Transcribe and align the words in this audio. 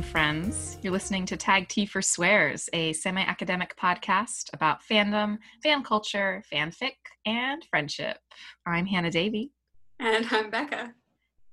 Welcome, 0.00 0.12
friends. 0.12 0.78
You're 0.80 0.94
listening 0.94 1.26
to 1.26 1.36
Tag 1.36 1.68
T 1.68 1.84
for 1.84 2.00
Swears, 2.00 2.70
a 2.72 2.94
semi 2.94 3.20
academic 3.20 3.76
podcast 3.76 4.48
about 4.54 4.80
fandom, 4.82 5.36
fan 5.62 5.82
culture, 5.82 6.42
fanfic, 6.50 6.94
and 7.26 7.62
friendship. 7.68 8.16
I'm 8.64 8.86
Hannah 8.86 9.10
Davey. 9.10 9.52
And 9.98 10.26
I'm 10.30 10.48
Becca. 10.48 10.94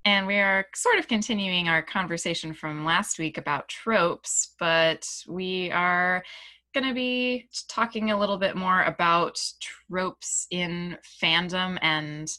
And 0.06 0.26
we 0.26 0.36
are 0.36 0.64
sort 0.74 0.96
of 0.96 1.08
continuing 1.08 1.68
our 1.68 1.82
conversation 1.82 2.54
from 2.54 2.86
last 2.86 3.18
week 3.18 3.36
about 3.36 3.68
tropes, 3.68 4.54
but 4.58 5.06
we 5.28 5.70
are 5.70 6.24
going 6.72 6.88
to 6.88 6.94
be 6.94 7.50
talking 7.68 8.12
a 8.12 8.18
little 8.18 8.38
bit 8.38 8.56
more 8.56 8.82
about 8.84 9.38
tropes 9.60 10.46
in 10.50 10.96
fandom 11.22 11.76
and 11.82 12.32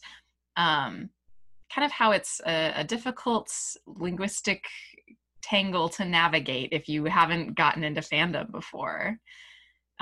um, 0.58 1.12
kind 1.72 1.86
of 1.86 1.92
how 1.92 2.12
it's 2.12 2.42
a, 2.48 2.74
a 2.78 2.84
difficult 2.84 3.54
linguistic 3.86 4.66
tangle 5.42 5.90
to 5.90 6.06
navigate 6.06 6.70
if 6.72 6.88
you 6.88 7.06
haven't 7.06 7.56
gotten 7.56 7.84
into 7.84 8.02
fandom 8.02 8.52
before. 8.52 9.18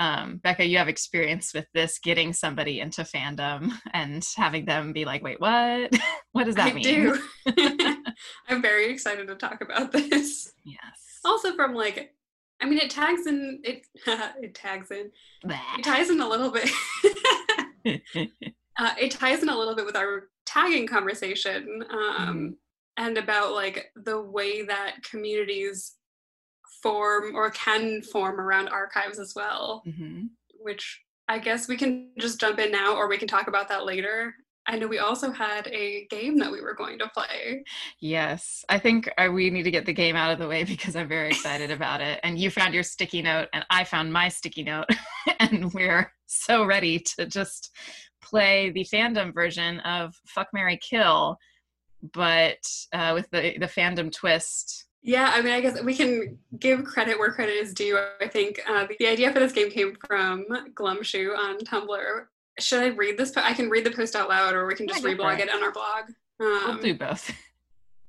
Um, 0.00 0.36
Becca, 0.36 0.64
you 0.64 0.78
have 0.78 0.88
experience 0.88 1.52
with 1.52 1.66
this 1.74 1.98
getting 1.98 2.32
somebody 2.32 2.78
into 2.80 3.02
fandom 3.02 3.72
and 3.92 4.24
having 4.36 4.64
them 4.64 4.92
be 4.92 5.04
like, 5.04 5.22
wait, 5.22 5.40
what? 5.40 5.92
what 6.32 6.44
does 6.44 6.54
that 6.54 6.68
I 6.68 6.72
mean? 6.74 6.84
do. 6.84 7.22
I'm 8.48 8.62
very 8.62 8.90
excited 8.90 9.26
to 9.26 9.34
talk 9.34 9.60
about 9.60 9.92
this. 9.92 10.52
Yes. 10.64 10.80
Also 11.24 11.54
from 11.54 11.74
like 11.74 12.14
I 12.60 12.68
mean 12.68 12.78
it 12.78 12.90
tags 12.90 13.26
in 13.26 13.60
it 13.64 13.86
it 14.06 14.54
tags 14.54 14.90
in. 14.90 15.10
It 15.44 15.84
ties 15.84 16.10
in 16.10 16.20
a 16.20 16.28
little 16.28 16.50
bit. 16.50 16.70
uh, 18.78 18.94
it 19.00 19.10
ties 19.10 19.42
in 19.42 19.48
a 19.48 19.56
little 19.56 19.74
bit 19.74 19.84
with 19.84 19.96
our 19.96 20.28
tagging 20.46 20.86
conversation 20.86 21.84
um, 21.90 22.56
and 22.98 23.16
about 23.16 23.54
like 23.54 23.90
the 23.96 24.20
way 24.20 24.62
that 24.62 24.96
communities 25.10 25.94
form 26.82 27.34
or 27.34 27.50
can 27.50 28.02
form 28.02 28.38
around 28.40 28.68
archives 28.68 29.18
as 29.18 29.32
well 29.34 29.82
Mhm. 29.86 30.28
which 30.60 31.00
i 31.28 31.38
guess 31.38 31.66
we 31.68 31.76
can 31.76 32.12
just 32.18 32.38
jump 32.40 32.58
in 32.58 32.70
now 32.70 32.94
or 32.94 33.08
we 33.08 33.18
can 33.18 33.26
talk 33.28 33.48
about 33.48 33.68
that 33.68 33.84
later 33.84 34.34
i 34.66 34.76
know 34.78 34.86
we 34.86 34.98
also 34.98 35.30
had 35.32 35.66
a 35.68 36.06
game 36.10 36.36
that 36.38 36.52
we 36.52 36.60
were 36.60 36.74
going 36.74 36.98
to 36.98 37.08
play 37.08 37.64
Yes, 38.00 38.64
I 38.68 38.78
think 38.78 39.10
uh, 39.18 39.28
we 39.32 39.50
need 39.50 39.64
to 39.64 39.70
get 39.72 39.86
the 39.86 39.92
game 39.92 40.14
out 40.14 40.30
of 40.32 40.38
the 40.38 40.46
way 40.46 40.62
because 40.72 40.94
I'm 40.94 41.08
very 41.08 41.28
excited 41.28 41.70
about 41.72 42.00
it. 42.00 42.20
And 42.22 42.38
you 42.38 42.48
found 42.50 42.72
your 42.74 42.82
sticky 42.84 43.22
note, 43.22 43.48
and 43.52 43.64
I 43.70 43.82
found 43.84 44.12
my 44.12 44.28
sticky 44.28 44.62
note, 44.62 44.86
and 45.40 45.72
we're 45.72 46.12
so 46.26 46.64
ready 46.64 47.00
to 47.16 47.26
just 47.26 47.70
play 48.22 48.70
the 48.70 48.84
fandom 48.84 49.34
version 49.34 49.80
of 49.80 50.14
Fuck 50.26 50.48
Mary 50.52 50.78
Kill, 50.78 51.36
but 52.12 52.58
uh, 52.92 53.12
with 53.14 53.30
the 53.30 53.56
the 53.58 53.66
fandom 53.66 54.10
twist. 54.12 54.86
yeah 55.02 55.32
i 55.34 55.40
mean 55.42 55.52
i 55.52 55.60
guess 55.60 55.80
we 55.82 55.94
can 55.94 56.38
give 56.58 56.84
credit 56.84 57.18
where 57.18 57.32
credit 57.32 57.54
is 57.54 57.72
due 57.74 57.98
i 58.20 58.28
think 58.28 58.60
uh, 58.68 58.86
the 58.98 59.06
idea 59.06 59.32
for 59.32 59.40
this 59.40 59.52
game 59.52 59.70
came 59.70 59.96
from 60.06 60.44
glumshoe 60.74 61.36
on 61.36 61.58
tumblr 61.60 62.24
should 62.60 62.82
i 62.82 62.86
read 62.88 63.16
this 63.18 63.30
po- 63.32 63.42
i 63.44 63.52
can 63.52 63.68
read 63.70 63.84
the 63.84 63.90
post 63.90 64.14
out 64.16 64.28
loud 64.28 64.54
or 64.54 64.66
we 64.66 64.74
can 64.74 64.86
just 64.88 65.02
Yeah, 65.02 65.10
reblog 65.10 65.38
it. 65.40 65.48
it 65.48 65.54
on 65.54 65.62
our 65.62 65.72
blog 65.72 66.04
We'll 66.40 66.70
um, 66.70 66.80
do 66.80 66.94
both. 66.94 67.32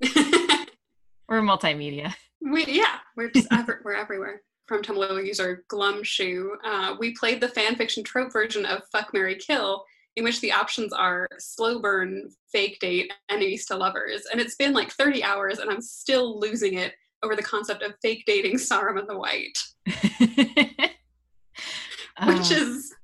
We're 1.28 1.40
multimedia. 1.42 2.14
We 2.40 2.64
yeah, 2.66 2.98
we're 3.16 3.30
just 3.30 3.48
ever, 3.52 3.80
we're 3.84 3.94
everywhere. 3.94 4.42
From 4.66 4.82
Tumblr 4.82 5.26
user 5.26 5.64
Glumshoe, 5.68 6.50
uh, 6.64 6.94
we 6.98 7.12
played 7.14 7.40
the 7.40 7.48
fan 7.48 7.74
fiction 7.74 8.04
trope 8.04 8.32
version 8.32 8.64
of 8.66 8.82
Fuck 8.92 9.12
Mary 9.12 9.34
Kill, 9.34 9.84
in 10.16 10.24
which 10.24 10.40
the 10.40 10.52
options 10.52 10.92
are 10.92 11.28
slow 11.38 11.80
burn, 11.80 12.28
fake 12.52 12.78
date, 12.80 13.12
enemies 13.28 13.66
to 13.66 13.76
lovers, 13.76 14.26
and 14.30 14.40
it's 14.40 14.56
been 14.56 14.72
like 14.72 14.90
30 14.90 15.22
hours, 15.24 15.58
and 15.58 15.70
I'm 15.70 15.80
still 15.80 16.38
losing 16.40 16.74
it 16.74 16.94
over 17.22 17.36
the 17.36 17.42
concept 17.42 17.82
of 17.82 17.94
fake 18.02 18.24
dating 18.26 18.54
Saruman 18.56 19.06
the 19.06 19.18
White, 19.18 19.58
which 19.86 20.90
Uh, 22.18 22.42
is 22.50 22.94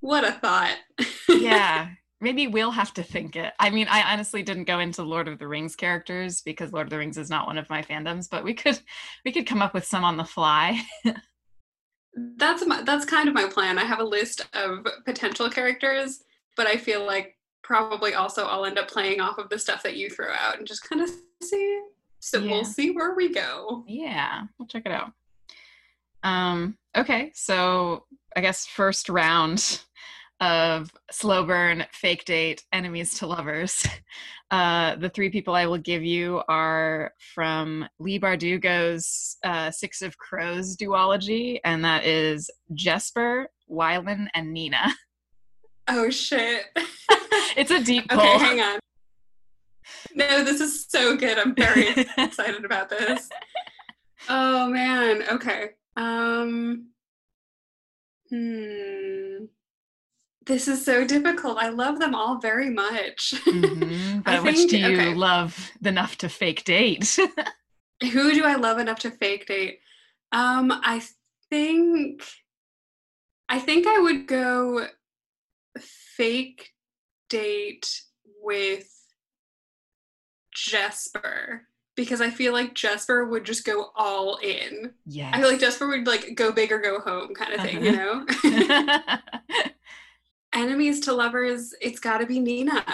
what 0.00 0.24
a 0.24 0.32
thought. 0.32 0.76
yeah 1.28 1.88
maybe 2.20 2.46
we'll 2.46 2.70
have 2.70 2.94
to 2.94 3.02
think 3.02 3.36
it. 3.36 3.52
I 3.58 3.70
mean 3.70 3.86
i 3.90 4.12
honestly 4.12 4.42
didn't 4.42 4.64
go 4.64 4.78
into 4.78 5.02
lord 5.02 5.28
of 5.28 5.38
the 5.38 5.48
rings 5.48 5.76
characters 5.76 6.40
because 6.42 6.72
lord 6.72 6.86
of 6.86 6.90
the 6.90 6.98
rings 6.98 7.18
is 7.18 7.28
not 7.28 7.46
one 7.46 7.58
of 7.58 7.68
my 7.68 7.82
fandoms 7.82 8.28
but 8.30 8.44
we 8.44 8.54
could 8.54 8.78
we 9.24 9.32
could 9.32 9.46
come 9.46 9.60
up 9.62 9.74
with 9.74 9.84
some 9.84 10.04
on 10.04 10.16
the 10.16 10.24
fly 10.24 10.80
that's 12.36 12.66
my, 12.66 12.82
that's 12.82 13.04
kind 13.04 13.28
of 13.28 13.34
my 13.34 13.46
plan. 13.46 13.78
I 13.78 13.84
have 13.84 14.00
a 14.00 14.04
list 14.04 14.46
of 14.54 14.86
potential 15.04 15.48
characters, 15.50 16.22
but 16.56 16.66
I 16.66 16.76
feel 16.76 17.04
like 17.06 17.36
probably 17.62 18.14
also 18.14 18.46
I'll 18.46 18.64
end 18.64 18.78
up 18.78 18.88
playing 18.88 19.20
off 19.20 19.38
of 19.38 19.48
the 19.48 19.58
stuff 19.58 19.82
that 19.82 19.96
you 19.96 20.08
throw 20.08 20.32
out 20.32 20.58
and 20.58 20.66
just 20.66 20.88
kind 20.88 21.02
of 21.02 21.10
see. 21.42 21.82
So 22.20 22.38
Yeah. 22.38 22.50
we'll 22.52 22.64
see 22.64 22.90
where 22.92 23.14
we 23.14 23.32
go. 23.32 23.84
yeah 23.86 24.44
we'll 24.58 24.66
check 24.68 24.82
it 24.86 24.92
out 24.92 25.12
um 26.22 26.76
okay 26.96 27.30
so 27.34 28.04
i 28.34 28.40
guess 28.40 28.66
first 28.66 29.08
round 29.08 29.80
of 30.40 30.90
slow 31.10 31.44
burn 31.44 31.84
fake 31.92 32.24
date 32.24 32.64
enemies 32.72 33.14
to 33.18 33.26
lovers 33.26 33.86
uh 34.50 34.94
the 34.96 35.08
three 35.08 35.28
people 35.28 35.54
i 35.54 35.66
will 35.66 35.78
give 35.78 36.04
you 36.04 36.40
are 36.48 37.12
from 37.34 37.84
lee 37.98 38.18
bardugo's 38.18 39.36
uh 39.44 39.70
six 39.70 40.02
of 40.02 40.16
crows 40.18 40.76
duology 40.76 41.58
and 41.64 41.84
that 41.84 42.04
is 42.04 42.48
jesper 42.74 43.48
wylan 43.68 44.28
and 44.34 44.52
nina 44.52 44.94
Oh 45.88 46.10
shit. 46.10 46.64
it's 47.56 47.70
a 47.70 47.82
deep 47.82 48.08
pull. 48.08 48.20
okay, 48.20 48.38
hang 48.38 48.60
on. 48.60 48.78
No, 50.14 50.42
this 50.42 50.60
is 50.60 50.86
so 50.88 51.16
good. 51.16 51.38
I'm 51.38 51.54
very 51.54 51.88
excited 52.18 52.64
about 52.64 52.90
this. 52.90 53.28
Oh 54.28 54.68
man. 54.68 55.22
Okay. 55.30 55.70
Um 55.96 56.88
hmm. 58.30 59.44
This 60.46 60.68
is 60.68 60.84
so 60.84 61.04
difficult. 61.04 61.58
I 61.58 61.68
love 61.70 61.98
them 61.98 62.14
all 62.14 62.38
very 62.38 62.70
much. 62.70 63.34
Mhm, 63.46 64.22
I 64.26 64.36
but 64.36 64.44
which 64.44 64.56
think- 64.56 64.70
do 64.70 64.78
you 64.78 64.86
okay. 64.94 65.14
love 65.14 65.72
enough 65.84 66.16
to 66.18 66.28
fake 66.28 66.64
date 66.64 67.18
Who 68.12 68.32
do 68.34 68.44
I 68.44 68.56
love 68.56 68.78
enough 68.78 68.98
to 69.00 69.10
fake 69.10 69.46
date? 69.46 69.80
Um, 70.30 70.70
I 70.70 71.02
think 71.50 72.22
I 73.48 73.58
think 73.58 73.86
I 73.86 73.98
would 74.00 74.26
go 74.26 74.86
fake 75.78 76.72
date 77.28 78.02
with 78.42 78.88
Jesper 80.54 81.62
because 81.96 82.20
I 82.20 82.30
feel 82.30 82.52
like 82.52 82.74
Jesper 82.74 83.24
would 83.24 83.44
just 83.44 83.64
go 83.64 83.90
all 83.96 84.36
in. 84.42 84.92
yes 85.06 85.30
I 85.34 85.40
feel 85.40 85.50
like 85.50 85.60
Jesper 85.60 85.86
would 85.88 86.06
like 86.06 86.34
go 86.34 86.52
big 86.52 86.70
or 86.72 86.78
go 86.78 87.00
home 87.00 87.34
kind 87.34 87.54
of 87.54 87.60
thing, 87.62 87.82
you 87.84 87.92
know? 87.92 88.26
Enemies 90.56 91.00
to 91.00 91.12
lovers, 91.12 91.74
it's 91.80 92.00
got 92.00 92.18
to 92.18 92.26
be 92.26 92.40
Nina. 92.40 92.84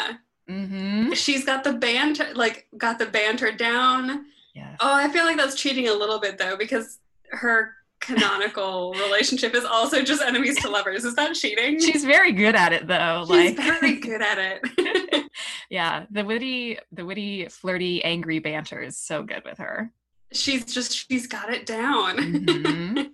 mm-hmm. 0.51 1.13
She's 1.13 1.45
got 1.45 1.65
the 1.65 1.73
banter, 1.73 2.29
like 2.35 2.67
got 2.77 2.99
the 2.99 3.07
banter 3.07 3.53
down. 3.53 4.27
Yes. 4.55 4.77
Oh, 4.81 4.95
I 4.95 5.09
feel 5.09 5.25
like 5.25 5.37
that's 5.37 5.55
cheating 5.55 5.89
a 5.89 5.95
little 5.95 6.19
bit 6.21 6.37
though, 6.39 6.57
because 6.57 6.99
her 7.31 7.73
canonical 8.01 8.93
relationship 9.07 9.55
is 9.55 9.65
also 9.65 10.03
just 10.03 10.21
enemies 10.23 10.61
to 10.61 10.69
lovers. 10.69 11.05
Is 11.05 11.15
that 11.15 11.35
cheating? 11.35 11.81
She's 11.81 12.05
very 12.05 12.33
good 12.33 12.55
at 12.57 12.73
it 12.73 12.87
though. 12.87 13.25
She's 13.29 13.57
like 13.57 13.57
very 13.57 13.95
good 14.01 14.21
at 14.21 14.39
it. 14.39 15.25
yeah, 15.71 16.05
the 16.11 16.25
witty, 16.25 16.79
the 16.91 17.07
witty, 17.07 17.47
flirty, 17.49 18.03
angry 18.05 18.41
banter 18.41 18.83
is 18.83 18.99
so 18.99 19.23
good 19.23 19.43
with 19.45 19.59
her. 19.59 19.91
she's 20.33 20.65
just 20.65 20.93
she's 21.09 21.27
got 21.29 21.49
it 21.53 21.65
down. 21.65 22.17
Mhm. 22.19 23.09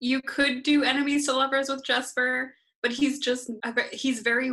you 0.00 0.20
could 0.22 0.62
do 0.64 0.82
enemies 0.82 1.24
to 1.26 1.32
lovers 1.32 1.68
with 1.68 1.84
Jesper, 1.84 2.52
but 2.84 2.92
he's 2.92 3.18
just 3.18 3.50
he's 3.92 4.20
very 4.20 4.52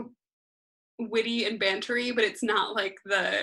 witty 0.97 1.43
and 1.43 1.59
bantery, 1.59 2.15
but 2.15 2.23
it's 2.23 2.41
not 2.41 2.73
like 2.73 2.97
the 3.03 3.33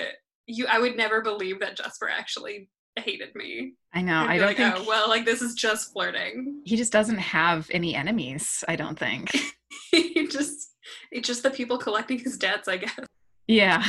you. 0.47 0.67
I 0.67 0.81
would 0.81 0.97
never 0.97 1.21
believe 1.21 1.61
that 1.61 1.77
Jasper 1.77 2.09
actually 2.09 2.71
hated 2.97 3.35
me. 3.35 3.75
I 3.93 4.01
know. 4.01 4.25
I 4.27 4.39
don't 4.39 4.47
like, 4.47 4.57
think 4.57 4.75
oh 4.79 4.85
well, 4.89 5.07
like 5.07 5.27
this 5.27 5.43
is 5.43 5.55
just 5.55 5.93
flirting. 5.93 6.63
he 6.65 6.77
just 6.77 6.91
doesn't 6.91 7.19
have 7.19 7.69
any 7.71 7.95
enemies. 7.95 8.65
I 8.67 8.77
don't 8.77 8.99
think. 8.99 9.31
he 9.91 10.27
just 10.27 10.75
it's 11.13 11.29
just 11.29 11.43
the 11.43 11.51
people 11.51 11.77
collecting 11.77 12.19
his 12.19 12.39
debts, 12.39 12.67
I 12.67 12.79
guess. 12.79 12.99
yeah. 13.47 13.85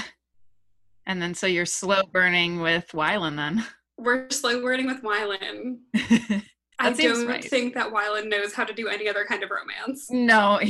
And 1.06 1.22
then 1.22 1.34
so 1.34 1.48
you're 1.48 1.66
slow 1.66 2.02
burning 2.12 2.60
with 2.60 2.92
Wylan 2.92 3.38
then. 3.38 3.66
We're 3.98 4.30
slow 4.32 4.62
burning 4.62 4.88
with 4.88 5.02
Wylan. 5.02 5.78
I 6.80 6.92
That 6.92 6.98
don't 7.02 7.28
right. 7.28 7.44
think 7.44 7.74
that 7.74 7.92
Wylan 7.92 8.30
knows 8.30 8.54
how 8.54 8.64
to 8.64 8.74
do 8.74 8.88
any 8.88 9.10
other 9.10 9.26
kind 9.26 9.44
of 9.44 9.50
romance. 9.52 10.10
no. 10.10 10.60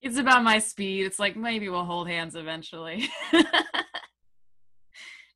it's 0.00 0.16
about 0.18 0.44
my 0.44 0.60
speed. 0.60 1.04
It's 1.04 1.18
like 1.18 1.34
maybe 1.36 1.68
we'll 1.68 1.84
hold 1.84 2.08
hands 2.08 2.34
eventually. 2.36 3.08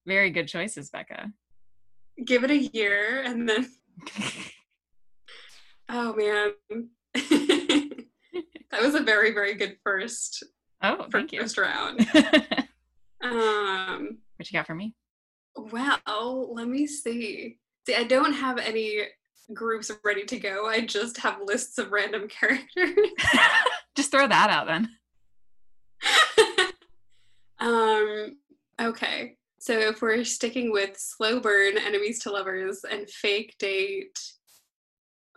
Very 0.07 0.31
good 0.31 0.49
choices, 0.49 0.91
Becca. 0.91 1.33
Give 2.25 2.45
it 2.45 2.51
a 2.51 2.57
year 2.59 3.23
and 3.25 3.49
then 3.49 3.69
oh 5.89 6.15
man. 6.15 6.53
that 7.15 8.81
was 8.81 8.95
a 8.95 9.03
very, 9.03 9.33
very 9.33 9.55
good 9.55 9.77
first 9.85 10.43
Oh, 10.83 11.07
thank 11.13 11.33
you. 11.33 11.41
first 11.41 11.59
round. 11.59 12.01
um, 13.23 14.19
what 14.37 14.51
you 14.51 14.53
got 14.59 14.67
for 14.67 14.75
me? 14.75 14.95
Well, 15.57 16.53
let 16.55 16.67
me 16.69 16.87
see. 16.87 17.59
See, 17.87 17.95
I 17.95 18.05
don't 18.05 18.35
have 18.35 18.59
any 18.59 19.03
groups 19.53 19.91
ready 20.05 20.25
to 20.25 20.39
go. 20.39 20.67
I 20.67 20.81
just 20.81 21.19
have 21.19 21.41
lists 21.45 21.79
of 21.79 21.93
random 21.93 22.29
characters. 22.29 22.97
Just 23.95 24.11
throw 24.11 24.27
that 24.27 24.51
out 24.51 24.67
then. 24.67 24.89
um, 27.61 28.37
okay. 28.81 29.37
So 29.59 29.79
if 29.79 30.01
we're 30.01 30.25
sticking 30.25 30.73
with 30.73 30.97
slow 30.97 31.41
burn, 31.41 31.77
enemies 31.77 32.21
to 32.21 32.31
lovers, 32.31 32.85
and 32.91 33.09
fake 33.09 33.57
date, 33.59 34.19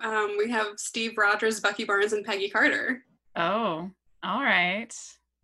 um, 0.03 0.35
we 0.37 0.49
have 0.51 0.67
Steve 0.77 1.17
Rogers, 1.17 1.59
Bucky 1.59 1.83
Barnes, 1.83 2.13
and 2.13 2.25
Peggy 2.25 2.49
Carter. 2.49 3.03
Oh, 3.35 3.89
all 4.23 4.41
right. 4.41 4.93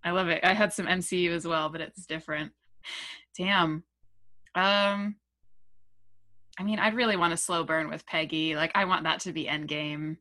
I 0.04 0.12
love 0.12 0.30
it. 0.30 0.44
I 0.44 0.54
had 0.54 0.74
some 0.74 0.88
MCU 0.88 1.31
as 1.31 1.47
well, 1.47 1.69
but 1.69 1.81
it's 1.81 2.06
different. 2.06 2.51
Damn. 3.38 3.83
Um 4.56 5.15
I 6.61 6.63
mean, 6.63 6.77
I'd 6.77 6.93
really 6.93 7.17
want 7.17 7.33
a 7.33 7.37
slow 7.37 7.63
burn 7.63 7.89
with 7.89 8.05
Peggy. 8.05 8.55
Like 8.55 8.71
I 8.75 8.85
want 8.85 9.05
that 9.05 9.21
to 9.21 9.33
be 9.33 9.45
endgame. 9.45 10.17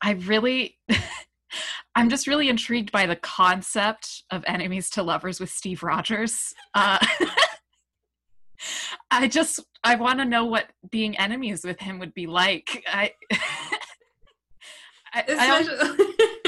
I 0.00 0.12
really 0.12 0.78
I'm 1.96 2.08
just 2.08 2.28
really 2.28 2.48
intrigued 2.48 2.92
by 2.92 3.06
the 3.06 3.16
concept 3.16 4.22
of 4.30 4.44
enemies 4.46 4.88
to 4.90 5.02
lovers 5.02 5.40
with 5.40 5.50
Steve 5.50 5.82
Rogers. 5.82 6.54
Uh, 6.74 7.04
I 9.10 9.26
just 9.26 9.58
I 9.82 9.96
want 9.96 10.20
to 10.20 10.24
know 10.24 10.44
what 10.44 10.66
being 10.92 11.18
enemies 11.18 11.64
with 11.64 11.80
him 11.80 11.98
would 11.98 12.14
be 12.14 12.28
like. 12.28 12.84
I 12.86 13.14
I, 15.12 15.24
I, 15.28 16.38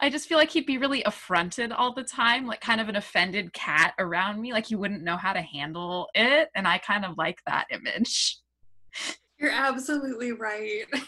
I 0.00 0.10
just 0.10 0.28
feel 0.28 0.38
like 0.38 0.50
he'd 0.50 0.66
be 0.66 0.78
really 0.78 1.02
affronted 1.04 1.72
all 1.72 1.92
the 1.92 2.04
time, 2.04 2.46
like 2.46 2.60
kind 2.60 2.80
of 2.80 2.88
an 2.88 2.96
offended 2.96 3.52
cat 3.52 3.94
around 3.98 4.40
me, 4.40 4.52
like 4.52 4.66
he 4.66 4.76
wouldn't 4.76 5.02
know 5.02 5.16
how 5.16 5.32
to 5.32 5.40
handle 5.40 6.08
it. 6.14 6.50
And 6.54 6.66
I 6.66 6.78
kind 6.78 7.04
of 7.04 7.18
like 7.18 7.40
that 7.46 7.66
image. 7.70 8.38
You're 9.38 9.50
absolutely 9.50 10.32
right. 10.32 10.84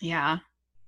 Yeah. 0.00 0.38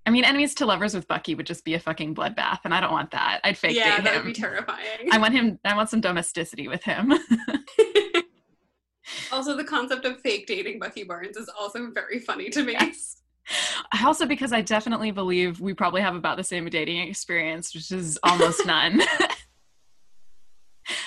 I 0.07 0.11
mean, 0.11 0.25
enemies 0.25 0.55
to 0.57 0.67
lovers 0.67 0.95
with 0.95 1.09
Bucky 1.09 1.35
would 1.35 1.47
just 1.47 1.65
be 1.65 1.75
a 1.75 1.81
fucking 1.81 2.15
bloodbath, 2.15 2.61
and 2.65 2.75
I 2.75 2.81
don't 2.81 2.93
want 2.93 3.11
that. 3.11 3.41
I'd 3.45 3.59
fake 3.59 3.75
dating. 3.75 3.89
yeah, 3.89 3.97
date 3.97 4.05
that 4.05 4.17
would 4.17 4.25
be 4.25 4.33
terrifying. 4.33 5.09
I 5.13 5.19
want 5.19 5.35
him. 5.35 5.59
I 5.65 5.77
want 5.77 5.91
some 5.91 6.01
domesticity 6.01 6.69
with 6.69 6.83
him. 6.83 7.13
also, 9.33 9.57
the 9.57 9.65
concept 9.65 10.05
of 10.05 10.21
fake 10.21 10.47
dating 10.47 10.79
Bucky 10.79 11.05
Barnes 11.05 11.37
is 11.37 11.51
also 11.59 11.91
very 11.91 12.19
funny 12.19 12.51
to 12.51 12.63
me. 12.63 12.73
yes. 12.73 13.23
I 13.93 14.05
also 14.05 14.27
because 14.27 14.53
I 14.53 14.61
definitely 14.61 15.11
believe 15.11 15.61
we 15.61 15.75
probably 15.75 16.01
have 16.03 16.15
about 16.15 16.37
the 16.37 16.45
same 16.45 16.69
dating 16.69 16.99
experience, 17.09 17.75
which 17.75 17.91
is 17.91 18.19
almost 18.23 18.65
none. 18.67 19.03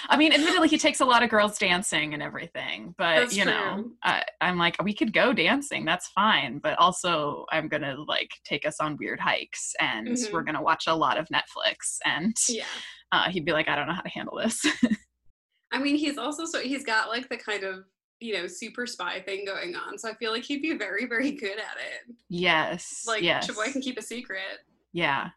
I 0.09 0.17
mean, 0.17 0.31
admittedly, 0.33 0.67
he 0.67 0.77
takes 0.77 0.99
a 0.99 1.05
lot 1.05 1.23
of 1.23 1.29
girls 1.29 1.57
dancing 1.57 2.13
and 2.13 2.21
everything, 2.21 2.93
but 2.97 3.15
That's 3.15 3.37
you 3.37 3.45
know, 3.45 3.75
true. 3.75 3.91
I, 4.03 4.23
I'm 4.41 4.57
like, 4.57 4.81
we 4.83 4.93
could 4.93 5.13
go 5.13 5.33
dancing, 5.33 5.85
that's 5.85 6.07
fine. 6.09 6.59
But 6.59 6.77
also, 6.77 7.45
I'm 7.51 7.67
gonna 7.67 7.95
like 8.07 8.29
take 8.45 8.65
us 8.65 8.79
on 8.79 8.97
weird 8.97 9.19
hikes, 9.19 9.73
and 9.79 10.09
Mhm. 10.09 10.31
we're 10.31 10.43
gonna 10.43 10.61
watch 10.61 10.85
a 10.87 10.95
lot 10.95 11.17
of 11.17 11.27
Netflix. 11.29 11.97
And 12.05 12.35
Yeah. 12.47 12.65
uh, 13.11 13.29
he'd 13.29 13.45
be 13.45 13.51
like, 13.51 13.67
I 13.67 13.75
don't 13.75 13.87
know 13.87 13.93
how 13.93 14.01
to 14.01 14.09
handle 14.09 14.37
this. 14.37 14.65
I 15.71 15.79
mean, 15.79 15.95
he's 15.95 16.17
also 16.17 16.45
so 16.45 16.59
he's 16.59 16.83
got 16.85 17.09
like 17.09 17.29
the 17.29 17.37
kind 17.37 17.63
of 17.63 17.85
you 18.23 18.33
know 18.33 18.47
super 18.47 18.85
spy 18.87 19.19
thing 19.21 19.45
going 19.45 19.75
on, 19.75 19.97
so 19.97 20.09
I 20.09 20.13
feel 20.15 20.31
like 20.31 20.43
he'd 20.43 20.61
be 20.61 20.77
very 20.77 21.05
very 21.05 21.31
good 21.31 21.57
at 21.59 21.77
it. 21.77 22.15
yes, 22.29 23.03
Like 23.07 23.21
yes, 23.23 23.47
Chaboy 23.49 23.71
can 23.71 23.81
keep 23.81 23.97
a 23.97 24.01
secret. 24.01 24.59
yeah. 24.93 25.29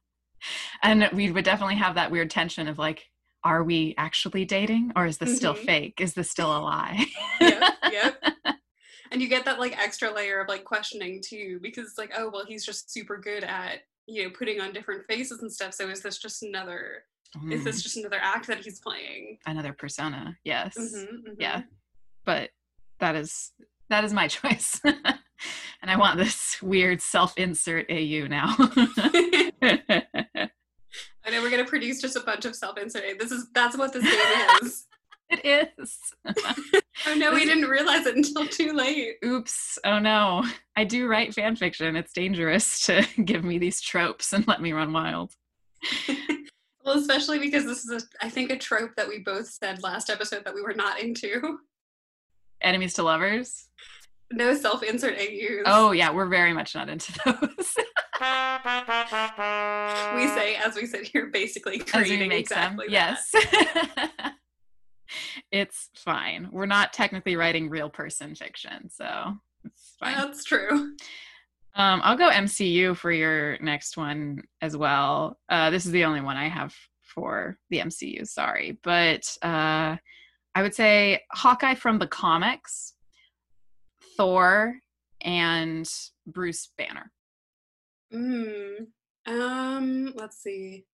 And 0.82 1.08
we 1.12 1.30
would 1.30 1.44
definitely 1.44 1.76
have 1.76 1.94
that 1.96 2.10
weird 2.10 2.30
tension 2.30 2.68
of 2.68 2.78
like, 2.78 3.06
are 3.42 3.64
we 3.64 3.94
actually 3.98 4.44
dating, 4.44 4.92
or 4.94 5.06
is 5.06 5.18
this 5.18 5.34
still 5.36 5.54
Mhm. 5.54 5.64
fake? 5.64 6.00
Is 6.00 6.14
this 6.14 6.30
still 6.30 6.54
a 6.56 6.60
lie? 6.60 7.06
Yep, 7.40 7.74
yep. 7.92 8.22
And 9.12 9.22
you 9.22 9.28
get 9.28 9.44
that 9.44 9.60
like 9.60 9.78
extra 9.80 10.12
layer 10.12 10.40
of 10.40 10.48
like 10.48 10.64
questioning 10.64 11.22
too, 11.24 11.60
because 11.62 11.86
it's 11.88 11.98
like, 11.98 12.12
oh 12.16 12.28
well, 12.32 12.44
he's 12.44 12.64
just 12.66 12.90
super 12.92 13.16
good 13.18 13.44
at 13.44 13.80
you 14.06 14.24
know 14.24 14.30
putting 14.30 14.60
on 14.60 14.72
different 14.72 15.04
faces 15.06 15.40
and 15.42 15.52
stuff. 15.52 15.74
So 15.74 15.88
is 15.88 16.02
this 16.02 16.18
just 16.18 16.42
another? 16.42 17.04
Is 17.50 17.60
Mm, 17.60 17.64
this 17.64 17.82
just 17.82 17.96
another 17.96 18.18
act 18.20 18.46
that 18.48 18.60
he's 18.60 18.80
playing? 18.80 19.38
another 19.46 19.72
persona? 19.72 20.36
Yes. 20.44 20.76
Mhm, 20.76 21.06
mhm. 21.28 21.34
Yeah. 21.38 21.62
But 22.24 22.50
that 22.98 23.16
is 23.16 23.52
that 23.88 24.04
is 24.04 24.12
my 24.12 24.28
choice. 24.36 24.80
and 24.84 25.90
I 25.90 25.96
want 25.96 26.18
this 26.18 26.60
weird 26.62 27.00
self-insert 27.00 27.90
AU 27.90 28.26
now. 28.28 28.54
I 31.24 31.30
know 31.30 31.42
we're 31.42 31.50
gonna 31.50 31.64
produce 31.64 32.00
just 32.00 32.16
a 32.16 32.20
bunch 32.20 32.44
of 32.44 32.54
self-insert. 32.54 33.18
This 33.18 33.32
is 33.32 33.48
that's 33.52 33.76
what 33.76 33.92
this 33.92 34.04
game 34.04 34.58
is. 34.62 34.86
it 35.30 35.70
is. 35.82 35.98
Oh 37.06 37.14
no, 37.16 37.32
we 37.32 37.44
didn't 37.44 37.68
realize 37.68 38.06
it 38.06 38.16
until 38.16 38.46
too 38.46 38.72
late. 38.72 39.16
Oops. 39.24 39.78
Oh 39.84 39.98
no. 39.98 40.44
I 40.76 40.84
do 40.84 41.08
write 41.08 41.34
fan 41.34 41.56
fiction. 41.56 41.96
It's 41.96 42.12
dangerous 42.12 42.86
to 42.86 43.04
give 43.24 43.44
me 43.44 43.58
these 43.58 43.80
tropes 43.80 44.32
and 44.32 44.46
let 44.46 44.62
me 44.62 44.72
run 44.72 44.92
wild. 44.92 45.32
well, 46.84 46.96
especially 46.96 47.40
because 47.40 47.64
this 47.64 47.84
is, 47.84 48.04
a, 48.04 48.24
I 48.24 48.30
think, 48.30 48.50
a 48.50 48.56
trope 48.56 48.92
that 48.96 49.08
we 49.08 49.18
both 49.18 49.48
said 49.48 49.82
last 49.82 50.10
episode 50.10 50.44
that 50.44 50.54
we 50.54 50.62
were 50.62 50.74
not 50.74 51.00
into. 51.00 51.58
Enemies 52.60 52.94
to 52.94 53.02
lovers. 53.02 53.68
No 54.32 54.54
self-insert 54.54 55.16
AUs. 55.18 55.62
Oh 55.66 55.92
yeah, 55.92 56.10
we're 56.10 56.26
very 56.26 56.52
much 56.52 56.74
not 56.74 56.88
into 56.88 57.12
those. 57.24 57.76
we 60.16 60.26
say 60.28 60.56
as 60.56 60.74
we 60.74 60.86
sit 60.86 61.06
here, 61.06 61.26
basically 61.26 61.78
creating 61.78 62.32
exactly 62.32 62.88
them. 62.88 62.92
that. 62.92 63.30
Yes. 63.32 64.32
it's 65.52 65.90
fine. 65.94 66.48
We're 66.50 66.66
not 66.66 66.92
technically 66.92 67.36
writing 67.36 67.70
real 67.70 67.88
person 67.88 68.34
fiction, 68.34 68.90
so 68.90 69.34
it's 69.64 69.96
fine. 70.00 70.14
That's 70.16 70.44
true. 70.44 70.94
Um, 71.76 72.00
I'll 72.02 72.16
go 72.16 72.30
MCU 72.30 72.96
for 72.96 73.12
your 73.12 73.58
next 73.60 73.96
one 73.96 74.42
as 74.62 74.76
well. 74.76 75.38
Uh, 75.48 75.70
this 75.70 75.84
is 75.86 75.92
the 75.92 76.04
only 76.04 76.22
one 76.22 76.36
I 76.36 76.48
have 76.48 76.74
for 77.02 77.58
the 77.70 77.78
MCU. 77.78 78.26
Sorry, 78.26 78.78
but 78.82 79.36
uh, 79.42 79.96
I 80.56 80.62
would 80.62 80.74
say 80.74 81.20
Hawkeye 81.32 81.74
from 81.74 81.98
the 81.98 82.06
comics, 82.06 82.94
Thor, 84.16 84.78
and 85.20 85.86
Bruce 86.26 86.70
Banner. 86.78 87.12
Mm. 88.10 88.86
Um, 89.26 90.14
let's 90.16 90.38
see. 90.42 90.86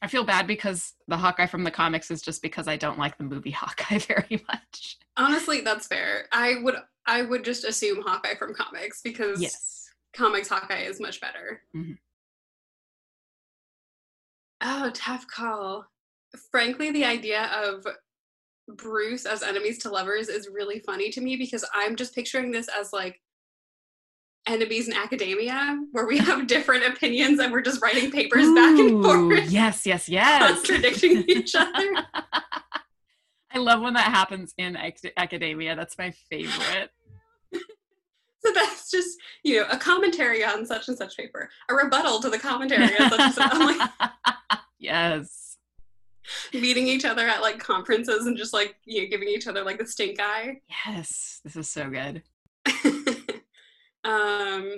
I 0.00 0.06
feel 0.06 0.22
bad 0.22 0.46
because 0.46 0.92
the 1.08 1.16
Hawkeye 1.16 1.46
from 1.46 1.64
the 1.64 1.70
comics 1.72 2.12
is 2.12 2.22
just 2.22 2.42
because 2.42 2.68
I 2.68 2.76
don't 2.76 2.96
like 2.96 3.18
the 3.18 3.24
movie 3.24 3.50
Hawkeye 3.58 3.98
very 3.98 4.44
much. 4.46 4.98
Honestly, 5.16 5.62
that's 5.62 5.88
fair. 5.88 6.26
I 6.30 6.58
would 6.62 6.76
I 7.08 7.22
would 7.22 7.44
just 7.44 7.64
assume 7.64 8.02
Hawkeye 8.06 8.36
from 8.36 8.54
comics 8.54 9.00
because 9.02 9.42
Yes. 9.42 9.88
comics 10.14 10.48
Hawkeye 10.48 10.82
is 10.82 11.00
much 11.00 11.20
better. 11.20 11.62
Mhm. 11.74 11.98
Oh, 14.60 14.90
tough 14.94 15.26
call. 15.26 15.86
Frankly, 16.52 16.92
the 16.92 17.04
idea 17.04 17.46
of 17.52 17.84
Bruce 18.68 19.26
as 19.26 19.42
enemies 19.42 19.78
to 19.78 19.90
lovers 19.90 20.28
is 20.28 20.48
really 20.52 20.80
funny 20.80 21.10
to 21.10 21.20
me 21.20 21.36
because 21.36 21.64
I'm 21.74 21.94
just 21.96 22.14
picturing 22.14 22.50
this 22.50 22.68
as 22.68 22.92
like 22.92 23.20
enemies 24.48 24.88
in 24.88 24.94
academia 24.94 25.78
where 25.92 26.06
we 26.06 26.18
have 26.28 26.46
different 26.46 26.84
opinions 26.86 27.38
and 27.40 27.52
we're 27.52 27.60
just 27.62 27.80
writing 27.82 28.10
papers 28.10 28.46
back 28.54 28.78
and 28.78 29.02
forth, 29.04 29.50
Yes, 29.50 29.86
yes, 29.86 30.08
yes. 30.08 30.52
contradicting 30.54 31.24
each 31.28 31.54
other. 31.54 31.94
I 33.52 33.58
love 33.58 33.80
when 33.80 33.94
that 33.94 34.12
happens 34.12 34.52
in 34.58 34.76
ac- 34.76 35.12
academia. 35.16 35.74
That's 35.76 35.96
my 35.98 36.10
favorite. 36.10 36.90
So 38.44 38.52
that's 38.52 38.92
just, 38.92 39.18
you 39.42 39.56
know, 39.60 39.66
a 39.72 39.76
commentary 39.76 40.44
on 40.44 40.64
such 40.66 40.86
and 40.86 40.96
such 40.96 41.16
paper, 41.16 41.50
a 41.68 41.74
rebuttal 41.74 42.20
to 42.20 42.30
the 42.30 42.38
commentary 42.38 42.96
on 42.96 43.10
such 43.10 43.18
and 43.20 43.34
such. 43.34 43.50
I'm 43.52 43.76
like 43.76 43.90
yes. 44.78 45.45
Meeting 46.52 46.86
each 46.86 47.04
other 47.04 47.26
at 47.26 47.40
like 47.42 47.58
conferences 47.58 48.26
and 48.26 48.36
just 48.36 48.52
like, 48.52 48.76
you 48.84 49.02
know, 49.02 49.08
giving 49.08 49.28
each 49.28 49.46
other 49.46 49.62
like 49.64 49.78
the 49.78 49.86
stink 49.86 50.18
eye. 50.20 50.60
Yes. 50.86 51.40
This 51.44 51.56
is 51.56 51.68
so 51.68 51.88
good. 51.90 52.22
um, 54.04 54.72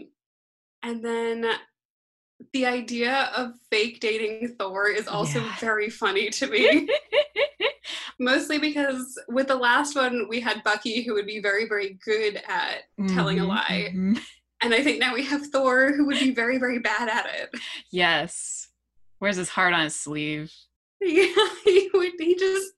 and 0.83 1.05
then 1.05 1.47
the 2.53 2.67
idea 2.67 3.31
of 3.37 3.53
fake 3.71 4.01
dating 4.01 4.55
Thor 4.59 4.89
is 4.89 5.09
also 5.09 5.41
Yeah. 5.41 5.57
very 5.59 5.91
funny 5.91 6.31
to 6.31 6.47
me. 6.47 6.89
Mostly 8.21 8.59
because 8.59 9.19
with 9.29 9.47
the 9.49 9.57
last 9.57 9.95
one, 9.95 10.27
we 10.29 10.41
had 10.41 10.65
Bucky 10.65 11.03
who 11.03 11.15
would 11.15 11.27
be 11.27 11.41
very, 11.41 11.69
very 11.69 11.99
good 12.05 12.43
at 12.49 12.83
telling 13.09 13.39
a 13.39 13.43
Mhm, 13.45 13.49
lie. 13.49 13.93
mhm. 13.95 14.21
And 14.61 14.75
I 14.75 14.83
think 14.83 14.99
now 14.99 15.15
we 15.15 15.25
have 15.25 15.47
Thor 15.47 15.93
who 15.93 16.05
would 16.07 16.19
be 16.19 16.33
very, 16.33 16.59
very 16.59 16.81
bad 16.81 17.09
at 17.09 17.27
it. 17.27 17.51
Yes. 17.93 18.69
Wears 19.21 19.37
his 19.37 19.49
heart 19.49 19.73
on 19.73 19.85
his 19.85 19.95
sleeve. 19.95 20.53
Yeah, 21.01 21.49
he 21.65 21.91
would 21.95 22.13
he 22.19 22.35
just 22.35 22.73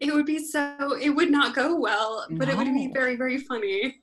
it 0.00 0.12
would 0.12 0.26
be 0.26 0.38
so 0.38 0.96
it 1.00 1.10
would 1.10 1.30
not 1.30 1.54
go 1.54 1.76
well, 1.76 2.26
but 2.30 2.48
it 2.48 2.56
would 2.56 2.72
be 2.72 2.90
very, 2.92 3.16
very 3.16 3.38
funny. 3.38 3.96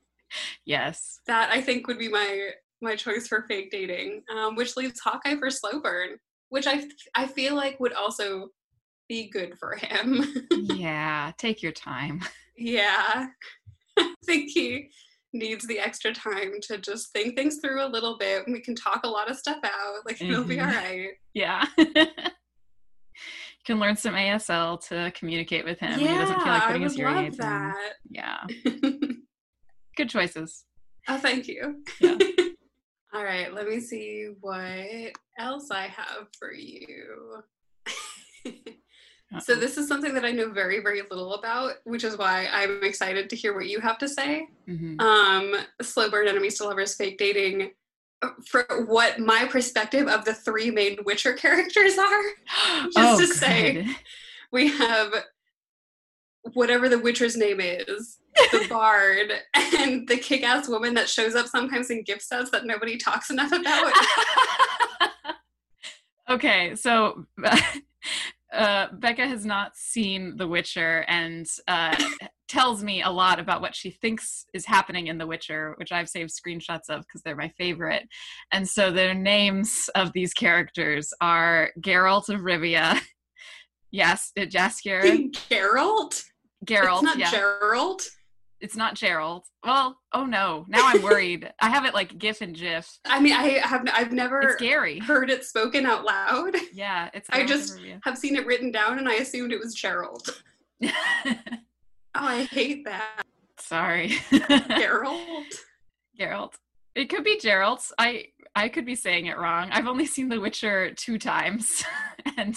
Yes. 0.65 1.19
That 1.27 1.51
I 1.51 1.61
think 1.61 1.87
would 1.87 1.99
be 1.99 2.09
my 2.09 2.49
my 2.81 2.95
choice 2.95 3.27
for 3.27 3.45
fake 3.47 3.71
dating, 3.71 4.23
um, 4.35 4.55
which 4.55 4.75
leaves 4.75 4.99
Hawkeye 4.99 5.37
for 5.37 5.49
slow 5.49 5.79
burn, 5.79 6.17
which 6.49 6.67
I 6.67 6.85
I 7.15 7.27
feel 7.27 7.55
like 7.55 7.79
would 7.79 7.93
also 7.93 8.49
be 9.09 9.29
good 9.29 9.57
for 9.59 9.75
him. 9.75 10.23
yeah. 10.51 11.31
Take 11.37 11.61
your 11.61 11.71
time. 11.71 12.21
Yeah. 12.57 13.27
I 13.97 14.13
think 14.25 14.49
he 14.49 14.89
needs 15.33 15.65
the 15.65 15.79
extra 15.79 16.13
time 16.13 16.53
to 16.61 16.77
just 16.77 17.11
think 17.11 17.35
things 17.35 17.57
through 17.57 17.83
a 17.83 17.89
little 17.89 18.17
bit. 18.17 18.45
And 18.45 18.53
we 18.53 18.61
can 18.61 18.75
talk 18.75 19.01
a 19.03 19.09
lot 19.09 19.29
of 19.29 19.37
stuff 19.37 19.59
out. 19.63 20.05
Like 20.05 20.21
it'll 20.21 20.43
be 20.43 20.59
all 20.59 20.67
right. 20.67 21.11
Yeah. 21.33 21.65
Can 23.65 23.79
learn 23.79 23.96
some 23.96 24.13
ASL 24.15 24.86
to 24.89 25.12
communicate 25.15 25.63
with 25.65 25.79
him. 25.79 25.98
he 26.00 26.05
doesn't 26.08 26.36
feel 26.41 26.48
like 26.53 26.63
I 26.63 26.67
putting 26.67 26.82
would 26.82 26.91
his 26.91 26.96
hearing 26.98 27.15
love 27.15 27.25
aids 27.25 27.39
in. 27.39 27.46
that. 27.46 27.93
Yeah. 28.10 28.46
Good 29.98 30.10
choices. 30.10 30.65
oh, 31.08 31.17
thank 31.17 31.48
you. 31.48 31.84
Yeah. 32.01 32.17
all 33.13 33.24
right, 33.24 33.53
let 33.53 33.67
me 33.67 33.79
see 33.79 34.29
what 34.41 35.12
else 35.38 35.70
I 35.72 35.84
have 35.88 36.27
for 36.38 36.51
you. 36.51 37.43
so 39.41 39.55
this 39.55 39.77
is 39.77 39.88
something 39.88 40.13
that 40.13 40.25
I 40.25 40.32
know 40.32 40.50
very, 40.51 40.79
very 40.82 41.01
little 41.01 41.36
about, 41.36 41.74
which 41.86 42.03
is 42.03 42.17
why 42.17 42.48
I'm 42.51 42.84
excited 42.84 43.29
to 43.29 43.36
hear 43.36 43.55
what 43.55 43.67
you 43.67 43.79
have 43.79 43.98
to 44.00 44.08
say. 44.10 44.48
Mhm. 44.67 45.00
um 45.01 45.55
slow 45.82 46.10
burn 46.10 46.27
enemies 46.27 46.58
to 46.58 46.63
lovers 46.65 46.96
fake 46.96 47.17
dating 47.17 47.72
for 48.47 48.65
what 48.85 49.19
my 49.19 49.45
perspective 49.45 50.07
of 50.07 50.25
the 50.25 50.33
three 50.33 50.71
main 50.71 50.97
witcher 51.05 51.33
characters 51.33 51.97
are. 51.97 52.23
Just 52.85 52.97
oh, 52.97 53.19
to 53.19 53.27
say- 53.27 53.87
we 54.51 54.67
have 54.67 55.13
whatever 56.53 56.89
the 56.89 56.99
witcher's 56.99 57.35
name 57.35 57.59
is 57.59 58.19
the 58.51 58.67
bard 58.69 59.31
and 59.55 60.07
the 60.07 60.17
kick-ass 60.17 60.67
woman 60.67 60.93
that 60.93 61.09
shows 61.09 61.35
up 61.35 61.47
sometimes 61.47 61.89
in 61.89 62.03
gift 62.03 62.21
sets 62.21 62.51
that 62.51 62.65
nobody 62.65 62.97
talks 62.97 63.29
enough 63.29 63.51
about. 63.51 63.93
Okay, 66.29 66.75
so 66.75 67.25
uh, 68.53 68.88
Becca 68.93 69.27
has 69.27 69.45
not 69.45 69.75
seen 69.75 70.38
The 70.38 70.48
Witcher 70.48 71.05
and 71.07 71.45
uh, 71.67 71.95
tells 72.48 72.83
me 72.83 73.01
a 73.01 73.10
lot 73.10 73.39
about 73.39 73.62
what 73.62 73.75
she 73.75 73.89
thinks 73.89 74.45
is 74.53 74.65
happening 74.65 75.07
in 75.07 75.17
The 75.17 75.27
Witcher, 75.27 75.74
which 75.77 75.91
I've 75.91 76.10
saved 76.10 76.31
screenshots 76.31 76.89
of 76.89 77.01
because 77.01 77.22
they're 77.24 77.36
my 77.36 77.50
favorite. 77.57 78.07
And 78.51 78.67
so 78.67 78.91
the 78.91 79.13
names 79.13 79.89
of 79.95 80.13
these 80.13 80.33
characters 80.33 81.10
are 81.19 81.72
Geralt 81.81 82.29
of 82.29 82.41
Rivia. 82.41 83.00
Yes, 83.95 84.31
Jaskier. 84.36 85.03
Geralt 85.51 86.24
Geralt. 86.65 86.93
it's 86.95 87.03
not 87.03 87.17
yeah. 87.19 87.29
Gerald 87.29 88.01
it's 88.63 88.75
not 88.77 88.96
Gerald. 88.96 89.43
Well, 89.63 90.00
oh 90.13 90.25
no. 90.25 90.65
Now 90.70 90.82
I'm 90.88 91.01
worried. 91.03 91.51
I 91.62 91.70
have 91.70 91.86
it 91.86 91.93
like 91.93 92.17
GIF 92.17 92.41
and 92.41 92.55
GIF. 92.55 92.98
I 93.05 93.20
mean 93.20 93.34
I 93.34 93.60
have 93.60 93.86
I've 93.93 94.12
never 94.13 94.39
It's 94.60 95.05
heard 95.05 95.29
it 95.29 95.43
spoken 95.43 95.86
out 95.86 96.05
loud 96.05 96.55
Yeah, 96.74 97.10
it's 97.13 97.29
I 97.32 97.46
just- 97.46 97.77
have 98.03 98.17
seen 98.17 98.36
it 98.38 98.46
written 98.46 98.72
down 98.72 98.98
and 99.00 99.08
I 99.10 99.15
assumed 99.15 99.51
it 99.51 99.60
was 99.60 99.75
Gerald 99.75 100.27
oh 100.86 100.91
I 102.15 102.43
hate 102.43 102.86
that 102.86 103.24
Sorry. 103.60 104.13
Gerald 104.70 105.22
Geralt. 106.20 106.53
It 106.95 107.09
could 107.09 107.23
be 107.23 107.39
Gerald. 107.39 107.79
I 107.97 108.25
I 108.55 108.69
could 108.69 108.85
be 108.85 108.95
saying 108.95 109.25
it 109.25 109.38
wrong. 109.38 109.69
I've 109.71 109.88
only 109.88 110.05
seen 110.05 110.29
The 110.29 110.39
Witcher 110.39 110.91
two 110.93 111.17
times, 111.17 111.83
and 112.38 112.55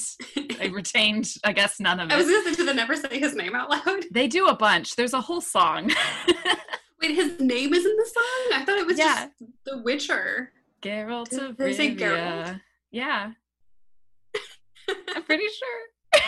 I 0.61 0.67
retained, 0.73 1.33
I 1.43 1.53
guess, 1.53 1.81
none 1.81 2.01
of 2.01 2.11
it. 2.11 2.15
I 2.15 2.17
was 2.19 2.27
say, 2.45 2.55
do 2.55 2.67
they 2.67 2.75
never 2.75 2.97
say 2.97 3.19
his 3.19 3.35
name 3.35 3.55
out 3.55 3.71
loud? 3.71 4.05
They 4.11 4.29
do 4.29 4.47
a 4.49 4.55
bunch. 4.57 4.95
There's 4.97 5.15
a 5.15 5.21
whole 5.21 5.41
song. 5.41 5.91
Wait, 7.03 7.15
his 7.15 7.41
name 7.41 7.73
is 7.73 7.85
in 7.87 7.97
the 7.97 8.05
song? 8.13 8.61
I 8.61 8.65
thought 8.65 8.79
it 8.79 8.87
was 8.87 8.99
Yeah. 8.99 9.29
just 9.41 9.51
The 9.65 9.79
Witcher. 9.83 10.53
Geralt 10.83 11.33
of 11.39 11.57
they 11.57 11.73
say 11.73 11.95
Rivia. 11.95 11.99
Geralt? 11.99 12.61
Yeah. 12.91 13.31
I'm 15.15 15.23
pretty 15.25 15.45
sure. 15.49 16.23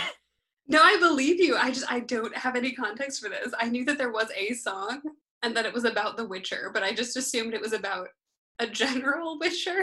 No, 0.67 0.83
I 0.83 0.99
believe 0.99 1.41
you. 1.41 1.57
I 1.57 1.71
just 1.71 1.91
I 1.91 2.01
don't 2.01 2.35
have 2.37 2.57
any 2.57 2.73
context 2.73 3.23
for 3.23 3.29
this. 3.29 3.53
I 3.59 3.69
knew 3.69 3.85
that 3.85 3.99
there 3.99 4.11
was 4.13 4.29
a 4.37 4.53
song 4.55 5.01
and 5.43 5.57
that 5.57 5.67
it 5.67 5.73
was 5.75 5.85
about 5.85 6.17
The 6.17 6.27
Witcher, 6.27 6.71
but 6.73 6.83
I 6.83 6.93
just 6.93 7.17
assumed 7.17 7.55
it 7.55 7.61
was 7.61 7.73
about 7.73 8.09
a 8.59 8.67
general 8.67 9.39
Witcher. 9.41 9.79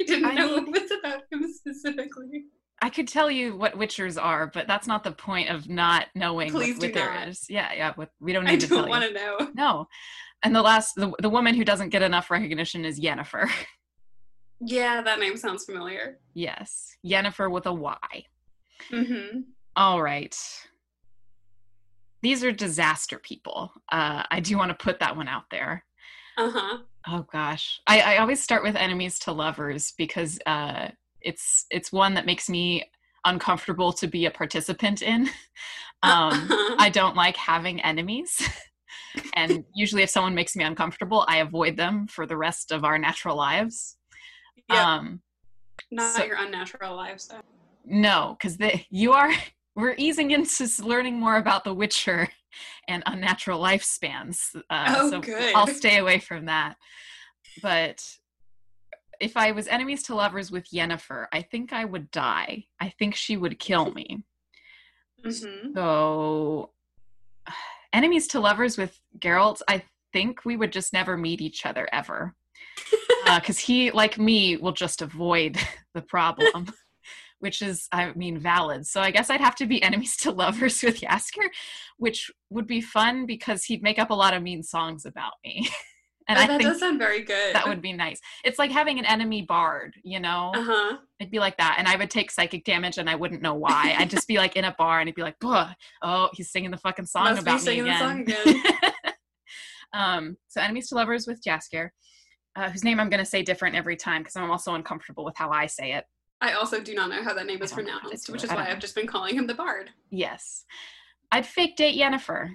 I 0.00 0.04
didn't 0.04 0.24
I 0.26 0.34
know 0.34 0.56
mean- 0.60 0.74
it 0.74 0.82
was 0.82 0.90
about 0.98 1.22
him 1.32 1.46
specifically. 1.52 2.44
I 2.82 2.88
could 2.88 3.08
tell 3.08 3.30
you 3.30 3.56
what 3.58 3.74
Witchers 3.78 4.22
are, 4.22 4.46
but 4.46 4.66
that's 4.66 4.86
not 4.86 5.04
the 5.04 5.12
point 5.12 5.50
of 5.50 5.68
not 5.68 6.06
knowing 6.14 6.50
Please 6.50 6.76
what 6.78 6.80
do 6.94 6.98
Witcher 7.00 7.28
is. 7.28 7.44
Yeah, 7.50 7.70
yeah. 7.74 7.92
What, 7.94 8.08
we 8.20 8.32
don't 8.32 8.44
need 8.44 8.52
I 8.52 8.56
to 8.56 8.66
tell 8.68 8.78
don't 8.82 8.88
want 8.88 9.04
to 9.04 9.12
know. 9.12 9.50
No. 9.54 9.86
And 10.42 10.56
the 10.56 10.62
last, 10.62 10.94
the, 10.94 11.12
the 11.20 11.28
woman 11.28 11.54
who 11.54 11.62
doesn't 11.64 11.90
get 11.90 12.00
enough 12.00 12.30
recognition 12.30 12.86
is 12.86 12.98
Yennefer. 12.98 13.50
Yeah, 14.62 15.00
that 15.02 15.18
name 15.20 15.36
sounds 15.36 15.64
familiar. 15.64 16.18
yes. 16.34 16.96
Yennefer 17.04 17.50
with 17.50 17.66
a 17.66 17.72
Y. 17.72 17.96
Mm-hmm. 18.90 19.40
All 19.76 20.02
right. 20.02 20.36
These 22.22 22.44
are 22.44 22.52
disaster 22.52 23.18
people. 23.18 23.72
Uh, 23.90 24.24
I 24.30 24.40
do 24.40 24.56
want 24.58 24.70
to 24.70 24.84
put 24.84 24.98
that 25.00 25.16
one 25.16 25.28
out 25.28 25.44
there. 25.50 25.84
Uh-huh. 26.36 26.78
Oh 27.08 27.26
gosh, 27.32 27.80
I, 27.86 28.00
I 28.00 28.16
always 28.18 28.42
start 28.42 28.62
with 28.62 28.76
enemies 28.76 29.18
to 29.20 29.32
lovers 29.32 29.94
because 29.96 30.38
uh, 30.46 30.88
it's 31.22 31.66
it's 31.70 31.90
one 31.92 32.14
that 32.14 32.26
makes 32.26 32.48
me 32.48 32.84
uncomfortable 33.24 33.92
to 33.94 34.06
be 34.06 34.26
a 34.26 34.30
participant 34.30 35.02
in. 35.02 35.28
Um, 36.02 36.32
Uh-huh. 36.32 36.76
I 36.78 36.88
don't 36.88 37.14
like 37.16 37.36
having 37.36 37.80
enemies, 37.82 38.40
and 39.34 39.64
usually, 39.74 40.02
if 40.02 40.08
someone 40.08 40.34
makes 40.34 40.56
me 40.56 40.64
uncomfortable, 40.64 41.26
I 41.28 41.38
avoid 41.38 41.76
them 41.76 42.06
for 42.06 42.24
the 42.26 42.38
rest 42.38 42.72
of 42.72 42.84
our 42.84 42.96
natural 42.98 43.36
lives. 43.36 43.96
Yep. 44.70 44.78
Um, 44.78 45.20
Not 45.90 46.16
so- 46.16 46.24
your 46.24 46.36
unnatural 46.36 46.96
lifestyle. 46.96 47.42
No, 47.84 48.36
because 48.40 48.56
you 48.90 49.12
are 49.12 49.30
we're 49.76 49.94
easing 49.96 50.30
into 50.30 50.68
learning 50.82 51.18
more 51.18 51.36
about 51.36 51.64
The 51.64 51.74
Witcher 51.74 52.28
and 52.88 53.02
unnatural 53.06 53.60
lifespans. 53.60 54.54
Uh, 54.68 54.94
Oh, 54.98 55.10
so 55.10 55.20
good. 55.20 55.54
I'll 55.54 55.66
stay 55.66 55.98
away 55.98 56.18
from 56.18 56.46
that. 56.46 56.76
But 57.62 58.04
if 59.20 59.36
I 59.36 59.52
was 59.52 59.66
enemies 59.68 60.02
to 60.04 60.14
lovers 60.14 60.50
with 60.50 60.70
Yennefer, 60.72 61.26
I 61.32 61.42
think 61.42 61.72
I 61.72 61.84
would 61.84 62.10
die. 62.10 62.64
I 62.80 62.88
think 62.98 63.14
she 63.14 63.36
would 63.36 63.58
kill 63.58 63.92
me. 63.92 64.24
Mm-hmm. 65.24 65.74
So 65.74 66.70
enemies 67.92 68.26
to 68.28 68.40
lovers 68.40 68.78
with 68.78 68.98
Geralt, 69.18 69.60
I 69.68 69.82
think 70.12 70.44
we 70.44 70.56
would 70.56 70.72
just 70.72 70.92
never 70.92 71.16
meet 71.16 71.40
each 71.40 71.66
other 71.66 71.88
ever. 71.92 72.34
Because 73.26 73.60
he, 73.60 73.92
like 73.92 74.18
me, 74.18 74.56
will 74.56 74.72
just 74.72 75.02
avoid 75.02 75.56
the 75.94 76.02
problem, 76.02 76.72
which 77.40 77.62
is, 77.62 77.88
I 77.90 78.12
mean, 78.12 78.38
valid. 78.38 78.86
So 78.86 79.00
I 79.00 79.10
guess 79.10 79.30
I'd 79.30 79.40
have 79.40 79.56
to 79.56 79.66
be 79.66 79.82
enemies 79.82 80.16
to 80.18 80.30
lovers 80.30 80.82
with 80.82 81.00
Jaskier, 81.00 81.48
which 81.98 82.30
would 82.50 82.66
be 82.66 82.80
fun 82.80 83.26
because 83.26 83.64
he'd 83.64 83.82
make 83.82 83.98
up 83.98 84.10
a 84.10 84.14
lot 84.14 84.34
of 84.34 84.42
mean 84.42 84.62
songs 84.62 85.04
about 85.04 85.32
me. 85.44 85.68
and 86.28 86.38
oh, 86.38 86.42
I 86.42 86.46
that 86.46 86.58
think 86.58 86.70
does 86.70 86.80
sound 86.80 86.98
very 86.98 87.22
good. 87.22 87.54
that 87.54 87.66
would 87.66 87.82
be 87.82 87.92
nice. 87.92 88.20
It's 88.44 88.58
like 88.58 88.70
having 88.70 88.98
an 88.98 89.06
enemy 89.06 89.42
bard, 89.42 89.94
you 90.04 90.20
know? 90.20 90.52
Uh-huh. 90.54 90.98
It'd 91.18 91.30
be 91.30 91.38
like 91.38 91.56
that. 91.56 91.76
And 91.78 91.88
I 91.88 91.96
would 91.96 92.10
take 92.10 92.30
psychic 92.30 92.64
damage 92.64 92.98
and 92.98 93.10
I 93.10 93.16
wouldn't 93.16 93.42
know 93.42 93.54
why. 93.54 93.96
I'd 93.98 94.10
just 94.10 94.28
be 94.28 94.36
like 94.36 94.56
in 94.56 94.64
a 94.64 94.74
bar 94.78 95.00
and 95.00 95.08
it'd 95.08 95.16
be 95.16 95.22
like, 95.22 95.36
oh, 95.42 96.28
he's 96.34 96.52
singing 96.52 96.70
the 96.70 96.76
fucking 96.76 97.06
song 97.06 97.24
Must 97.24 97.36
be 97.38 97.42
about 97.42 97.60
me 97.60 97.64
singing 97.64 97.84
the 97.84 97.90
again. 97.90 98.00
song 98.00 98.20
again. 98.20 98.62
um, 99.94 100.36
so 100.48 100.60
enemies 100.60 100.88
to 100.90 100.94
lovers 100.94 101.26
with 101.26 101.42
Jaskier, 101.42 101.88
uh, 102.54 102.70
whose 102.70 102.84
name 102.84 103.00
I'm 103.00 103.10
going 103.10 103.24
to 103.24 103.28
say 103.28 103.42
different 103.42 103.76
every 103.76 103.96
time 103.96 104.22
because 104.22 104.36
I'm 104.36 104.50
also 104.50 104.74
uncomfortable 104.74 105.24
with 105.24 105.36
how 105.36 105.50
I 105.50 105.66
say 105.66 105.92
it. 105.94 106.04
I 106.40 106.52
also 106.52 106.80
do 106.80 106.94
not 106.94 107.10
know 107.10 107.22
how 107.22 107.34
that 107.34 107.46
name 107.46 107.60
is 107.62 107.72
I 107.72 107.76
don't 107.76 107.84
know 107.86 107.92
how 107.92 107.98
to 107.98 108.02
pronounced, 108.04 108.30
which 108.30 108.44
is 108.44 108.50
why 108.50 108.68
I've 108.70 108.78
just 108.78 108.94
been 108.94 109.06
calling 109.06 109.34
him 109.36 109.46
the 109.46 109.54
Bard. 109.54 109.90
Yes, 110.10 110.64
I'd 111.30 111.46
fake 111.46 111.76
date 111.76 111.98
Yennefer. 111.98 112.50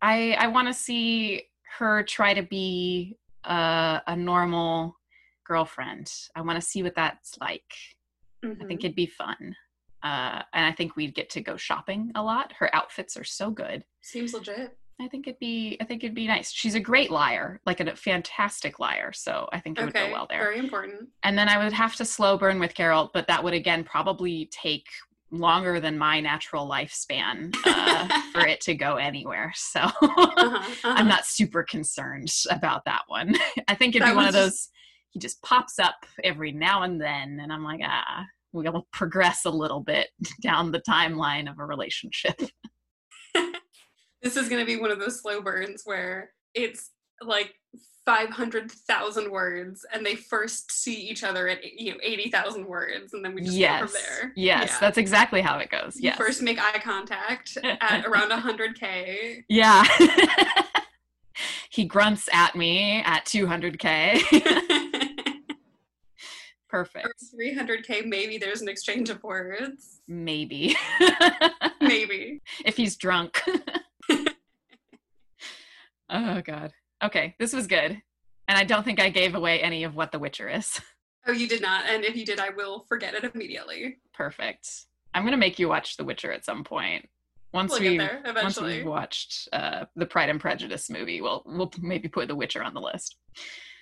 I 0.00 0.32
I 0.38 0.46
want 0.48 0.68
to 0.68 0.74
see 0.74 1.42
her 1.78 2.02
try 2.04 2.34
to 2.34 2.42
be 2.42 3.16
a, 3.44 4.00
a 4.06 4.16
normal 4.16 4.96
girlfriend. 5.44 6.12
I 6.36 6.42
want 6.42 6.60
to 6.60 6.66
see 6.66 6.82
what 6.82 6.94
that's 6.94 7.36
like. 7.40 7.64
I 8.44 8.48
Mhm. 8.48 8.68
think 8.68 8.84
it'd 8.84 8.94
be 8.96 9.06
fun. 9.06 9.56
Uh, 10.02 10.42
and 10.52 10.64
I 10.64 10.70
think 10.72 10.94
we'd 10.94 11.14
get 11.14 11.28
to 11.30 11.40
go 11.40 11.56
shopping 11.56 12.12
a 12.14 12.22
lot. 12.22 12.52
Her 12.60 12.72
outfits 12.74 13.16
are 13.16 13.24
so 13.24 13.50
good. 13.50 13.84
seems 14.00 14.32
legit. 14.32 14.78
I 15.00 15.08
think 15.08 15.28
it'd 15.28 15.38
be 15.38 15.76
I 15.80 15.84
think 15.84 16.02
it'd 16.02 16.14
be 16.14 16.26
nice. 16.26 16.50
She's 16.50 16.74
a 16.74 16.80
great 16.80 17.10
liar, 17.10 17.60
like 17.66 17.80
a 17.80 17.94
fantastic 17.94 18.78
liar. 18.78 19.12
So 19.12 19.48
I 19.52 19.60
think 19.60 19.78
it 19.78 19.84
would 19.84 19.94
go 19.94 20.10
well 20.10 20.26
there. 20.28 20.40
very 20.40 20.58
important. 20.58 21.08
And 21.22 21.38
then 21.38 21.48
I 21.48 21.62
would 21.62 21.72
have 21.72 21.94
to 21.96 22.04
slow 22.04 22.36
burn 22.36 22.58
with 22.58 22.74
Carol, 22.74 23.10
but 23.14 23.26
that 23.28 23.42
would 23.42 23.54
again 23.54 23.84
probably 23.84 24.50
take 24.50 24.86
longer 25.30 25.78
than 25.78 25.98
my 25.98 26.20
natural 26.20 26.68
lifespan 26.68 27.54
uh, 27.64 28.22
for 28.32 28.46
it 28.46 28.60
to 28.62 28.74
go 28.74 28.96
anywhere. 28.96 29.52
So 29.54 29.80
Uh-huh, 29.80 30.30
uh-huh. 30.36 30.74
I'm 30.84 31.08
not 31.08 31.26
super 31.26 31.62
concerned 31.62 32.32
about 32.50 32.84
that 32.86 33.02
one. 33.08 33.34
I 33.68 33.74
think 33.74 33.94
it'd 33.94 34.06
That 34.06 34.12
be 34.12 34.16
one 34.16 34.26
of 34.26 34.32
those. 34.32 34.68
He 35.10 35.18
just 35.18 35.40
pops 35.42 35.78
up 35.78 35.94
every 36.22 36.52
now 36.52 36.82
and 36.82 37.00
then, 37.00 37.40
and 37.40 37.52
I'm 37.52 37.64
like, 37.64 37.80
ah, 37.82 38.24
we'll 38.52 38.86
progress 38.92 39.44
a 39.46 39.50
little 39.50 39.80
bit 39.80 40.08
down 40.42 40.70
the 40.70 40.80
timeline 40.80 41.50
of 41.50 41.58
a 41.58 41.64
relationship. 41.64 42.38
This 44.22 44.36
is 44.36 44.48
going 44.48 44.60
to 44.60 44.66
be 44.66 44.80
one 44.80 44.90
of 44.90 44.98
those 44.98 45.20
slow 45.20 45.40
burns 45.40 45.82
where 45.84 46.30
it's 46.54 46.90
like 47.22 47.54
500,000 48.04 49.30
words 49.30 49.84
and 49.92 50.04
they 50.04 50.14
first 50.16 50.72
see 50.72 50.94
each 50.94 51.22
other 51.22 51.46
at 51.46 51.58
you 51.62 51.92
know 51.92 51.98
80,000 52.02 52.66
words 52.66 53.12
and 53.12 53.22
then 53.24 53.34
we 53.34 53.42
just 53.42 53.54
yes. 53.56 53.80
go 53.80 53.86
from 53.86 53.94
there. 54.00 54.32
Yes, 54.34 54.70
Yeah. 54.70 54.78
that's 54.80 54.96
exactly 54.98 55.42
how 55.42 55.58
it 55.58 55.70
goes. 55.70 55.96
You 55.96 56.04
Yes. 56.04 56.16
first 56.16 56.40
make 56.42 56.58
eye 56.58 56.78
contact 56.78 57.58
at 57.62 58.06
around 58.06 58.30
100k. 58.30 59.44
Yeah. 59.48 59.84
he 61.70 61.84
grunts 61.84 62.28
at 62.32 62.56
me 62.56 63.02
at 63.04 63.26
200k. 63.26 64.22
Perfect. 66.70 67.06
Or 67.06 67.12
300k 67.38 68.06
maybe 68.06 68.38
there's 68.38 68.62
an 68.62 68.68
exchange 68.68 69.10
of 69.10 69.22
words. 69.22 70.00
Maybe. 70.08 70.74
Maybe. 71.80 72.40
if 72.64 72.76
he's 72.76 72.96
drunk. 72.96 73.42
Oh 76.10 76.40
god. 76.42 76.72
Okay, 77.02 77.34
this 77.38 77.52
was 77.52 77.66
good. 77.66 78.00
And 78.48 78.56
I 78.58 78.64
don't 78.64 78.82
think 78.84 78.98
I 79.00 79.10
gave 79.10 79.34
away 79.34 79.60
any 79.60 79.84
of 79.84 79.94
what 79.94 80.10
The 80.12 80.18
Witcher 80.18 80.48
is. 80.48 80.80
Oh, 81.26 81.32
you 81.32 81.46
did 81.46 81.60
not. 81.60 81.84
And 81.86 82.04
if 82.06 82.16
you 82.16 82.24
did, 82.24 82.40
I 82.40 82.48
will 82.50 82.86
forget 82.88 83.12
it 83.12 83.22
immediately. 83.34 83.98
Perfect. 84.14 84.66
I'm 85.12 85.24
gonna 85.24 85.36
make 85.36 85.58
you 85.58 85.68
watch 85.68 85.98
The 85.98 86.04
Witcher 86.04 86.32
at 86.32 86.42
some 86.46 86.64
point. 86.64 87.06
Once 87.52 87.72
We'll 87.72 87.80
we 87.80 87.96
get 87.96 87.98
there 87.98 88.20
once 88.24 88.56
eventually. 88.56 88.76
we've 88.78 88.86
watched 88.86 89.46
uh, 89.52 89.84
the 89.94 90.06
Pride 90.06 90.30
and 90.30 90.40
Prejudice 90.40 90.88
movie, 90.88 91.20
we'll 91.20 91.42
we'll 91.44 91.70
maybe 91.82 92.08
put 92.08 92.28
The 92.28 92.34
Witcher 92.36 92.62
on 92.62 92.72
the 92.72 92.80
list. 92.80 93.16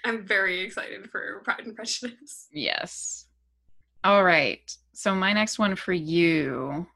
I'm 0.05 0.27
very 0.27 0.61
excited 0.63 1.09
for 1.11 1.41
Pride 1.45 1.67
and 1.67 1.77
Prejudice. 1.77 2.49
Yes. 2.51 3.27
All 4.03 4.25
right. 4.25 4.69
So 4.93 5.15
my 5.15 5.33
next 5.33 5.57
one 5.59 5.77
for 5.77 5.93
you, 5.93 6.87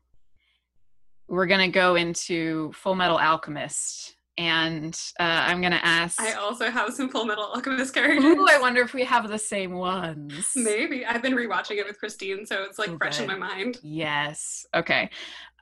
we're 1.28 1.46
gonna 1.46 1.68
go 1.68 1.94
into 1.94 2.72
Full 2.72 2.96
Metal 2.96 3.18
Alchemist, 3.18 4.16
and 4.38 4.98
uh, 5.18 5.22
I'm 5.22 5.60
gonna 5.60 5.80
ask. 5.82 6.20
I 6.20 6.32
also 6.34 6.70
have 6.70 6.92
some 6.94 7.08
Full 7.08 7.24
Metal 7.24 7.44
Alchemist 7.44 7.92
characters. 7.94 8.24
Ooh, 8.24 8.46
I 8.48 8.58
wonder 8.60 8.80
if 8.80 8.94
we 8.94 9.04
have 9.04 9.28
the 9.28 9.38
same 9.38 9.72
ones. 9.72 10.48
Maybe. 10.56 11.04
I've 11.04 11.22
been 11.22 11.34
rewatching 11.34 11.76
it 11.76 11.86
with 11.86 11.98
Christine, 11.98 12.46
so 12.46 12.62
it's 12.64 12.78
like 12.78 12.96
fresh 12.98 13.20
in 13.20 13.26
my 13.26 13.36
mind. 13.36 13.78
Yes. 13.82 14.64
Okay. 14.74 15.10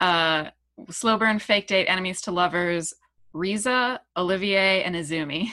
Uh, 0.00 0.50
slow 0.90 1.16
burn, 1.18 1.38
fake 1.38 1.66
date, 1.66 1.86
enemies 1.86 2.20
to 2.22 2.30
lovers, 2.30 2.94
Riza, 3.32 4.00
Olivier, 4.16 4.82
and 4.84 4.94
Izumi. 4.94 5.50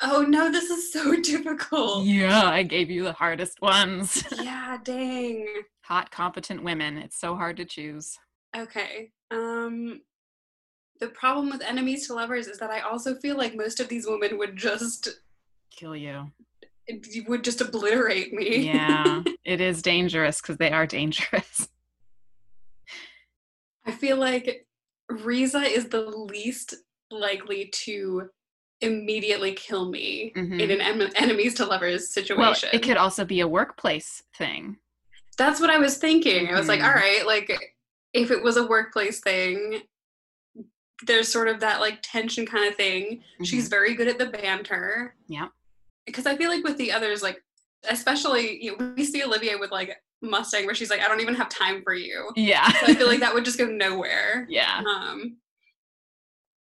Oh 0.00 0.22
no, 0.22 0.50
this 0.50 0.70
is 0.70 0.92
so 0.92 1.16
difficult. 1.22 2.04
Yeah, 2.04 2.44
I 2.44 2.62
gave 2.62 2.90
you 2.90 3.04
the 3.04 3.12
hardest 3.12 3.60
ones. 3.60 4.22
yeah, 4.40 4.78
dang. 4.82 5.46
Hot, 5.82 6.10
competent 6.10 6.62
women. 6.62 6.98
It's 6.98 7.18
so 7.18 7.34
hard 7.34 7.56
to 7.56 7.64
choose. 7.64 8.18
Okay. 8.56 9.10
Um 9.30 10.00
the 11.00 11.08
problem 11.08 11.50
with 11.50 11.62
enemies 11.62 12.06
to 12.06 12.14
lovers 12.14 12.46
is 12.46 12.58
that 12.58 12.70
I 12.70 12.80
also 12.80 13.14
feel 13.16 13.36
like 13.36 13.54
most 13.56 13.80
of 13.80 13.88
these 13.88 14.06
women 14.06 14.38
would 14.38 14.56
just 14.56 15.08
Kill 15.70 15.94
you. 15.96 16.32
would 17.28 17.44
just 17.44 17.60
obliterate 17.60 18.32
me. 18.32 18.58
Yeah, 18.58 19.22
it 19.44 19.60
is 19.60 19.82
dangerous 19.82 20.40
because 20.40 20.56
they 20.56 20.70
are 20.72 20.86
dangerous. 20.86 21.68
I 23.86 23.92
feel 23.92 24.16
like 24.16 24.66
Riza 25.08 25.60
is 25.60 25.88
the 25.88 26.00
least 26.02 26.74
likely 27.10 27.70
to 27.84 28.28
immediately 28.80 29.52
kill 29.52 29.88
me 29.90 30.32
Mhm. 30.36 30.60
in 30.60 30.70
an 30.70 30.80
em- 30.80 31.10
enemies 31.16 31.54
to 31.54 31.64
lovers 31.66 32.10
situation. 32.12 32.38
Well, 32.38 32.54
it 32.72 32.82
could 32.82 32.96
also 32.96 33.24
be 33.24 33.40
a 33.40 33.48
workplace 33.48 34.22
thing. 34.36 34.76
That's 35.36 35.60
what 35.60 35.70
I 35.70 35.78
was 35.78 35.96
thinking. 35.98 36.48
I 36.48 36.58
was 36.58 36.68
like, 36.68 36.80
Mhm. 36.80 36.86
all 36.88 36.94
right, 36.94 37.26
like 37.26 37.50
if 38.12 38.30
it 38.30 38.42
was 38.42 38.56
a 38.56 38.66
workplace 38.66 39.20
thing, 39.20 39.82
there's 41.06 41.28
sort 41.28 41.48
of 41.48 41.60
that 41.60 41.80
like 41.80 41.98
tension 42.02 42.46
kind 42.46 42.68
of 42.68 42.74
thing. 42.74 43.22
She's 43.44 43.68
very 43.68 43.94
good 43.94 44.08
at 44.08 44.18
the 44.18 44.26
banter. 44.26 45.14
Mm-hmm. 45.24 45.32
Yeah. 45.32 45.48
Because 46.06 46.26
I 46.26 46.36
feel 46.36 46.50
like 46.50 46.64
with 46.64 46.76
the 46.78 46.92
others, 46.92 47.22
like 47.22 47.42
especially 47.88 48.62
you 48.62 48.76
know, 48.76 48.92
we 48.96 49.04
see 49.04 49.22
Olivia 49.22 49.56
with 49.58 49.70
like 49.70 49.96
Mustang 50.22 50.66
where 50.66 50.74
she's 50.74 50.90
like, 50.90 51.00
I 51.00 51.08
don't 51.08 51.20
even 51.20 51.34
have 51.34 51.48
time 51.48 51.82
for 51.82 51.94
you. 51.94 52.30
Yeah. 52.34 52.68
So 52.68 52.86
I 52.88 52.94
feel 52.94 53.06
like 53.06 53.20
that 53.20 53.34
would 53.34 53.44
just 53.44 53.58
go 53.58 53.66
nowhere. 53.66 54.46
yeah. 54.50 54.82
Um 54.86 55.36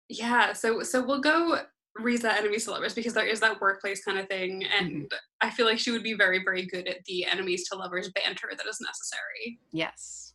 Yeah, 0.10 0.54
so 0.54 0.84
so 0.84 1.06
we'll 1.06 1.22
go 1.22 1.60
Riza 2.00 2.32
enemies 2.32 2.66
to 2.66 2.72
lovers 2.72 2.94
because 2.94 3.14
there 3.14 3.26
is 3.26 3.40
that 3.40 3.60
workplace 3.62 4.04
kind 4.04 4.20
of 4.20 4.28
thing. 4.28 4.64
And 4.66 5.12
I 5.42 5.50
feel 5.50 5.66
like 5.66 5.80
she 5.80 5.92
would 5.92 6.04
be 6.04 6.14
very, 6.14 6.44
very 6.44 6.66
good 6.66 6.88
at 6.88 7.04
the 7.06 7.26
enemies 7.26 7.68
to 7.70 7.78
lovers 7.78 8.12
banter 8.12 8.50
that 8.56 8.68
is 8.68 8.80
necessary. 8.82 9.60
Yes. 9.72 10.34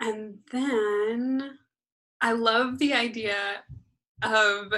And 0.00 0.38
then 0.52 1.58
I 2.20 2.32
love 2.32 2.78
the 2.78 2.94
idea 2.94 3.36
of 4.22 4.72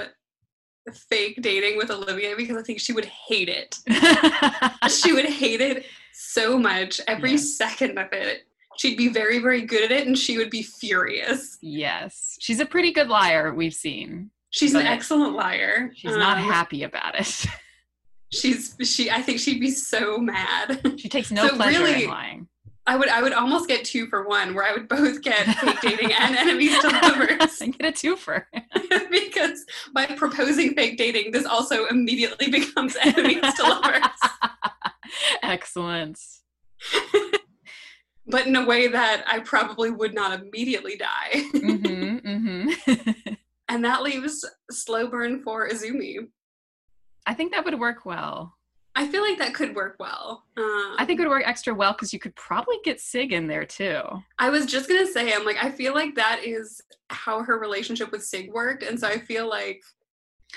fake 0.93 1.41
dating 1.41 1.77
with 1.77 1.89
Olivia 1.91 2.35
because 2.35 2.57
I 2.57 2.63
think 2.63 2.79
she 2.79 2.93
would 2.93 3.05
hate 3.05 3.49
it. 3.49 3.77
She 4.89 5.13
would 5.13 5.25
hate 5.25 5.61
it 5.61 5.85
so 6.13 6.57
much, 6.57 6.99
every 7.07 7.31
Yeah. 7.31 7.37
second 7.37 7.97
of 7.97 8.11
it. 8.11 8.43
She'd 8.77 8.97
be 8.97 9.07
very, 9.09 9.39
very 9.39 9.61
good 9.61 9.83
at 9.83 9.91
it 9.91 10.07
and 10.07 10.17
she 10.17 10.37
would 10.37 10.49
be 10.49 10.63
furious. 10.63 11.57
yes. 11.61 12.37
She's 12.41 12.59
a 12.59 12.65
pretty 12.65 12.91
good 12.91 13.07
liar, 13.09 13.53
we've 13.53 13.73
seen. 13.73 14.31
She's 14.49 14.73
an 14.73 14.85
excellent 14.85 15.35
liar. 15.35 15.91
She's 15.95 16.15
not 16.15 16.37
Um, 16.39 16.43
happy 16.43 16.83
about 16.83 17.19
it. 17.19 17.45
She's 18.33 18.75
she 18.83 19.11
I 19.11 19.21
think 19.21 19.39
she'd 19.39 19.59
be 19.59 19.71
so 19.71 20.17
mad. 20.17 20.81
she 20.97 21.09
takes 21.09 21.31
no 21.31 21.47
So 21.47 21.55
pleasure 21.55 21.83
really- 21.83 22.03
in 22.05 22.09
lying. 22.09 22.47
I 22.91 22.97
would 22.97 23.07
I 23.07 23.21
would 23.21 23.31
almost 23.31 23.69
get 23.69 23.85
two 23.85 24.07
for 24.07 24.27
one 24.27 24.53
where 24.53 24.65
I 24.65 24.73
would 24.73 24.89
both 24.89 25.21
get 25.21 25.45
fake 25.59 25.79
dating 25.79 26.11
and 26.11 26.35
enemies 26.35 26.77
to 26.81 26.89
lovers. 26.89 27.61
And 27.61 27.77
get 27.79 27.87
a 27.87 27.91
twofer. 27.93 28.43
because 29.09 29.65
by 29.93 30.07
proposing 30.07 30.73
fake 30.73 30.97
dating, 30.97 31.31
this 31.31 31.45
also 31.45 31.85
immediately 31.85 32.49
becomes 32.49 32.97
enemies 33.01 33.53
to 33.53 33.63
lovers. 33.63 34.01
Excellent. 35.41 36.19
but 38.27 38.45
in 38.45 38.57
a 38.57 38.65
way 38.65 38.89
that 38.89 39.23
I 39.25 39.39
probably 39.39 39.89
would 39.89 40.13
not 40.13 40.41
immediately 40.41 40.97
die. 40.97 41.43
hmm 41.53 42.17
hmm 42.17 42.71
and 43.69 43.85
that 43.85 44.03
leaves 44.03 44.43
slow 44.69 45.07
burn 45.07 45.41
for 45.43 45.69
Izumi. 45.69 46.27
I 47.25 47.35
think 47.35 47.53
that 47.53 47.63
would 47.63 47.79
work 47.79 48.05
well. 48.05 48.57
I 48.95 49.07
feel 49.07 49.21
like 49.21 49.37
that 49.37 49.53
could 49.53 49.73
work 49.75 49.95
well. 49.99 50.43
Um, 50.57 50.95
I 50.97 51.05
think 51.05 51.19
it 51.19 51.23
would 51.23 51.29
work 51.29 51.43
extra 51.47 51.73
well 51.73 51.93
because 51.93 52.11
you 52.11 52.19
could 52.19 52.35
probably 52.35 52.75
get 52.83 52.99
Sig 52.99 53.31
in 53.31 53.47
there 53.47 53.65
too. 53.65 54.01
I 54.37 54.49
was 54.49 54.65
just 54.65 54.89
gonna 54.89 55.07
say, 55.07 55.33
I'm 55.33 55.45
like, 55.45 55.63
I 55.63 55.71
feel 55.71 55.93
like 55.93 56.15
that 56.15 56.41
is 56.43 56.81
how 57.09 57.41
her 57.43 57.57
relationship 57.57 58.11
with 58.11 58.23
Sig 58.23 58.51
worked, 58.51 58.83
and 58.83 58.99
so 58.99 59.07
I 59.07 59.17
feel 59.19 59.47
like 59.49 59.81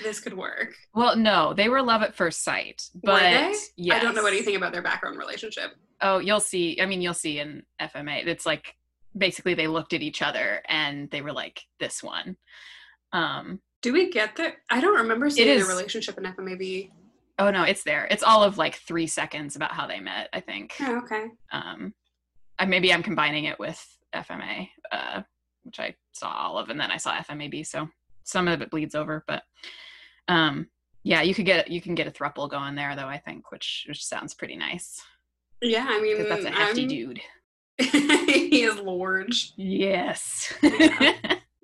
this 0.03 0.19
could 0.19 0.33
work. 0.33 0.73
Well, 0.93 1.15
no, 1.15 1.53
they 1.53 1.69
were 1.69 1.81
love 1.81 2.01
at 2.01 2.15
first 2.15 2.43
sight, 2.43 2.83
Were 2.95 3.01
but 3.03 3.19
they? 3.21 3.53
yes. 3.77 3.95
I 3.95 4.03
don't 4.03 4.15
know 4.15 4.25
anything 4.25 4.57
about 4.57 4.73
their 4.73 4.81
background 4.81 5.17
relationship. 5.17 5.71
Oh, 6.01 6.19
you'll 6.19 6.41
see. 6.41 6.77
I 6.81 6.85
mean, 6.85 7.01
you'll 7.01 7.13
see 7.13 7.39
in 7.39 7.63
FMA. 7.81 8.27
It's 8.27 8.45
like 8.45 8.75
basically 9.17 9.53
they 9.53 9.67
looked 9.67 9.93
at 9.93 10.01
each 10.01 10.21
other 10.21 10.61
and 10.67 11.09
they 11.11 11.21
were 11.21 11.31
like, 11.31 11.61
"This 11.79 12.03
one." 12.03 12.35
Um, 13.13 13.61
Do 13.81 13.93
we 13.93 14.09
get 14.11 14.35
there? 14.35 14.55
I 14.69 14.81
don't 14.81 14.97
remember 14.97 15.29
seeing 15.29 15.57
their 15.57 15.65
relationship 15.67 16.17
in 16.17 16.25
FMAB. 16.25 16.91
Oh 17.39 17.51
no, 17.51 17.63
it's 17.63 17.83
there. 17.83 18.07
It's 18.09 18.23
all 18.23 18.43
of 18.43 18.57
like 18.57 18.75
three 18.75 19.07
seconds 19.07 19.55
about 19.55 19.71
how 19.71 19.87
they 19.87 19.99
met. 19.99 20.29
I 20.33 20.39
think. 20.39 20.73
Oh, 20.81 20.97
okay. 20.99 21.27
Um, 21.51 21.93
I, 22.59 22.65
maybe 22.65 22.93
I'm 22.93 23.03
combining 23.03 23.45
it 23.45 23.59
with 23.59 23.83
FMA, 24.13 24.69
uh, 24.91 25.21
which 25.63 25.79
I 25.79 25.95
saw 26.13 26.29
all 26.29 26.57
of, 26.57 26.69
and 26.69 26.79
then 26.79 26.91
I 26.91 26.97
saw 26.97 27.13
FMAB. 27.15 27.65
So 27.67 27.89
some 28.23 28.47
of 28.47 28.61
it 28.61 28.69
bleeds 28.71 28.95
over, 28.95 29.23
but 29.27 29.43
um, 30.27 30.67
yeah, 31.03 31.21
you 31.21 31.33
could 31.35 31.45
get 31.45 31.69
you 31.69 31.81
can 31.81 31.95
get 31.95 32.07
a 32.07 32.11
thruple 32.11 32.49
going 32.49 32.75
there 32.75 32.95
though. 32.95 33.07
I 33.07 33.17
think, 33.19 33.51
which 33.51 33.85
which 33.87 34.03
sounds 34.05 34.33
pretty 34.33 34.55
nice 34.55 35.01
Yeah, 35.61 35.85
I 35.87 36.01
mean, 36.01 36.27
that's 36.27 36.45
a 36.45 36.49
hefty 36.51 36.81
I'm- 36.81 36.89
dude. 36.89 37.21
he 37.77 38.63
is 38.63 38.77
large. 38.79 39.51
Yes. 39.57 40.53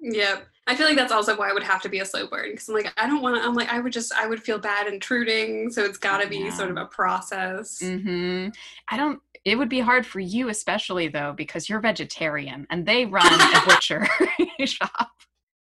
Yep. 0.04 0.48
I 0.72 0.76
feel 0.76 0.88
like 0.88 0.96
that's 0.96 1.12
also 1.12 1.36
why 1.36 1.50
I 1.50 1.54
would 1.54 1.64
have 1.64 1.82
to 1.82 1.90
be 1.90 2.00
a 2.00 2.06
slow 2.06 2.28
burn 2.28 2.52
because 2.52 2.70
I'm 2.70 2.76
like, 2.76 2.94
I 2.96 3.06
don't 3.06 3.22
want 3.22 3.36
to. 3.36 3.46
I'm 3.46 3.56
like, 3.56 3.68
I 3.74 3.82
would 3.82 3.92
just, 3.92 4.14
I 4.14 4.26
would 4.26 4.42
feel 4.42 4.58
bad 4.58 4.88
intruding. 4.88 5.70
So 5.70 5.84
it's 5.84 5.98
got 5.98 6.22
to 6.22 6.30
be 6.30 6.50
sort 6.50 6.72
of 6.72 6.78
a 6.78 6.86
process. 6.86 7.80
hmm 7.82 8.48
I 8.88 8.96
don't. 8.96 9.20
It 9.44 9.58
would 9.58 9.68
be 9.68 9.82
hard 9.82 10.06
for 10.06 10.22
you, 10.22 10.48
especially 10.48 11.10
though, 11.10 11.34
because 11.36 11.68
you're 11.68 11.82
vegetarian 11.82 12.68
and 12.70 12.86
they 12.86 13.06
run 13.06 13.28
a 13.28 13.62
butcher 13.66 14.08
shop. 14.66 15.10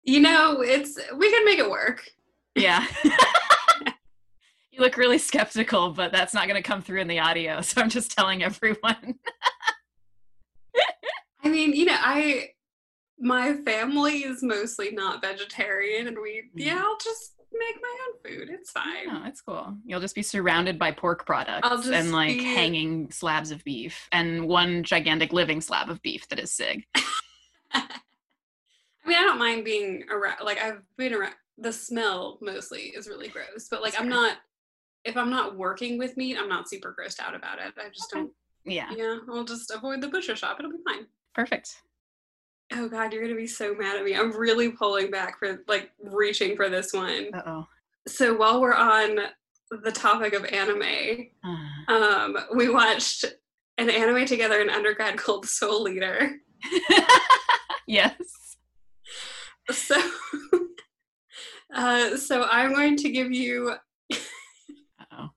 You 0.03 0.19
know, 0.19 0.61
it's 0.61 0.99
we 1.17 1.31
can 1.31 1.45
make 1.45 1.61
it 1.61 1.71
work. 1.71 2.11
Yeah. 2.57 2.85
you 3.05 4.81
look 4.81 4.97
really 4.97 5.19
skeptical, 5.19 5.91
but 5.91 6.11
that's 6.11 6.35
not 6.35 6.49
going 6.49 6.61
to 6.61 6.69
come 6.69 6.83
through 6.83 7.01
in 7.03 7.07
the 7.07 7.21
audio. 7.21 7.61
So 7.61 7.81
I'm 7.81 7.91
just 7.91 8.11
telling 8.11 8.43
everyone. 8.43 9.21
I 11.45 11.49
mean, 11.49 11.75
you 11.75 11.85
know, 11.85 11.97
I 11.97 12.49
my 13.19 13.55
family 13.65 14.19
is 14.25 14.43
mostly 14.43 14.91
not 14.91 15.23
vegetarian, 15.23 16.07
and 16.09 16.17
we, 16.21 16.43
Mm. 16.43 16.51
yeah, 16.55 16.83
I'll 16.85 16.99
just 16.99 17.35
make 17.53 17.77
my 17.81 17.99
own 18.07 18.19
food. 18.23 18.49
It's 18.51 18.71
fine. 18.71 19.09
Oh, 19.11 19.23
it's 19.27 19.41
cool. 19.41 19.77
You'll 19.87 20.01
just 20.01 20.15
be 20.15 20.23
surrounded 20.23 20.79
by 20.79 20.93
pork 20.93 21.25
products 21.25 21.87
and 21.89 22.13
like 22.13 22.37
be- 22.37 22.45
hanging 22.45 23.11
slabs 23.11 23.51
of 23.51 23.65
beef 23.65 24.09
and 24.13 24.47
one 24.47 24.83
gigantic 24.83 25.33
living 25.33 25.61
slab 25.63 25.89
of 25.89 26.03
beef 26.03 26.29
that 26.29 26.39
is 26.39 26.53
Sig. 26.53 26.85
I 27.73 29.09
mean, 29.09 29.17
I 29.19 29.23
don't 29.23 29.39
mind 29.39 29.65
being 29.65 30.05
around. 30.11 30.39
Like 30.45 30.59
I've 30.61 30.83
been 30.97 31.15
around. 31.15 31.35
the 31.59 31.73
smell 31.73 32.39
mostly 32.43 32.89
is 32.89 33.09
really 33.09 33.29
gross. 33.29 33.69
But 33.71 33.81
like 33.83 33.99
I'm 33.99 34.09
not 34.09 34.37
if 35.05 35.17
I'm 35.17 35.31
not 35.31 35.57
working 35.57 35.97
with 35.99 36.17
meat, 36.17 36.37
I'm 36.39 36.49
not 36.49 36.69
super 36.69 36.95
grossed 36.99 37.21
out 37.21 37.35
about 37.35 37.59
it. 37.61 37.73
I 37.79 37.89
just 37.91 38.13
Okay. 38.13 38.21
don't 38.23 38.33
Yeah. 38.65 38.91
yeah, 38.95 39.19
I'll 39.31 39.45
just 39.45 39.71
avoid 39.71 40.01
the 40.01 40.09
butcher 40.09 40.35
shop. 40.37 40.59
It'll 40.59 40.73
be 40.73 40.79
fine. 40.85 41.07
Perfect. 41.35 41.77
Oh 42.73 42.89
god, 42.89 43.13
you're 43.13 43.23
gonna 43.23 43.37
be 43.37 43.47
so 43.47 43.75
mad 43.75 43.97
at 43.97 44.05
me. 44.05 44.15
I'm 44.15 44.37
really 44.37 44.71
pulling 44.71 45.11
back 45.11 45.39
for 45.39 45.63
like 45.69 45.91
reaching 46.03 46.57
for 46.57 46.69
this 46.69 46.93
one. 46.93 47.29
Uh 47.35 47.43
oh. 47.47 47.67
So 48.09 48.35
while 48.35 48.61
we're 48.61 48.75
on 48.75 49.19
the 49.83 49.93
topic 49.93 50.33
of 50.33 50.45
anime, 50.47 51.29
Uh. 51.45 51.93
um, 51.93 52.37
we 52.55 52.69
watched 52.69 53.25
an 53.79 53.91
anime 53.91 54.25
together 54.27 54.61
in 54.61 54.71
undergrad 54.71 55.17
called 55.19 55.47
Soul 55.47 55.89
Eater. 55.89 56.37
yes. 57.87 58.15
So, 59.71 60.01
uh, 61.75 62.17
so 62.17 62.45
I'm 62.45 62.73
going 62.73 62.97
to 62.99 63.11
give 63.11 63.33
you, 63.33 63.75
Uh-oh. 64.13 65.29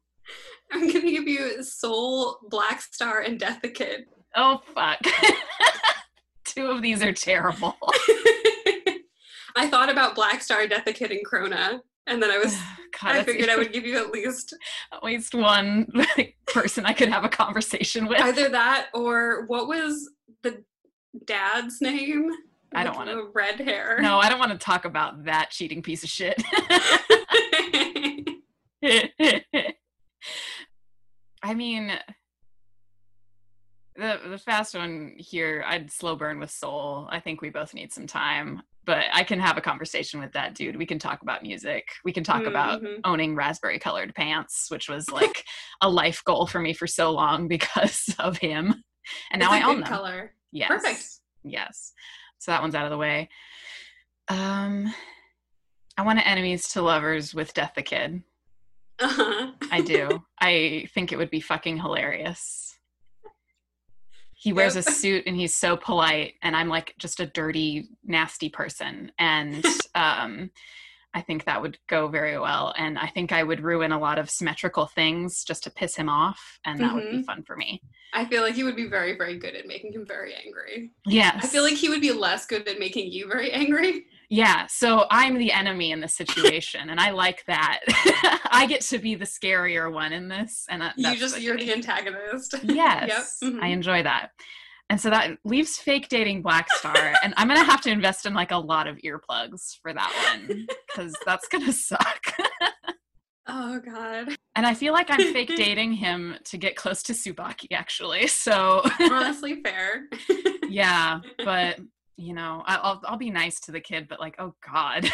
I'm 0.72 0.80
going 0.82 1.02
to 1.06 1.12
give 1.12 1.28
you 1.28 1.64
Soul, 1.64 2.38
Black 2.50 2.82
Star, 2.82 3.22
and 3.22 3.40
Death 3.40 3.60
the 3.64 3.70
Kid. 3.70 4.06
Oh 4.36 4.62
fuck. 4.76 5.00
Two 6.50 6.68
of 6.68 6.82
these 6.82 7.04
are 7.04 7.14
terrible. 7.14 7.76
I 9.56 9.68
thought 9.70 9.90
about 9.90 10.16
Black 10.16 10.42
Star, 10.42 10.66
Death 10.68 10.86
the 10.86 10.94
Kid, 10.94 11.12
and 11.12 11.26
Crona, 11.26 11.80
and 12.08 12.22
then 12.24 12.32
I 12.32 12.38
was, 12.40 12.56
God, 13.02 13.16
I 13.16 13.24
figured 13.24 13.50
I 13.50 13.56
would 13.56 13.72
give 13.72 13.86
you 13.86 13.98
at 14.00 14.12
least 14.12 14.56
at 14.94 15.04
least 15.04 15.36
one 15.36 15.88
like, 15.94 16.36
person 16.48 16.86
I 16.86 16.94
could 16.94 17.10
have 17.10 17.24
a 17.24 17.30
conversation 17.30 18.08
with. 18.08 18.20
either 18.20 18.50
that 18.50 18.88
or 18.94 19.46
what 19.48 19.68
was 19.68 20.10
the 20.44 20.64
dad's 21.26 21.82
name? 21.82 22.30
I 22.74 22.84
don't 22.84 22.96
wanna- 22.96 23.24
red 23.34 23.60
hair. 23.60 24.00
No, 24.02 24.20
I 24.20 24.30
don't 24.30 24.40
want 24.40 24.52
to 24.52 24.58
talk 24.58 24.86
about 24.86 25.26
that 25.26 25.50
cheating 25.52 25.82
piece 25.82 26.04
of 26.04 26.10
shit. 26.10 26.42
I 31.42 31.54
mean, 31.54 31.92
the 34.00 34.30
the 34.30 34.38
fast 34.38 34.74
one 34.76 35.14
here, 35.18 35.64
I'd 35.68 35.92
slow 35.92 36.16
burn 36.16 36.40
with 36.40 36.52
Soul. 36.52 37.08
I 37.12 37.20
think 37.20 37.42
we 37.42 37.50
both 37.50 37.74
need 37.74 37.92
some 37.94 38.08
time, 38.08 38.62
but 38.86 39.06
I 39.14 39.24
can 39.24 39.40
have 39.40 39.58
a 39.58 39.62
conversation 39.62 40.20
with 40.20 40.32
that 40.34 40.56
dude. 40.56 40.78
We 40.78 40.86
can 40.86 40.98
talk 41.00 41.22
about 41.22 41.44
music. 41.44 41.90
We 42.04 42.12
can 42.14 42.24
talk 42.24 42.46
about 42.46 42.82
Mhm. 42.82 43.02
owning 43.04 43.36
raspberry 43.36 43.78
colored 43.80 44.16
pants, 44.16 44.68
which 44.72 44.90
was 44.90 45.12
like 45.12 45.46
a 45.82 45.90
life 45.90 46.24
goal 46.26 46.48
for 46.48 46.60
me 46.60 46.74
for 46.74 46.88
so 46.88 47.12
long 47.12 47.48
because 47.56 48.16
of 48.20 48.38
him. 48.38 48.84
And 49.32 49.40
now 49.42 49.54
It's 49.54 49.64
I 49.66 49.68
a 49.68 49.72
own 49.72 49.80
them. 49.82 49.90
color. 49.90 50.34
Yes. 50.52 50.68
Perfect. 50.70 51.06
Yes. 51.44 51.94
So 52.40 52.52
that 52.52 52.62
one's 52.62 52.76
out 52.76 52.86
of 52.86 52.92
the 52.92 52.98
way. 52.98 53.30
Um 54.28 54.94
I 55.98 56.02
want 56.04 56.18
to 56.20 56.28
enemies 56.28 56.70
to 56.70 56.82
lovers 56.82 57.36
with 57.36 57.54
Death 57.54 57.74
the 57.76 57.82
Kid. 57.84 58.24
Uh-huh. 59.00 59.52
I 59.72 59.82
do. 59.82 60.24
I 60.40 60.88
think 60.94 61.12
it 61.12 61.18
would 61.18 61.30
be 61.30 61.42
fucking 61.42 61.78
hilarious. 61.78 62.69
He 64.40 64.54
wears 64.54 64.76
a 64.78 64.82
suit 65.02 65.24
and 65.28 65.36
he's 65.36 65.54
so 65.54 65.76
polite 65.78 66.36
and 66.42 66.56
I'm 66.56 66.70
like 66.70 66.96
just 66.98 67.20
a 67.20 67.26
dirty 67.28 67.90
nasty 68.06 68.50
person 68.50 69.12
and 69.20 69.64
um 69.96 70.50
I 71.14 71.22
think 71.22 71.46
that 71.46 71.62
would 71.62 71.78
go 71.88 72.08
very 72.08 72.38
well 72.40 72.74
and 72.78 72.98
I 72.98 73.08
think 73.08 73.32
I 73.32 73.44
would 73.44 73.62
ruin 73.62 73.92
a 73.92 74.00
lot 74.00 74.20
of 74.20 74.30
symmetrical 74.30 74.86
things 74.86 75.44
just 75.44 75.64
to 75.64 75.72
piss 75.72 75.96
him 75.96 76.08
off 76.08 76.60
and 76.66 76.80
that 76.80 76.94
would 76.94 77.10
be 77.10 77.18
Mhm. 77.18 77.26
fun 77.26 77.44
for 77.44 77.56
me. 77.58 77.82
I 78.14 78.26
feel 78.26 78.44
like 78.44 78.56
he 78.56 78.64
would 78.64 78.76
be 78.76 78.88
very, 78.88 79.18
very 79.18 79.38
good 79.38 79.56
at 79.56 79.66
making 79.68 79.94
him 79.94 80.06
very 80.06 80.34
angry. 80.36 80.92
Yes. 81.06 81.44
I 81.44 81.48
feel 81.48 81.64
like 81.64 81.74
he 81.76 81.90
would 81.90 82.02
be 82.02 82.12
less 82.12 82.46
good 82.46 82.68
at 82.68 82.80
making 82.80 83.12
you 83.12 83.28
very 83.28 83.52
angry. 83.52 84.06
Yeah, 84.32 84.68
so 84.68 85.06
I'm 85.10 85.40
the 85.40 85.52
enemy 85.52 85.92
in 85.92 86.02
this 86.02 86.16
situation, 86.16 86.90
and 86.92 87.00
I 87.00 87.10
like 87.12 87.44
that. 87.48 87.80
I 88.52 88.68
get 88.68 88.82
to 88.82 89.00
be 89.00 89.16
the 89.16 89.26
scarier 89.26 89.92
one 89.92 90.14
in 90.14 90.28
this, 90.28 90.66
and 90.70 90.82
that, 90.84 90.94
you 90.98 91.16
just 91.18 91.42
you're 91.42 91.58
the 91.58 91.74
antagonist. 91.74 92.54
yes, 92.64 93.40
Yep. 93.42 93.54
Mhm. 93.54 93.62
I 93.64 93.68
enjoy 93.70 94.04
that. 94.04 94.30
And 94.92 95.00
so 95.02 95.10
that 95.12 95.38
leaves 95.46 95.78
fake 95.78 96.10
dating 96.10 96.42
Black 96.44 96.70
Star, 96.72 97.14
and 97.24 97.34
I'm 97.38 97.48
gonna 97.48 97.64
have 97.64 97.82
to 97.82 97.90
invest 97.92 98.26
in 98.28 98.34
like 98.36 98.52
a 98.52 98.58
lot 98.58 98.86
of 98.88 98.98
earplugs 98.98 99.78
for 99.82 99.94
that 99.94 100.38
one 100.48 100.68
because 100.88 101.16
that's 101.26 101.48
gonna 101.48 101.74
suck. 101.74 102.22
Oh 103.52 103.80
god. 103.80 104.36
and 104.56 104.64
I 104.68 104.76
feel 104.76 104.94
like 104.94 105.08
I'm 105.10 105.34
fake 105.34 105.52
dating 105.56 105.94
him 105.94 106.36
to 106.46 106.58
get 106.60 106.76
close 106.76 107.02
to 107.04 107.14
Tsubaki, 107.14 107.66
actually. 107.72 108.28
So 108.28 108.84
Honestly 109.00 109.60
fair. 109.64 110.04
yeah, 110.70 111.22
but 111.44 111.80
you 112.20 112.34
know, 112.34 112.64
I'll 112.66 113.00
I'll 113.06 113.18
be 113.18 113.30
nice 113.30 113.62
to 113.62 113.72
the 113.72 113.80
kid, 113.80 114.08
but 114.10 114.20
like, 114.20 114.36
oh 114.40 114.54
god. 114.68 115.10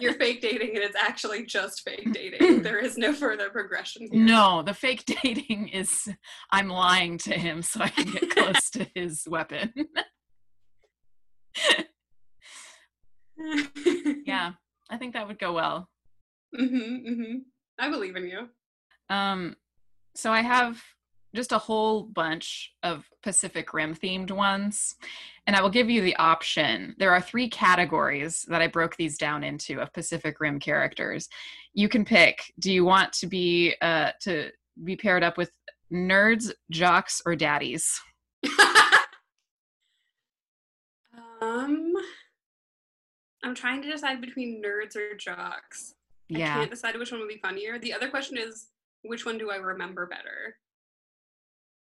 You're 0.00 0.14
fake 0.14 0.40
dating 0.40 0.70
and 0.70 0.82
it's 0.82 0.96
actually 1.00 1.46
just 1.46 1.82
fake 1.82 2.12
dating. 2.12 2.62
there 2.62 2.80
is 2.80 2.98
no 2.98 3.12
further 3.12 3.48
progression 3.50 4.08
here. 4.10 4.24
No, 4.24 4.62
the 4.62 4.74
fake 4.74 5.04
dating 5.22 5.68
is 5.68 6.08
I'm 6.50 6.68
lying 6.68 7.16
to 7.18 7.34
him 7.34 7.62
so 7.62 7.80
I 7.80 7.88
can 7.88 8.10
get 8.10 8.30
close 8.30 8.70
to 8.70 8.88
his 8.92 9.22
weapon. 9.28 9.72
yeah, 14.26 14.52
I 14.90 14.96
think 14.96 15.14
that 15.14 15.28
would 15.28 15.38
go 15.38 15.52
well. 15.52 15.88
mhm, 16.58 17.08
mhm. 17.08 17.34
I 17.78 17.88
believe 17.88 18.16
in 18.16 18.26
you. 18.26 18.48
Um, 19.08 19.54
so 20.16 20.32
I 20.32 20.42
have 20.42 20.82
just 21.34 21.52
a 21.52 21.58
whole 21.58 22.04
bunch 22.04 22.72
of 22.82 23.08
Pacific 23.22 23.72
Rim 23.72 23.94
themed 23.94 24.30
ones, 24.30 24.96
and 25.46 25.56
I 25.56 25.62
will 25.62 25.70
give 25.70 25.88
you 25.90 26.02
the 26.02 26.16
option. 26.16 26.94
There 26.98 27.12
are 27.12 27.20
three 27.20 27.48
categories 27.48 28.44
that 28.48 28.62
I 28.62 28.66
broke 28.66 28.96
these 28.96 29.18
down 29.18 29.42
into 29.42 29.80
of 29.80 29.92
Pacific 29.92 30.40
Rim 30.40 30.60
characters. 30.60 31.28
You 31.74 31.88
can 31.88 32.04
pick. 32.04 32.52
Do 32.58 32.72
you 32.72 32.84
want 32.84 33.12
to 33.14 33.26
be 33.26 33.74
uh 33.80 34.12
to 34.22 34.50
be 34.84 34.96
paired 34.96 35.22
up 35.22 35.36
with 35.36 35.50
nerds, 35.92 36.50
jocks, 36.70 37.22
or 37.24 37.34
daddies? 37.36 38.00
um 41.40 41.92
I'm 43.44 43.54
trying 43.54 43.82
to 43.82 43.90
decide 43.90 44.20
between 44.20 44.62
nerds 44.62 44.94
or 44.96 45.16
jocks. 45.16 45.94
Yeah. 46.28 46.54
I 46.54 46.58
can't 46.58 46.70
decide 46.70 46.96
which 46.96 47.10
one 47.10 47.20
would 47.20 47.28
be 47.28 47.40
funnier. 47.42 47.78
The 47.78 47.92
other 47.92 48.08
question 48.08 48.38
is 48.38 48.68
which 49.02 49.26
one 49.26 49.36
do 49.38 49.50
I 49.50 49.56
remember 49.56 50.06
better? 50.06 50.56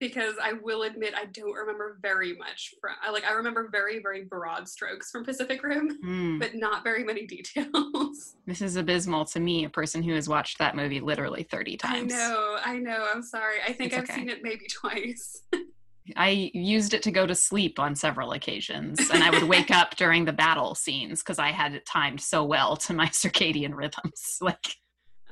Because 0.09 0.35
I 0.43 0.53
will 0.53 0.83
admit 0.83 1.15
I 1.17 1.25
don't 1.25 1.55
remember 1.55 1.99
very 2.03 2.35
much 2.37 2.75
from 2.79 2.93
I 3.03 3.11
like 3.11 3.25
I 3.25 3.33
remember 3.33 3.69
very, 3.73 4.01
very 4.03 4.25
broad 4.25 4.69
strokes 4.69 5.11
from 5.11 5.25
Pacific 5.25 5.63
Rim, 5.63 5.99
Hmm. 6.03 6.39
but 6.39 6.55
not 6.55 6.85
very 6.85 7.05
many 7.05 7.27
details. 7.37 8.37
This 8.47 8.61
is 8.61 8.77
abysmal 8.77 9.25
to 9.27 9.41
me, 9.41 9.65
a 9.65 9.71
person 9.71 10.03
who 10.03 10.13
has 10.15 10.29
watched 10.29 10.59
that 10.59 10.77
movie 10.77 11.01
literally 11.01 11.45
30 11.45 11.77
times. 11.79 12.13
I 12.13 12.17
know, 12.17 12.57
I 12.63 12.79
know, 12.79 13.07
I'm 13.15 13.23
sorry. 13.23 13.57
I 13.67 13.73
think 13.73 13.93
It's 13.93 13.97
I've 13.99 14.05
okay. 14.05 14.15
seen 14.21 14.29
it 14.29 14.41
maybe 14.43 14.67
twice. 14.67 15.43
I 16.17 16.51
used 16.53 16.93
it 16.93 17.03
to 17.05 17.11
go 17.11 17.27
to 17.27 17.35
sleep 17.35 17.79
on 17.79 17.95
several 17.97 18.33
occasions, 18.33 19.09
and 19.11 19.25
I 19.25 19.31
would 19.31 19.45
wake 19.45 19.71
up 19.71 19.97
during 19.97 20.27
the 20.27 20.35
battle 20.35 20.75
scenes 20.75 21.23
because 21.23 21.39
I 21.39 21.51
had 21.51 21.73
it 21.73 21.87
timed 21.87 22.21
so 22.21 22.45
well 22.45 22.77
to 22.77 22.93
my 22.93 23.07
circadian 23.23 23.75
rhythms. 23.75 24.37
Like, 24.43 24.77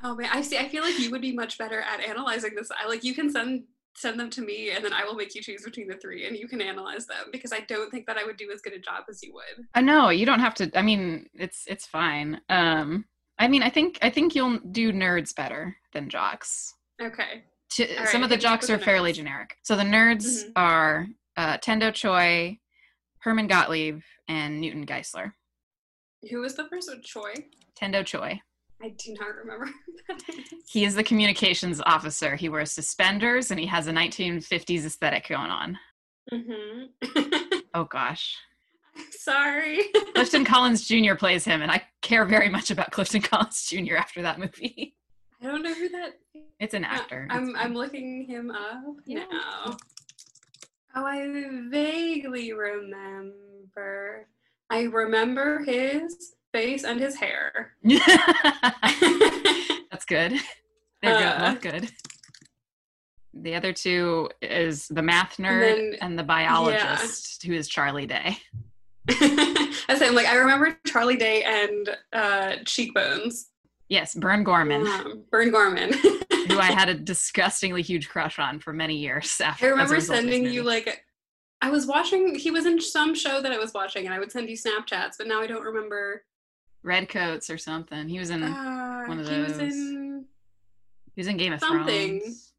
Oh 0.05 0.17
man, 0.17 0.31
I 0.33 0.41
see. 0.41 0.57
I 0.59 0.69
feel 0.69 0.83
like 0.83 0.99
you 0.99 1.11
would 1.13 1.21
be 1.21 1.31
much 1.33 1.59
better 1.59 1.81
at 1.81 2.01
analyzing 2.01 2.55
this. 2.57 2.71
I 2.77 2.89
like 2.89 3.05
you 3.05 3.15
can 3.15 3.31
send 3.31 3.63
send 3.95 4.19
them 4.19 4.31
to 4.31 4.43
me, 4.43 4.71
and 4.71 4.85
then 4.85 4.93
I 4.93 5.05
will 5.05 5.15
make 5.15 5.35
you 5.35 5.43
choose 5.43 5.63
between 5.65 5.89
the 5.89 5.97
three, 5.97 6.27
and 6.27 6.37
you 6.37 6.49
can 6.49 6.61
analyze 6.61 7.07
them 7.07 7.27
because 7.33 7.53
I 7.53 7.61
don't 7.61 7.91
think 7.91 8.07
that 8.07 8.17
I 8.19 8.25
would 8.25 8.37
do 8.37 8.51
as 8.53 8.61
good 8.61 8.73
a 8.73 8.79
job 8.79 9.05
as 9.09 9.23
you 9.23 9.33
would. 9.35 9.67
I 9.75 9.81
know, 9.81 10.09
you 10.11 10.27
don't 10.27 10.41
have 10.41 10.55
to. 10.55 10.71
I 10.79 10.83
mean, 10.83 11.27
it's 11.35 11.65
it's 11.67 11.87
fine. 11.87 12.41
Um, 12.49 13.05
I 13.39 13.49
mean, 13.49 13.63
I 13.63 13.71
think 13.71 13.99
I 14.03 14.11
think 14.11 14.35
you'll 14.35 14.59
do 14.59 14.93
nerds 14.93 15.35
better 15.35 15.77
than 15.93 16.09
jocks. 16.09 16.75
Okay. 17.01 17.45
To, 17.73 17.97
All 18.01 18.07
some 18.07 18.23
of 18.23 18.29
the 18.29 18.35
hit 18.37 18.43
me 18.43 18.47
up 18.49 18.53
jocks 18.61 18.71
are 18.71 18.77
the 18.77 18.85
fairly 18.85 19.13
generic. 19.13 19.57
So 19.63 19.77
the 19.77 19.83
nerds 19.83 20.45
Mhm. 20.45 20.53
are 20.57 21.07
uh, 21.37 21.57
Tendo 21.59 21.93
Choi, 21.93 22.59
Hermann 23.21 23.47
Gottlieb, 23.49 24.01
and 24.29 24.61
Newton 24.61 24.85
Geiszler. 24.87 25.33
Who 26.31 26.41
was 26.41 26.55
the 26.55 26.69
first 26.69 26.89
one? 26.89 27.03
Choi. 27.03 27.33
Tendo 27.81 28.05
Choi. 28.05 28.41
I 28.83 28.89
do 28.99 29.15
not 29.21 29.35
remember. 29.37 29.67
who 29.67 29.73
that 30.09 30.29
is. 30.29 30.45
He 30.67 30.85
is 30.85 30.95
the 30.95 31.05
communications 31.05 31.81
officer. 31.87 32.35
He 32.37 32.49
wears 32.49 32.73
suspenders 32.73 33.51
and 33.51 33.61
he 33.61 33.67
has 33.67 33.87
a 33.87 33.93
1950s 33.93 34.85
aesthetic 34.87 35.29
going 35.29 35.51
on. 35.51 35.79
Mhm. 36.33 36.89
Oh 37.75 37.85
gosh. 37.85 38.37
I'm 38.95 39.05
sorry. 39.13 39.79
Clifton 40.15 40.45
Collins 40.45 40.87
Jr. 40.87 41.15
plays 41.15 41.43
him, 41.43 41.63
and 41.63 41.71
I 41.71 41.83
care 42.03 42.27
very 42.27 42.51
much 42.51 42.71
about 42.71 42.91
Clifton 42.91 43.23
Collins 43.23 43.67
Jr. 43.67 43.97
after 43.97 44.21
that 44.21 44.39
movie. 44.39 44.95
I 45.41 45.47
don't 45.47 45.63
know 45.63 45.73
who 45.73 45.89
that. 45.89 46.19
It's 46.61 46.75
an 46.75 46.85
actor. 46.85 47.27
I'm 47.31 47.57
I'm 47.57 47.73
looking 47.73 48.27
him 48.27 48.51
up 48.51 48.97
Yeah. 49.07 49.25
now. 49.33 49.77
Oh, 50.95 51.07
I 51.07 51.27
vaguely 51.71 52.53
remember. 52.53 54.29
I 54.69 54.83
remember 54.83 55.65
his 55.65 56.35
face 56.53 56.85
and 56.85 57.01
his 57.01 57.17
hair. 57.17 57.73
That's 59.91 60.05
good. 60.07 60.33
They're 61.03 61.19
good. 61.19 61.23
Uh, 61.27 61.53
Both 61.53 61.63
good. 61.63 61.91
The 63.35 63.55
other 63.55 63.73
two 63.73 64.29
is 64.43 64.89
the 64.89 65.03
math 65.03 65.39
nerd 65.39 65.73
and, 65.73 65.99
then- 66.01 66.17
the 66.17 66.23
biologist, 66.23 67.43
who 67.45 67.53
is 67.55 67.69
Charlie 67.69 68.07
Day. 68.07 68.37
I 69.09 69.97
say, 69.97 70.07
I'm 70.07 70.15
like, 70.15 70.27
I 70.27 70.37
remember 70.37 70.79
Charlie 70.87 71.17
Day 71.17 71.43
and 71.43 71.97
uh, 72.13 72.57
Cheekbones. 72.65 73.49
Yes, 73.89 74.15
Burn 74.15 74.45
Gorman, 74.45 74.87
Um, 74.87 75.25
Burn 75.31 75.51
Gorman. 75.51 75.93
who 76.49 76.59
I 76.59 76.73
had 76.73 76.89
a 76.89 76.95
disgustingly 76.95 77.83
huge 77.83 78.09
crush 78.09 78.39
on 78.39 78.59
for 78.61 78.73
many 78.73 78.97
years. 78.97 79.41
After 79.45 79.67
I 79.67 79.71
remember 79.71 79.95
result 79.95 80.19
of 80.21 80.25
this 80.25 80.33
sending 80.35 80.53
you 80.53 80.63
like 80.63 81.05
I 81.61 81.71
was 81.71 81.87
watching 81.87 82.35
he 82.35 82.51
was 82.51 82.67
in 82.67 82.81
some 82.81 83.15
show 83.15 83.41
that 83.41 83.53
I 83.53 83.59
was 83.59 83.73
watching 83.73 84.05
and 84.07 84.15
I 84.15 84.19
would 84.19 84.33
send 84.33 84.49
you 84.49 84.57
Snapchats, 84.57 85.13
but 85.19 85.27
now 85.27 85.41
I 85.41 85.47
don't 85.47 85.63
remember 85.65 86.25
Redcoats 86.83 87.49
or 87.51 87.59
something. 87.59 88.09
He 88.09 88.19
was 88.19 88.31
in 88.31 88.43
uh, 88.43 89.05
one 89.07 89.19
of 89.21 89.27
those. 89.27 89.57
he 89.59 89.65
was 89.65 89.79
in 89.79 90.25
he 91.15 91.21
was 91.21 91.27
in 91.29 91.37
Game 91.37 91.53
of 91.53 91.61
something. 91.61 92.21
Thrones. 92.21 92.53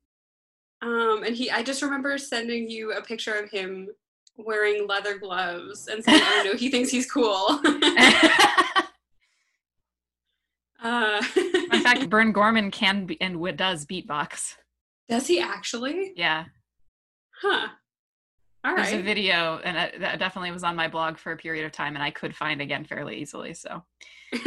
um 0.82 1.24
and 1.26 1.36
he 1.36 1.50
I 1.52 1.64
just 1.64 1.82
remember 1.82 2.18
sending 2.18 2.70
you 2.70 2.92
a 2.94 3.02
picture 3.02 3.34
of 3.34 3.50
him 3.50 3.90
wearing 4.38 4.88
leather 4.88 5.18
gloves 5.18 5.88
and 5.88 6.04
saying, 6.04 6.22
Oh 6.24 6.42
no, 6.46 6.54
he 6.58 6.70
thinks 6.72 6.90
he's 6.90 7.10
cool. 7.12 7.46
uh 10.84 11.22
In 11.72 11.82
fact, 11.82 12.10
Burn 12.10 12.32
Gorman 12.32 12.72
can 12.72 13.06
be, 13.06 13.20
and 13.22 13.42
does 13.58 13.86
beatbox. 13.86 14.56
Does 15.10 15.28
he 15.28 15.40
actually? 15.40 16.14
Yeah, 16.16 16.46
Huh. 17.42 17.68
All 18.66 18.76
there's 18.76 18.94
a 18.94 19.02
video, 19.02 19.60
and 19.66 20.02
that 20.02 20.20
definitely 20.20 20.52
was 20.52 20.64
on 20.64 20.76
my 20.76 20.88
blog 20.88 21.18
for 21.18 21.34
a 21.34 21.38
period 21.38 21.66
of 21.66 21.74
time, 21.74 21.96
and 21.96 22.04
I 22.04 22.12
could 22.12 22.36
find 22.36 22.62
again 22.62 22.86
fairly 22.86 23.18
easily. 23.18 23.54
So 23.54 23.84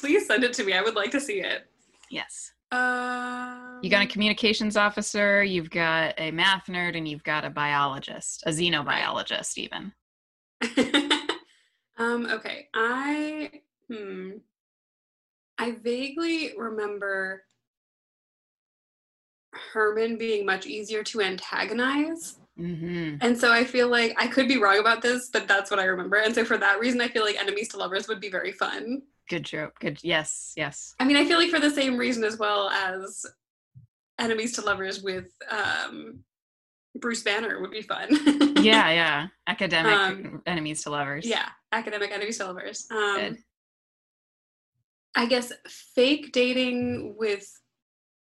Please 0.00 0.26
send 0.26 0.44
it 0.44 0.52
to 0.54 0.64
me. 0.64 0.72
I 0.72 0.82
would 0.82 0.94
like 0.94 1.10
to 1.12 1.20
see 1.20 1.40
it. 1.40 1.66
yes, 2.10 2.52
Um, 2.72 3.78
you 3.82 3.90
got 3.90 4.02
a 4.02 4.06
communications 4.06 4.76
officer, 4.76 5.42
you've 5.44 5.70
got 5.70 6.14
a 6.18 6.30
math 6.30 6.66
nerd, 6.66 6.96
and 6.96 7.06
you've 7.06 7.24
got 7.24 7.44
a 7.44 7.50
biologist, 7.50 8.42
a 8.46 8.50
xenobiologist, 8.50 9.58
even. 9.58 9.92
um, 11.98 12.26
okay. 12.26 12.68
I 12.74 13.50
hmm. 13.90 14.30
I 15.58 15.72
vaguely 15.72 16.52
remember 16.56 17.44
Hermann 19.52 20.18
being 20.18 20.46
much 20.46 20.66
easier 20.66 21.02
to 21.04 21.20
antagonize. 21.20 22.38
Hmm 22.58 23.14
And 23.20 23.38
so 23.38 23.52
I 23.52 23.64
feel 23.64 23.88
like 23.88 24.14
I 24.18 24.26
could 24.26 24.48
be 24.48 24.58
wrong 24.58 24.78
about 24.78 25.00
this, 25.00 25.30
but 25.32 25.46
that's 25.48 25.70
what 25.70 25.78
I 25.80 25.84
remember. 25.84 26.16
And 26.16 26.34
so 26.34 26.44
for 26.44 26.58
that 26.58 26.80
reason, 26.80 27.00
I 27.00 27.08
feel 27.08 27.24
like 27.24 27.40
enemies 27.40 27.68
to 27.68 27.76
lovers 27.78 28.08
would 28.08 28.20
be 28.20 28.30
very 28.30 28.52
fun. 28.52 29.02
Good 29.28 29.44
trope. 29.46 29.78
Good. 29.78 29.98
Yes. 30.02 30.54
Yes. 30.56 30.94
I 30.98 31.04
mean, 31.04 31.16
I 31.16 31.24
feel 31.24 31.38
like 31.38 31.50
for 31.50 31.60
the 31.60 31.70
same 31.70 31.96
reason 31.96 32.24
as 32.24 32.36
well 32.38 32.68
as 32.70 33.24
enemies 34.18 34.52
to 34.54 34.62
lovers 34.62 35.02
with 35.02 35.26
um, 35.50 36.20
Bruce 36.98 37.22
Banner 37.22 37.60
would 37.60 37.70
be 37.70 37.82
fun. 37.82 38.08
Yeah. 38.58 38.90
Yeah. 38.90 39.26
Academic 39.46 39.92
Um, 39.92 40.42
enemies 40.44 40.82
to 40.82 40.90
lovers. 40.90 41.24
Yeah, 41.24 41.48
academic 41.70 42.10
enemies 42.10 42.38
to 42.38 42.46
lovers. 42.46 42.88
Um, 42.90 43.14
Good. 43.16 43.36
I 45.14 45.26
guess 45.26 45.52
fake 45.94 46.32
dating 46.32 47.14
with 47.16 47.48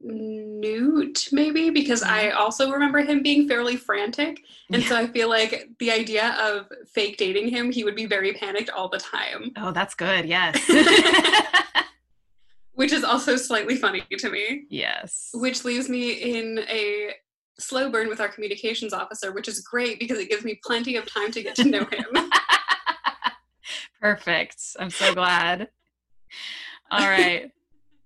Newt, 0.03 1.29
maybe, 1.31 1.71
because 1.71 2.03
I 2.03 2.25
mm-hmm. 2.25 2.39
also 2.39 2.71
remember 2.71 3.01
him 3.01 3.23
being 3.23 3.47
fairly 3.47 3.77
frantic. 3.77 4.41
And 4.73 4.83
so 4.83 4.97
I 4.97 5.07
feel 5.09 5.29
like 5.29 5.69
the 5.79 5.91
idea 5.91 6.37
of 6.41 6.69
fake 6.89 7.17
dating 7.17 7.49
him, 7.49 7.71
he 7.71 7.85
would 7.85 7.97
be 7.97 8.07
very 8.07 8.33
panicked 8.33 8.71
all 8.71 8.89
the 8.89 8.99
time, 8.99 9.53
Oh, 9.57 9.73
that's 9.73 9.95
good. 9.95 10.25
Yes. 10.27 10.59
which 12.73 12.93
is 12.93 13.05
also 13.05 13.37
slightly 13.37 13.77
funny 13.77 14.03
to 14.11 14.31
me. 14.31 14.65
yes. 14.71 15.31
Which 15.35 15.65
leaves 15.65 15.89
me 15.89 16.13
in 16.13 16.61
a 16.61 17.11
slow 17.59 17.91
burn 17.91 18.09
with 18.09 18.21
our 18.21 18.29
communications 18.29 18.95
officer, 18.95 19.33
which 19.33 19.49
is 19.49 19.61
great 19.61 19.99
because 19.99 20.19
it 20.19 20.31
gives 20.31 20.45
me 20.45 20.59
plenty 20.65 20.97
of 20.97 21.05
time 21.05 21.31
to 21.33 21.43
get 21.43 21.55
to 21.57 21.65
know 21.65 21.85
him. 21.85 22.07
Perfect. 24.01 24.63
I'm 24.79 24.89
so 24.89 25.13
glad. 25.15 25.69
All 26.91 27.07
right. 27.07 27.51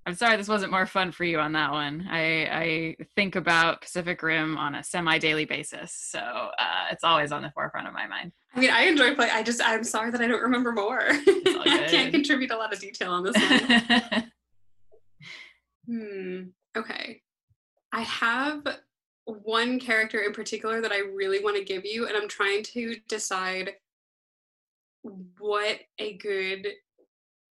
I'm 0.06 0.14
sorry 0.14 0.36
this 0.36 0.48
wasn't 0.48 0.70
more 0.70 0.84
fun 0.84 1.12
for 1.12 1.24
you 1.24 1.38
on 1.38 1.52
that 1.52 1.72
one. 1.72 2.06
I, 2.10 2.44
I 2.46 2.96
think 3.16 3.36
about 3.36 3.80
Pacific 3.80 4.22
Rim 4.22 4.58
on 4.58 4.74
a 4.74 4.84
semi 4.84 5.18
daily 5.18 5.46
basis. 5.46 5.92
So 5.92 6.18
uh, 6.18 6.86
it's 6.90 7.04
always 7.04 7.32
on 7.32 7.42
the 7.42 7.50
forefront 7.50 7.88
of 7.88 7.94
my 7.94 8.06
mind. 8.06 8.32
I 8.54 8.60
mean, 8.60 8.70
I 8.70 8.82
enjoy 8.82 9.14
play. 9.14 9.30
I 9.30 9.42
just, 9.42 9.62
I'm 9.64 9.82
sorry 9.82 10.10
that 10.10 10.20
I 10.20 10.26
don't 10.26 10.42
remember 10.42 10.72
more. 10.72 11.00
I 11.08 11.86
can't 11.88 12.12
contribute 12.12 12.50
a 12.50 12.56
lot 12.56 12.72
of 12.72 12.80
detail 12.80 13.12
on 13.12 13.24
this 13.24 13.34
one. 13.34 14.30
hmm. 15.88 16.42
Okay. 16.76 17.22
I 17.92 18.02
have 18.02 18.62
one 19.24 19.80
character 19.80 20.20
in 20.20 20.32
particular 20.32 20.82
that 20.82 20.92
I 20.92 20.98
really 20.98 21.42
want 21.42 21.56
to 21.56 21.64
give 21.64 21.86
you, 21.86 22.06
and 22.06 22.16
I'm 22.16 22.28
trying 22.28 22.62
to 22.64 22.96
decide 23.08 23.72
what 25.38 25.78
a 25.98 26.16
good 26.18 26.68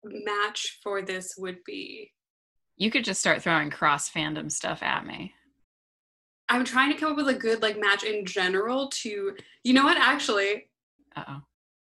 match 0.03 0.79
for 0.81 1.01
this 1.01 1.35
would 1.37 1.63
be. 1.65 2.11
You 2.77 2.91
could 2.91 3.03
just 3.05 3.19
start 3.19 3.41
throwing 3.41 3.69
cross 3.69 4.09
fandom 4.09 4.51
stuff 4.51 4.81
at 4.83 5.05
me. 5.05 5.33
I'm 6.49 6.63
trying 6.63 6.91
to 6.93 6.97
come 6.97 7.11
up 7.11 7.17
with 7.17 7.27
a 7.27 7.33
good 7.33 7.61
like 7.61 7.79
match 7.79 8.03
in 8.03 8.25
general 8.25 8.87
to 8.89 9.35
you 9.63 9.73
know 9.73 9.83
what 9.83 9.97
actually 9.97 10.69
Uh 11.15 11.39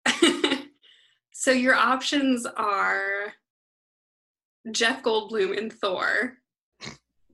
oh. 0.09 0.55
so 1.33 1.51
your 1.51 1.75
options 1.75 2.47
are 2.57 3.35
Jeff 4.71 5.03
Goldblum 5.03 5.57
in 5.57 5.71
Thor, 5.71 6.35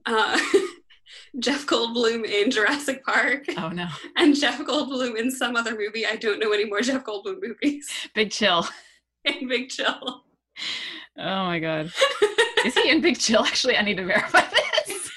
uh, 0.05 0.39
Jeff 1.39 1.65
Goldblum 1.65 2.23
in 2.25 2.49
Jurassic 2.51 3.03
Park, 3.05 3.45
Oh 3.57 3.69
no. 3.69 3.87
and 4.17 4.35
Jeff 4.35 4.59
Goldblum 4.61 5.17
in 5.17 5.31
some 5.31 5.55
other 5.55 5.77
movie. 5.77 6.05
I 6.05 6.15
don't 6.15 6.39
know 6.39 6.51
any 6.53 6.65
more 6.65 6.81
Jeff 6.81 7.03
Goldblum 7.03 7.41
movies. 7.41 7.89
Big 8.13 8.31
chill. 8.31 8.65
in 9.25 9.47
Big 9.49 9.69
Chill. 9.69 10.23
Oh 11.17 11.45
my 11.45 11.59
god. 11.59 11.91
Is 12.65 12.73
he 12.75 12.89
in 12.89 13.01
Big 13.01 13.17
Chill? 13.19 13.43
Actually, 13.45 13.77
I 13.77 13.81
need 13.83 13.97
to 13.97 14.05
verify 14.05 14.41
this. 14.41 15.11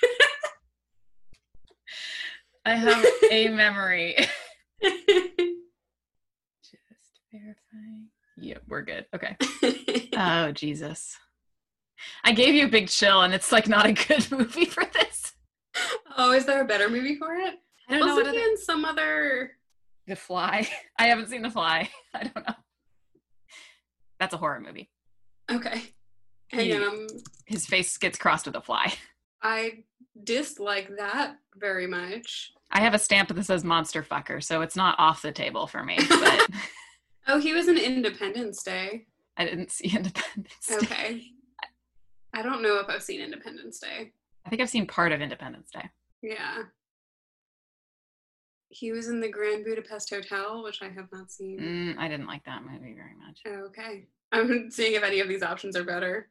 I 2.64 2.74
have 2.74 3.04
a 3.30 3.48
memory. 3.48 4.16
Just 4.82 5.00
verifying. 7.32 8.08
Yep, 8.36 8.62
we're 8.68 8.82
good. 8.82 9.06
Okay. 9.14 9.36
Oh 10.16 10.52
Jesus. 10.52 11.16
I 12.24 12.32
gave 12.32 12.54
you 12.54 12.66
a 12.66 12.68
big 12.68 12.88
chill, 12.88 13.22
and 13.22 13.32
it's 13.34 13.50
like 13.50 13.66
not 13.68 13.86
a 13.86 13.92
good 13.92 14.30
movie 14.30 14.66
for 14.66 14.84
this. 14.84 15.32
oh, 16.16 16.32
is 16.32 16.44
there 16.44 16.60
a 16.62 16.64
better 16.66 16.88
movie 16.88 17.16
for 17.16 17.34
it? 17.34 17.54
I 17.88 17.92
don't 17.98 18.00
know 18.06 18.14
Wasn't 18.16 18.34
he 18.34 18.40
other- 18.42 18.50
in 18.50 18.56
some 18.58 18.84
other? 18.84 19.52
The 20.06 20.16
Fly. 20.16 20.68
I 20.98 21.06
haven't 21.06 21.28
seen 21.28 21.42
The 21.42 21.50
Fly. 21.50 21.88
I 22.14 22.24
don't 22.24 22.36
know. 22.46 22.54
That's 24.20 24.34
a 24.34 24.38
horror 24.38 24.60
movie. 24.60 24.90
Okay. 25.50 25.82
He- 26.50 26.72
on. 26.74 26.82
Um, 26.82 27.06
His 27.46 27.66
face 27.66 27.96
gets 27.98 28.18
crossed 28.18 28.46
with 28.46 28.56
a 28.56 28.60
fly. 28.60 28.92
I 29.42 29.84
dislike 30.24 30.90
that 30.98 31.36
very 31.56 31.86
much. 31.86 32.52
I 32.70 32.80
have 32.80 32.92
a 32.94 32.98
stamp 32.98 33.28
that 33.34 33.44
says 33.44 33.64
monster 33.64 34.02
fucker, 34.02 34.42
so 34.42 34.60
it's 34.62 34.76
not 34.76 34.96
off 34.98 35.22
the 35.22 35.32
table 35.32 35.66
for 35.66 35.82
me. 35.84 35.98
But 36.08 36.48
Oh, 37.30 37.38
he 37.38 37.52
was 37.52 37.68
in 37.68 37.76
Independence 37.76 38.62
Day. 38.62 39.06
I 39.36 39.44
didn't 39.44 39.70
see 39.70 39.88
Independence 39.96 40.66
Day. 40.66 40.76
Okay. 40.76 41.22
I 42.34 42.42
don't 42.42 42.62
know 42.62 42.78
if 42.78 42.88
I've 42.88 43.02
seen 43.02 43.20
Independence 43.20 43.78
Day. 43.78 44.12
I 44.46 44.48
think 44.50 44.62
I've 44.62 44.70
seen 44.70 44.86
part 44.86 45.12
of 45.12 45.20
Independence 45.20 45.70
Day. 45.70 45.88
Yeah. 46.22 46.62
He 48.70 48.92
was 48.92 49.08
in 49.08 49.20
the 49.20 49.28
Grand 49.30 49.64
Budapest 49.64 50.10
Hotel, 50.10 50.62
which 50.62 50.82
I 50.82 50.88
have 50.88 51.08
not 51.12 51.30
seen. 51.30 51.58
Mm, 51.60 51.98
I 51.98 52.08
didn't 52.08 52.26
like 52.26 52.44
that 52.44 52.62
movie 52.64 52.94
very 52.94 53.14
much. 53.18 53.40
Okay. 53.46 54.06
I'm 54.32 54.70
seeing 54.70 54.94
if 54.94 55.02
any 55.02 55.20
of 55.20 55.28
these 55.28 55.42
options 55.42 55.76
are 55.76 55.84
better. 55.84 56.28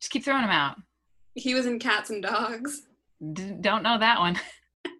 Just 0.00 0.10
keep 0.12 0.24
throwing 0.24 0.42
them 0.42 0.50
out. 0.50 0.76
He 1.34 1.54
was 1.54 1.66
in 1.66 1.78
Cats 1.78 2.10
and 2.10 2.22
Dogs. 2.22 2.82
D- 3.32 3.52
don't 3.60 3.82
know 3.82 3.98
that 3.98 4.18
one. 4.18 4.38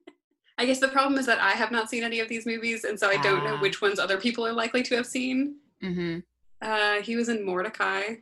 I 0.59 0.67
guess 0.67 0.81
the 0.81 0.89
problem 0.89 1.19
is 1.21 1.27
that 1.27 1.39
I 1.41 1.53
have 1.53 1.71
not 1.71 1.89
seen 1.89 2.03
any 2.03 2.19
of 2.21 2.29
these 2.29 2.45
movies, 2.47 2.83
and 2.85 2.99
so 2.99 3.09
I 3.09 3.17
don't 3.23 3.45
know 3.45 3.55
Ah. 3.57 3.61
which 3.61 3.81
ones 3.81 3.99
other 4.01 4.19
people 4.19 4.45
are 4.47 4.53
likely 4.53 4.83
to 4.85 4.97
have 4.97 5.07
seen. 5.07 5.57
hmm 5.81 6.19
Uh, 6.61 7.01
he 7.03 7.15
was 7.17 7.29
in 7.29 7.39
Mortdecai. 7.47 8.21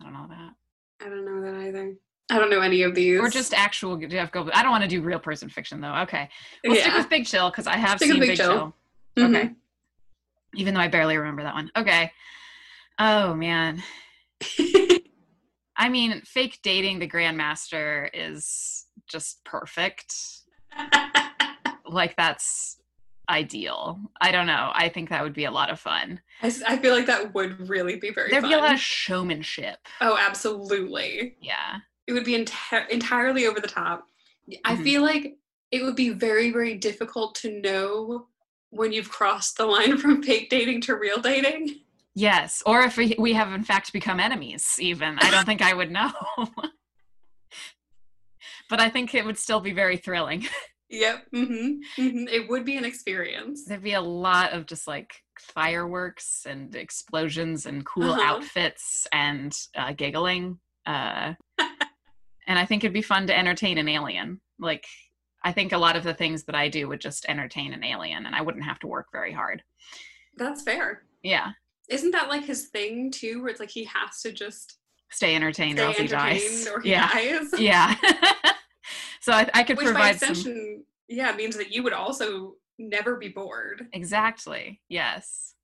I 0.00 0.02
don't 0.02 0.12
know 0.14 0.26
that. 0.28 0.54
I 1.04 1.10
don't 1.10 1.24
know 1.26 1.42
that 1.42 1.60
either. 1.66 1.94
I 2.30 2.38
don't 2.38 2.48
know 2.48 2.60
any 2.62 2.82
of 2.82 2.94
these. 2.94 3.20
Or 3.20 3.28
just 3.28 3.52
actual 3.52 3.98
Jeff 3.98 4.32
Goldblum. 4.32 4.52
I 4.54 4.62
don't 4.62 4.70
want 4.70 4.82
to 4.82 4.88
do 4.88 5.02
real 5.02 5.18
person 5.18 5.50
fiction 5.50 5.82
though. 5.82 5.94
Okay, 6.04 6.30
we'll 6.64 6.76
stick 6.80 6.94
with 6.94 7.10
Big 7.10 7.26
Chill 7.26 7.50
because 7.50 7.66
I 7.66 7.76
have 7.76 7.98
Stick 7.98 8.10
seen 8.12 8.20
Big 8.20 8.30
Big, 8.30 8.36
Chill. 8.38 8.74
Chill. 9.18 9.28
Mhm. 9.28 9.36
Okay, 9.36 9.50
even 10.54 10.72
though 10.72 10.80
I 10.80 10.88
barely 10.88 11.18
remember 11.18 11.42
that 11.42 11.54
one. 11.54 11.70
Okay. 11.76 12.10
Oh 12.98 13.34
man. 13.34 13.82
I 15.76 15.88
mean, 15.88 16.20
fake 16.24 16.60
dating 16.62 16.98
the 17.00 17.08
Grandmaster 17.08 18.08
is 18.12 18.86
just 19.08 19.44
perfect. 19.44 20.14
Like 21.86 22.16
that's 22.16 22.78
ideal. 23.28 24.00
I 24.20 24.32
don't 24.32 24.46
know. 24.46 24.70
I 24.74 24.88
think 24.88 25.10
that 25.10 25.22
would 25.22 25.34
be 25.34 25.44
a 25.44 25.50
lot 25.50 25.70
of 25.70 25.78
fun. 25.78 26.20
I 26.42 26.50
feel 26.78 26.92
like 26.94 27.06
that 27.06 27.34
would 27.34 27.68
really 27.68 27.96
be 27.96 28.10
very 28.10 28.30
There'd 28.30 28.42
fun. 28.42 28.50
be 28.50 28.54
a 28.54 28.58
lot 28.58 28.72
of 28.72 28.80
showmanship. 28.80 29.78
oh, 30.00 30.16
absolutely. 30.18 31.36
Yeah. 31.40 31.76
It 32.06 32.14
would 32.14 32.24
be 32.24 32.32
enti- 32.42 32.88
entirely 32.88 33.46
over 33.46 33.60
the 33.60 33.68
top. 33.68 34.08
I 34.64 34.74
Mhm. 34.76 34.82
feel 34.82 35.02
like 35.02 35.36
it 35.70 35.84
would 35.84 35.94
be 35.94 36.08
very, 36.08 36.50
very 36.50 36.74
difficult 36.74 37.34
to 37.36 37.60
know 37.60 38.28
when 38.70 38.90
you've 38.92 39.10
crossed 39.10 39.56
the 39.58 39.66
line 39.66 39.96
from 39.98 40.22
fake 40.22 40.50
dating 40.50 40.80
to 40.82 40.96
real 40.96 41.20
dating. 41.20 41.80
Yes, 42.14 42.62
or 42.64 42.82
if 42.82 42.96
we, 42.96 43.14
we 43.18 43.32
have 43.32 43.52
in 43.52 43.64
fact 43.64 43.92
become 43.92 44.20
enemies, 44.20 44.76
even. 44.78 45.18
I 45.20 45.30
don't 45.30 45.44
think 45.44 45.62
I 45.62 45.74
would 45.74 45.90
know. 45.90 46.12
but 48.70 48.80
I 48.80 48.88
think 48.88 49.14
it 49.14 49.24
would 49.24 49.38
still 49.38 49.60
be 49.60 49.72
very 49.72 49.96
thrilling. 49.96 50.46
Yep. 50.90 51.24
Mm-hmm. 51.34 52.02
Mm-hmm. 52.02 52.28
It 52.28 52.48
would 52.48 52.64
be 52.64 52.76
an 52.76 52.84
experience. 52.84 53.64
There'd 53.64 53.82
be 53.82 53.94
a 53.94 54.00
lot 54.00 54.52
of 54.52 54.66
just 54.66 54.86
like 54.86 55.14
fireworks 55.40 56.46
and 56.48 56.72
explosions 56.76 57.66
and 57.66 57.84
cool 57.84 58.12
Uh-huh. 58.12 58.22
outfits 58.22 59.06
and 59.10 59.52
uh, 59.74 59.92
giggling. 59.94 60.58
Uh, 60.86 61.32
and 62.46 62.58
I 62.58 62.64
think 62.66 62.84
it'd 62.84 62.92
be 62.94 63.02
fun 63.02 63.26
to 63.26 63.36
entertain 63.36 63.78
an 63.78 63.88
alien. 63.88 64.40
Like, 64.60 64.84
I 65.42 65.50
think 65.52 65.72
a 65.72 65.78
lot 65.78 65.96
of 65.96 66.04
the 66.04 66.14
things 66.14 66.44
that 66.44 66.54
I 66.54 66.68
do 66.68 66.86
would 66.86 67.00
just 67.00 67.24
entertain 67.28 67.72
an 67.72 67.82
alien 67.82 68.26
and 68.26 68.34
I 68.36 68.42
wouldn't 68.42 68.64
have 68.64 68.78
to 68.80 68.86
work 68.86 69.06
very 69.10 69.32
hard. 69.32 69.64
That's 70.36 70.62
fair. 70.62 71.02
Yeah. 71.24 71.52
Isn't 71.90 72.12
that 72.12 72.28
like 72.28 72.44
his 72.44 72.66
thing 72.68 73.10
too, 73.10 73.40
where 73.42 73.50
it's 73.50 73.60
like 73.60 73.70
he 73.70 73.84
has 73.84 74.20
to 74.22 74.32
just 74.32 74.78
Stay 75.10 75.34
entertained 75.36 75.78
or 75.78 75.82
stay 75.82 75.86
else 75.88 75.96
he 75.98 76.06
dies. 76.06 76.66
or 76.68 76.80
he 76.80 76.90
yeah. 76.90 77.12
dies? 77.12 77.48
Yeah. 77.60 77.94
so 79.20 79.32
I, 79.32 79.48
I 79.54 79.62
could 79.62 79.76
Which 79.76 79.86
by 79.86 79.92
provide 79.92 80.18
some. 80.18 80.30
extension, 80.30 80.84
yeah, 81.08 81.32
means 81.36 81.56
that 81.56 81.70
you 81.72 81.82
would 81.82 81.92
also 81.92 82.54
never 82.78 83.16
be 83.16 83.28
bored. 83.28 83.86
Exactly. 83.92 84.80
Yes. 84.88 85.54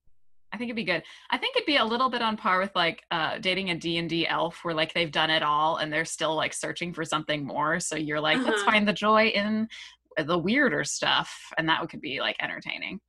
I 0.52 0.56
think 0.56 0.68
it'd 0.68 0.76
be 0.76 0.84
good. 0.84 1.02
I 1.30 1.38
think 1.38 1.56
it'd 1.56 1.66
be 1.66 1.76
a 1.76 1.84
little 1.84 2.10
bit 2.10 2.22
on 2.22 2.36
par 2.36 2.58
with 2.60 2.72
like 2.74 3.02
uh 3.10 3.38
dating 3.38 3.70
a 3.70 3.74
D&D 3.76 4.26
elf 4.28 4.58
where 4.62 4.74
like 4.74 4.92
they've 4.94 5.10
done 5.10 5.30
it 5.30 5.42
all 5.42 5.76
and 5.76 5.92
they're 5.92 6.04
still 6.04 6.34
like 6.36 6.52
searching 6.52 6.92
for 6.92 7.04
something 7.04 7.44
more. 7.46 7.80
So 7.80 7.96
you're 7.96 8.20
like, 8.20 8.38
let's 8.38 8.60
Uh-huh. 8.62 8.70
find 8.72 8.86
the 8.86 8.92
joy 8.92 9.26
in 9.28 9.68
the 10.18 10.38
weirder 10.38 10.84
stuff 10.84 11.32
and 11.56 11.68
that 11.68 11.88
could 11.88 12.00
be 12.00 12.20
like 12.20 12.36
entertaining. 12.42 13.00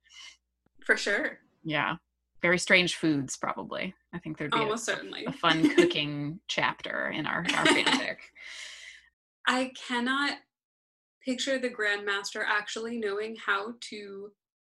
For 0.84 0.96
sure. 0.96 1.38
Yeah. 1.64 1.96
Very 2.42 2.58
strange 2.58 2.96
foods 2.96 3.36
probably. 3.36 3.94
I 4.12 4.18
think 4.18 4.36
there'd 4.36 4.50
be 4.50 4.58
oh, 4.58 4.62
a, 4.62 4.64
Almost 4.64 4.84
certainly. 4.84 5.24
a 5.24 5.32
fun 5.32 5.68
cooking 5.76 6.40
chapter 6.48 7.08
in 7.08 7.26
our 7.26 7.38
our 7.56 7.64
fanfic. 7.64 8.16
I 9.46 9.72
cannot 9.88 10.38
picture 11.24 11.58
the 11.58 11.70
Grandmaster 11.70 12.42
actually 12.46 12.98
knowing 12.98 13.36
how 13.36 13.74
to 13.90 14.32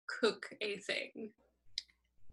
cook 0.07 0.49
a 0.61 0.79
thing. 0.79 1.31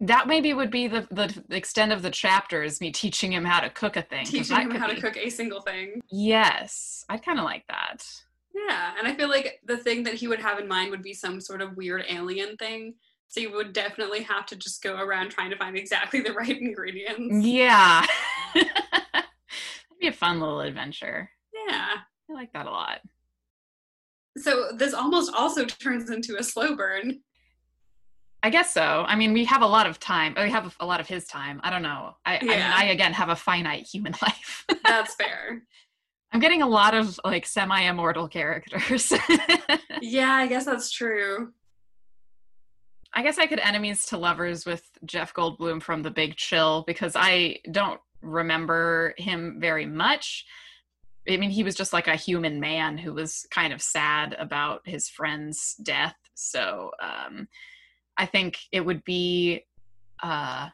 That 0.00 0.26
maybe 0.26 0.54
would 0.54 0.70
be 0.70 0.88
the 0.88 1.06
the 1.10 1.56
extent 1.56 1.92
of 1.92 2.02
the 2.02 2.10
chapter 2.10 2.62
is 2.62 2.80
me 2.80 2.90
teaching 2.90 3.32
him 3.32 3.44
how 3.44 3.60
to 3.60 3.70
cook 3.70 3.96
a 3.96 4.02
thing. 4.02 4.26
Teaching 4.26 4.56
him 4.56 4.70
how 4.72 4.86
to 4.86 5.00
cook 5.00 5.16
a 5.16 5.30
single 5.30 5.60
thing. 5.60 6.00
Yes, 6.10 7.04
I'd 7.08 7.24
kind 7.24 7.38
of 7.38 7.44
like 7.44 7.64
that. 7.68 8.04
Yeah, 8.54 8.92
and 8.98 9.08
I 9.08 9.14
feel 9.14 9.28
like 9.28 9.60
the 9.64 9.76
thing 9.76 10.04
that 10.04 10.14
he 10.14 10.28
would 10.28 10.40
have 10.40 10.58
in 10.60 10.68
mind 10.68 10.90
would 10.90 11.02
be 11.02 11.12
some 11.12 11.40
sort 11.40 11.60
of 11.60 11.76
weird 11.76 12.04
alien 12.08 12.56
thing. 12.56 12.94
So 13.34 13.40
you 13.40 13.50
would 13.50 13.72
definitely 13.72 14.22
have 14.22 14.46
to 14.46 14.56
just 14.56 14.80
go 14.80 14.94
around 14.94 15.30
trying 15.30 15.50
to 15.50 15.56
find 15.56 15.76
exactly 15.76 16.20
the 16.20 16.32
right 16.34 16.56
ingredients. 16.56 17.44
Yeah. 17.44 18.06
That'd 18.54 19.26
be 20.00 20.06
a 20.06 20.12
fun 20.12 20.38
little 20.38 20.60
adventure. 20.60 21.28
Yeah. 21.52 21.96
I 22.30 22.32
like 22.32 22.52
that 22.52 22.66
a 22.66 22.70
lot. 22.70 23.00
So 24.36 24.68
this 24.76 24.94
almost 24.94 25.34
also 25.34 25.64
turns 25.64 26.10
into 26.10 26.36
a 26.38 26.44
slow 26.44 26.76
burn. 26.76 27.22
I 28.44 28.50
guess 28.50 28.72
so. 28.72 29.04
I 29.08 29.16
mean, 29.16 29.32
we 29.32 29.44
have 29.46 29.62
a 29.62 29.66
lot 29.66 29.88
of 29.88 29.98
time. 29.98 30.34
We 30.40 30.50
have 30.50 30.76
a 30.78 30.86
lot 30.86 31.00
of 31.00 31.08
his 31.08 31.26
time. 31.26 31.60
I 31.64 31.70
don't 31.70 31.82
know. 31.82 32.14
I, 32.24 32.38
I 32.38 32.44
mean, 32.44 32.60
I 32.60 32.84
again 32.84 33.12
have 33.14 33.30
a 33.30 33.36
finite 33.36 33.84
human 33.92 34.14
life. 34.22 34.64
That's 34.84 35.16
fair. 35.16 35.64
I'm 36.30 36.38
getting 36.38 36.62
a 36.62 36.68
lot 36.68 36.94
of 36.94 37.18
like 37.24 37.46
semi-immortal 37.46 38.28
characters. 38.28 39.12
yeah, 40.00 40.34
I 40.34 40.46
guess 40.46 40.66
that's 40.66 40.92
true. 40.92 41.52
I 43.14 43.22
guess 43.22 43.38
I 43.38 43.46
could 43.46 43.60
enemies 43.60 44.06
to 44.06 44.18
lovers 44.18 44.66
with 44.66 44.82
Jeff 45.04 45.32
Goldblum 45.32 45.80
from 45.82 46.02
The 46.02 46.10
Big 46.10 46.36
Chill 46.36 46.82
because 46.86 47.14
I 47.14 47.60
don't 47.70 48.00
remember 48.20 49.14
him 49.18 49.58
very 49.60 49.86
much. 49.86 50.44
I 51.28 51.36
mean, 51.36 51.50
he 51.50 51.62
was 51.62 51.76
just 51.76 51.92
like 51.92 52.08
a 52.08 52.16
human 52.16 52.58
man 52.58 52.98
who 52.98 53.14
was 53.14 53.46
kind 53.50 53.72
of 53.72 53.80
sad 53.80 54.34
about 54.38 54.82
his 54.84 55.08
friend's 55.08 55.74
death. 55.76 56.16
So 56.34 56.90
um, 57.00 57.48
I 58.18 58.26
think 58.26 58.58
it 58.72 58.84
would 58.84 59.04
be 59.04 59.64
uh, 60.22 60.68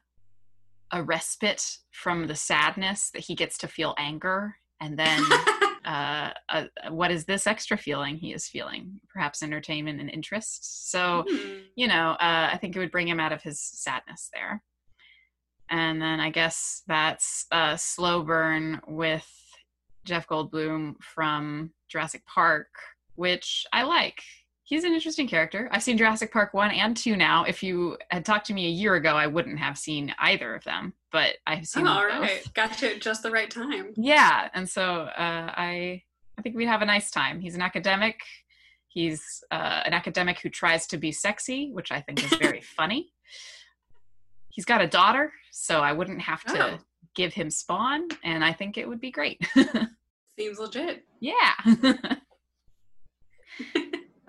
a 0.92 1.02
respite 1.02 1.78
from 1.92 2.26
the 2.26 2.34
sadness 2.34 3.10
that 3.10 3.20
he 3.20 3.34
gets 3.34 3.58
to 3.58 3.68
feel 3.68 3.94
anger. 3.98 4.56
And 4.80 4.98
then 4.98 5.22
uh, 5.90 6.30
uh, 6.48 6.64
what 6.90 7.10
is 7.10 7.24
this 7.24 7.46
extra 7.46 7.76
feeling 7.76 8.16
he 8.16 8.32
is 8.32 8.48
feeling? 8.48 9.00
Perhaps 9.12 9.42
entertainment 9.42 10.00
and 10.00 10.10
interest. 10.10 10.90
So 10.90 11.24
Hmm. 11.28 11.58
you 11.76 11.88
know, 11.88 12.10
uh, 12.20 12.50
I 12.52 12.58
think 12.60 12.76
it 12.76 12.78
would 12.78 12.90
bring 12.90 13.08
him 13.08 13.20
out 13.20 13.32
of 13.32 13.42
his 13.42 13.60
sadness 13.60 14.30
there. 14.34 14.62
And 15.70 16.00
then 16.02 16.18
I 16.20 16.30
guess 16.30 16.82
that's 16.86 17.46
a 17.52 17.78
slow 17.78 18.22
burn 18.22 18.80
with 18.86 19.28
Jeff 20.04 20.26
Goldblum 20.26 20.96
from 21.00 21.72
Jurassic 21.88 22.24
Park, 22.26 22.68
which 23.14 23.64
I 23.72 23.82
like. 23.84 24.20
He's 24.70 24.84
an 24.84 24.94
interesting 24.94 25.26
character. 25.26 25.68
I've 25.72 25.82
seen 25.82 25.98
Jurassic 25.98 26.32
Park 26.32 26.54
1 26.54 26.70
and 26.70 26.96
2 26.96 27.16
now. 27.16 27.42
If 27.42 27.60
you 27.60 27.98
had 28.10 28.24
talked 28.24 28.46
to 28.46 28.54
me 28.54 28.66
a 28.66 28.70
year 28.70 28.94
ago, 28.94 29.16
I 29.16 29.26
wouldn't 29.26 29.58
have 29.58 29.76
seen 29.76 30.14
either 30.20 30.54
of 30.54 30.62
them, 30.62 30.92
but 31.10 31.38
I've 31.44 31.66
seen 31.66 31.88
Oh, 31.88 31.90
all 31.90 32.02
both. 32.08 32.20
right. 32.20 32.54
Got 32.54 32.80
you 32.80 32.90
at 32.90 33.00
just 33.00 33.24
the 33.24 33.32
right 33.32 33.50
time. 33.50 33.92
Yeah, 33.96 34.48
and 34.54 34.68
so 34.68 34.82
uh, 35.02 35.52
I 35.56 36.04
I 36.38 36.42
think 36.42 36.54
we'd 36.54 36.66
have 36.68 36.82
a 36.82 36.86
nice 36.86 37.10
time. 37.10 37.40
He's 37.40 37.56
an 37.56 37.62
academic. 37.62 38.20
He's 38.86 39.42
uh, 39.50 39.82
an 39.86 39.92
academic 39.92 40.38
who 40.38 40.48
tries 40.48 40.86
to 40.86 40.98
be 40.98 41.10
sexy, 41.10 41.70
which 41.72 41.90
I 41.90 42.00
think 42.00 42.22
is 42.22 42.38
very 42.38 42.60
funny. 42.76 43.12
He's 44.50 44.64
got 44.64 44.80
a 44.82 44.86
daughter, 44.86 45.32
so 45.50 45.80
I 45.80 45.90
wouldn't 45.92 46.20
have 46.22 46.44
to 46.44 46.74
Oh. 46.74 46.78
give 47.16 47.34
him 47.34 47.50
spawn, 47.50 48.06
and 48.22 48.44
I 48.44 48.52
think 48.52 48.78
it 48.78 48.88
would 48.88 49.00
be 49.00 49.10
great. 49.10 49.44
Seems 50.38 50.60
legit. 50.60 51.04
yeah. 51.18 51.54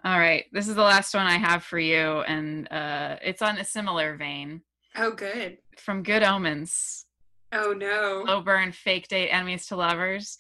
All 0.04 0.18
right, 0.18 0.46
this 0.52 0.68
is 0.68 0.74
the 0.76 0.82
last 0.82 1.14
one 1.14 1.28
I 1.28 1.38
have 1.38 1.64
for 1.64 1.78
you, 1.80 2.22
and 2.22 2.72
uh, 2.72 3.18
it's 3.24 3.42
on 3.44 3.58
a 3.60 3.64
similar 3.66 4.16
vein 4.16 4.62
Oh, 4.98 5.12
good. 5.12 5.60
from 5.78 6.02
Good 6.02 6.24
Omens. 6.24 7.06
Oh, 7.54 7.74
no. 7.74 8.24
Low 8.26 8.42
burn, 8.42 8.72
fake 8.72 9.08
date, 9.10 9.30
enemies 9.30 9.68
to 9.68 9.76
lovers, 9.76 10.38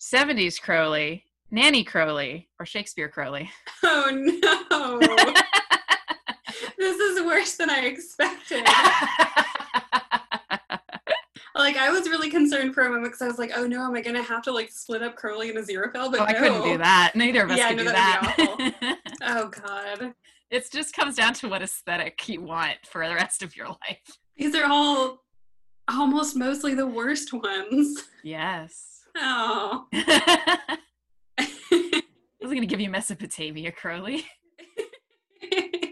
70s 0.00 0.58
Crowley, 0.60 1.24
Nanny 1.50 1.84
Crowley, 1.84 2.48
or 2.58 2.64
Shakespeare 2.66 3.08
Crowley. 3.08 3.50
Oh, 3.86 4.10
no. 4.10 5.00
this 6.78 6.96
is 6.98 7.22
worse 7.24 7.56
than 7.56 7.68
I 7.70 7.80
expected. 7.80 8.64
like, 11.64 11.76
I 11.76 11.90
was 11.90 12.08
really 12.08 12.28
concerned 12.30 12.74
for 12.74 12.82
a 12.82 12.88
moment 12.90 13.06
because 13.06 13.22
I 13.22 13.26
was 13.26 13.38
like, 13.38 13.52
oh, 13.56 13.66
no, 13.66 13.82
am 13.84 13.94
I 13.94 14.02
going 14.02 14.16
to 14.16 14.22
have 14.22 14.42
to, 14.42 14.52
like, 14.52 14.70
split 14.70 15.02
up 15.02 15.16
Crowley 15.16 15.48
and 15.48 15.58
Aziraphale? 15.58 16.10
But 16.10 16.20
oh, 16.20 16.24
I 16.24 16.34
couldn't 16.34 16.62
do 16.62 16.76
that. 16.78 17.12
Neither 17.14 17.42
of 17.42 17.50
us 17.50 17.58
Yeah, 17.58 17.68
could 17.68 17.78
no, 17.78 17.84
do 17.84 17.88
that. 17.90 18.98
Oh, 19.22 19.48
God. 19.48 20.12
it 20.50 20.70
just 20.70 20.94
comes 20.94 21.16
down 21.16 21.32
to 21.34 21.48
what 21.48 21.62
aesthetic 21.62 22.28
you 22.28 22.42
want 22.42 22.76
for 22.84 23.08
the 23.08 23.14
rest 23.14 23.42
of 23.42 23.56
your 23.56 23.68
life. 23.68 24.18
These 24.36 24.54
are 24.54 24.66
all 24.66 25.24
almost 25.88 26.36
mostly 26.36 26.74
the 26.74 26.86
worst 26.86 27.32
ones. 27.32 28.04
Yes. 28.22 29.00
Oh. 29.16 29.86
I 29.94 30.68
was 31.38 32.50
going 32.50 32.60
to 32.60 32.66
give 32.66 32.80
you 32.80 32.90
Mesopotamia, 32.90 33.72
Crowley. 33.72 34.26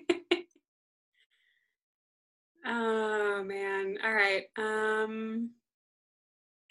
oh 2.67 3.43
man. 3.45 3.97
All 4.05 4.13
right. 4.13 4.45
Um 4.59 5.51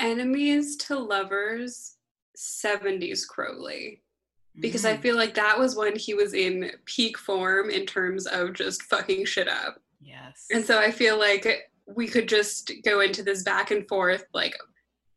enemies 0.02 0.76
to 0.78 0.98
lovers 0.98 1.98
70s 2.38 3.26
Crowley 3.28 4.02
because 4.60 4.84
I 4.86 4.98
Mm, 4.98 5.02
feel 5.02 5.16
like 5.16 5.34
that 5.36 5.58
was 5.58 5.76
when 5.76 5.96
he 5.96 6.14
was 6.14 6.34
in 6.34 6.72
peak 6.86 7.18
form 7.18 7.70
in 7.70 7.86
terms 7.86 8.26
of 8.28 8.54
just 8.54 8.84
fucking 8.84 9.26
shit 9.26 9.48
up. 9.48 9.80
yes. 10.02 10.48
And 10.52 10.66
so 10.66 10.78
I 10.80 10.92
feel 10.92 11.18
like 11.18 11.70
we 11.86 12.08
could 12.08 12.28
just 12.28 12.72
go 12.84 13.00
into 13.02 13.24
this 13.24 13.44
back 13.44 13.72
and 13.72 13.88
forth 13.88 14.26
like 14.34 14.56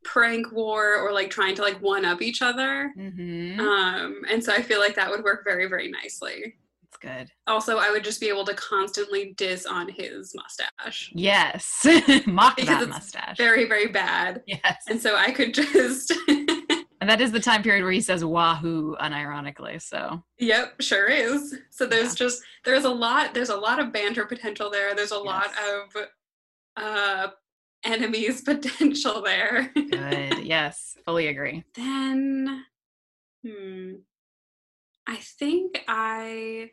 prank 0.05 0.53
war 0.53 0.97
or 0.99 1.13
like 1.13 1.31
trying 1.31 1.55
to 1.57 1.63
like 1.63 1.81
one 1.83 2.05
up 2.05 2.21
each 2.23 2.43
other. 2.43 2.93
hmm 2.95 3.59
Um 3.61 4.23
and 4.31 4.43
so 4.43 4.53
I 4.53 4.63
feel 4.63 4.79
like 4.81 4.95
that 4.97 5.11
would 5.11 5.25
work 5.25 5.45
very 5.45 5.67
very 5.69 5.91
nicely. 5.91 6.57
Good. 7.05 7.31
Also, 7.47 7.77
I 7.79 7.91
would 7.91 8.03
just 8.03 8.21
be 8.21 8.29
able 8.29 8.45
to 8.47 8.55
constantly 8.55 9.35
diss 9.37 9.67
on 9.67 9.89
his 9.89 10.35
mustache. 10.35 11.11
Yes. 11.15 11.87
Mock 12.27 12.57
Because 12.57 12.81
that 12.81 12.89
mustache. 12.89 13.37
Very, 13.37 13.67
very 13.67 13.89
bad. 13.89 14.43
yes. 14.47 14.83
And 14.89 15.01
so 15.01 15.15
I 15.17 15.31
could 15.31 15.53
just, 15.53 16.13
And 17.01 17.11
that 17.11 17.21
is 17.21 17.33
the 17.33 17.41
time 17.41 17.63
period 17.63 17.83
where 17.83 17.93
he 17.93 18.01
says 18.01 18.25
wahoo 18.25 18.97
unironically. 18.97 19.83
So 19.83 20.23
yep, 20.39 20.81
sure 20.81 21.07
is. 21.09 21.55
So 21.71 21.85
there's 21.85 22.15
just, 22.15 22.41
there's 22.65 22.85
a 22.85 22.91
lot, 22.91 23.35
there's 23.35 23.51
a 23.51 23.57
lot 23.57 23.79
of 23.79 23.93
banter 23.93 24.25
potential 24.25 24.71
there. 24.71 24.95
There's 24.95 25.11
a 25.11 25.19
lot 25.19 25.49
of 25.69 26.07
uh, 26.79 27.29
enemies 27.85 28.41
potential 28.47 29.21
there. 29.21 29.71
good. 29.75 30.45
yes. 30.45 30.97
Fully 31.05 31.27
agree. 31.27 31.63
then, 31.75 32.65
hmm, 33.47 33.93
I 35.07 35.17
think 35.17 35.85
I 35.87 36.71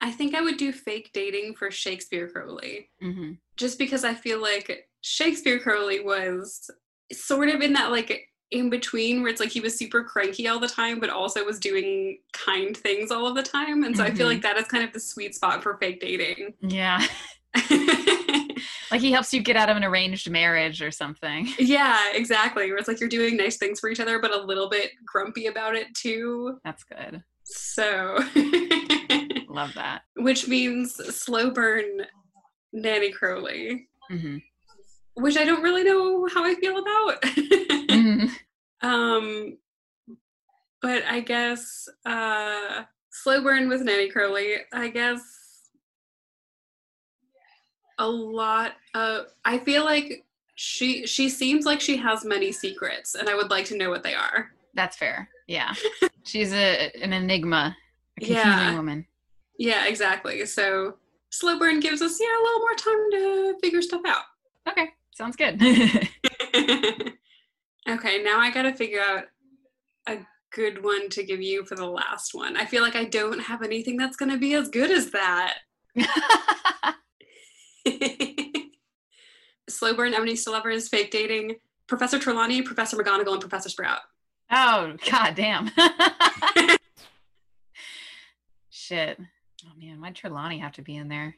I 0.00 0.10
think 0.10 0.34
I 0.34 0.40
would 0.40 0.56
do 0.56 0.72
fake 0.72 1.10
dating 1.12 1.54
for 1.54 1.70
Shakespeare 1.70 2.28
Crowley. 2.28 2.90
Mm-hmm. 3.02 3.32
Just 3.56 3.78
because 3.78 4.04
I 4.04 4.14
feel 4.14 4.40
like 4.40 4.88
Shakespeare 5.00 5.58
Crowley 5.58 6.00
was 6.00 6.70
sort 7.12 7.48
of 7.48 7.60
in 7.60 7.72
that 7.74 7.90
like 7.90 8.28
in 8.50 8.70
between 8.70 9.22
where 9.22 9.30
it's 9.30 9.40
like 9.40 9.50
he 9.50 9.60
was 9.60 9.76
super 9.76 10.04
cranky 10.04 10.46
all 10.48 10.60
the 10.60 10.68
time, 10.68 11.00
but 11.00 11.10
also 11.10 11.44
was 11.44 11.58
doing 11.58 12.18
kind 12.32 12.76
things 12.76 13.10
all 13.10 13.26
of 13.26 13.34
the 13.34 13.42
time. 13.42 13.84
And 13.84 13.96
so 13.96 14.04
mm-hmm. 14.04 14.12
I 14.12 14.16
feel 14.16 14.26
like 14.26 14.38
mm-hmm. 14.38 14.54
that 14.54 14.58
is 14.58 14.68
kind 14.68 14.84
of 14.84 14.92
the 14.92 15.00
sweet 15.00 15.34
spot 15.34 15.62
for 15.62 15.76
fake 15.78 16.00
dating. 16.00 16.54
Yeah. 16.60 17.04
like 18.90 19.00
he 19.00 19.10
helps 19.10 19.32
you 19.34 19.42
get 19.42 19.56
out 19.56 19.68
of 19.68 19.76
an 19.76 19.84
arranged 19.84 20.30
marriage 20.30 20.80
or 20.82 20.90
something. 20.90 21.48
Yeah, 21.58 22.12
exactly. 22.12 22.68
Where 22.68 22.76
it's 22.78 22.88
like 22.88 23.00
you're 23.00 23.08
doing 23.08 23.36
nice 23.36 23.56
things 23.56 23.80
for 23.80 23.88
each 23.88 24.00
other, 24.00 24.20
but 24.20 24.32
a 24.32 24.40
little 24.40 24.68
bit 24.68 24.90
grumpy 25.04 25.46
about 25.46 25.74
it 25.74 25.92
too. 25.94 26.58
That's 26.64 26.84
good. 26.84 27.24
So 27.44 28.18
love 29.56 29.74
that. 29.74 30.02
Which 30.16 30.46
means 30.46 30.94
slow 30.94 31.50
burn 31.50 32.02
Nanny 32.72 33.10
Crowley. 33.10 33.88
Mm-hmm. 34.10 34.38
Which 35.14 35.36
I 35.36 35.44
don't 35.44 35.62
really 35.62 35.82
know 35.82 36.28
how 36.32 36.44
I 36.44 36.54
feel 36.54 36.78
about. 36.78 37.22
mm-hmm. 37.22 38.86
Um 38.86 39.58
but 40.82 41.02
I 41.04 41.20
guess 41.20 41.88
uh 42.04 42.84
slow 43.10 43.42
burn 43.42 43.68
with 43.68 43.80
Nanny 43.82 44.10
Crowley, 44.10 44.56
I 44.72 44.88
guess 44.88 45.22
a 47.98 48.06
lot 48.06 48.72
of 48.94 49.26
I 49.44 49.58
feel 49.58 49.84
like 49.84 50.24
she 50.54 51.06
she 51.06 51.28
seems 51.28 51.64
like 51.64 51.80
she 51.80 51.96
has 51.96 52.24
many 52.24 52.52
secrets 52.52 53.14
and 53.14 53.28
I 53.28 53.34
would 53.34 53.50
like 53.50 53.64
to 53.66 53.76
know 53.76 53.90
what 53.90 54.02
they 54.02 54.14
are. 54.14 54.52
That's 54.74 54.96
fair. 54.96 55.28
Yeah. 55.46 55.72
She's 56.24 56.52
a 56.52 56.92
an 57.02 57.12
enigma. 57.12 57.76
A 58.20 58.24
yeah. 58.24 58.74
woman. 58.74 59.06
Yeah, 59.58 59.86
exactly. 59.86 60.44
So 60.46 60.96
slow 61.30 61.58
burn 61.58 61.80
gives 61.80 62.02
us 62.02 62.18
yeah 62.20 62.26
a 62.26 62.42
little 62.42 62.60
more 62.60 62.74
time 62.74 63.10
to 63.12 63.58
figure 63.62 63.82
stuff 63.82 64.02
out. 64.06 64.22
Okay. 64.68 64.90
Sounds 65.14 65.36
good. 65.36 65.60
okay, 67.88 68.22
now 68.22 68.38
I 68.38 68.50
gotta 68.52 68.74
figure 68.74 69.00
out 69.00 69.24
a 70.06 70.18
good 70.52 70.82
one 70.84 71.08
to 71.10 71.22
give 71.22 71.40
you 71.40 71.64
for 71.64 71.74
the 71.74 71.86
last 71.86 72.34
one. 72.34 72.56
I 72.56 72.64
feel 72.64 72.82
like 72.82 72.96
I 72.96 73.04
don't 73.04 73.40
have 73.40 73.62
anything 73.62 73.96
that's 73.96 74.16
gonna 74.16 74.38
be 74.38 74.54
as 74.54 74.68
good 74.68 74.90
as 74.90 75.10
that. 75.12 75.58
Slow 79.68 79.94
burn, 79.94 80.12
to 80.12 80.50
lovers, 80.50 80.88
fake 80.88 81.10
dating, 81.10 81.56
Professor 81.86 82.18
Trelawney, 82.18 82.62
Professor 82.62 82.96
McGonagall, 82.96 83.32
and 83.32 83.40
Professor 83.40 83.68
Sprout. 83.68 84.00
Oh, 84.50 84.94
god 85.10 85.34
damn. 85.34 85.70
Shit. 88.70 89.18
Oh 89.66 89.72
man, 89.78 90.00
why'd 90.00 90.14
Trelawney 90.14 90.58
have 90.58 90.72
to 90.72 90.82
be 90.82 90.96
in 90.96 91.08
there? 91.08 91.36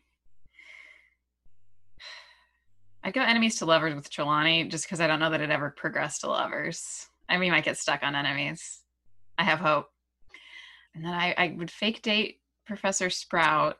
I'd 3.04 3.14
go 3.14 3.22
enemies 3.22 3.56
to 3.56 3.64
lovers 3.64 3.94
with 3.94 4.10
Trelawney 4.10 4.64
just 4.68 4.84
because 4.84 5.00
I 5.00 5.06
don't 5.06 5.20
know 5.20 5.30
that 5.30 5.40
it 5.40 5.50
ever 5.50 5.70
progressed 5.70 6.20
to 6.22 6.28
lovers. 6.28 7.06
I 7.28 7.38
mean, 7.38 7.50
might 7.50 7.64
get 7.64 7.78
stuck 7.78 8.02
on 8.02 8.14
enemies. 8.14 8.80
I 9.38 9.44
have 9.44 9.60
hope. 9.60 9.86
And 10.94 11.04
then 11.04 11.14
I, 11.14 11.34
I 11.38 11.54
would 11.56 11.70
fake 11.70 12.02
date 12.02 12.40
Professor 12.66 13.08
Sprout 13.08 13.78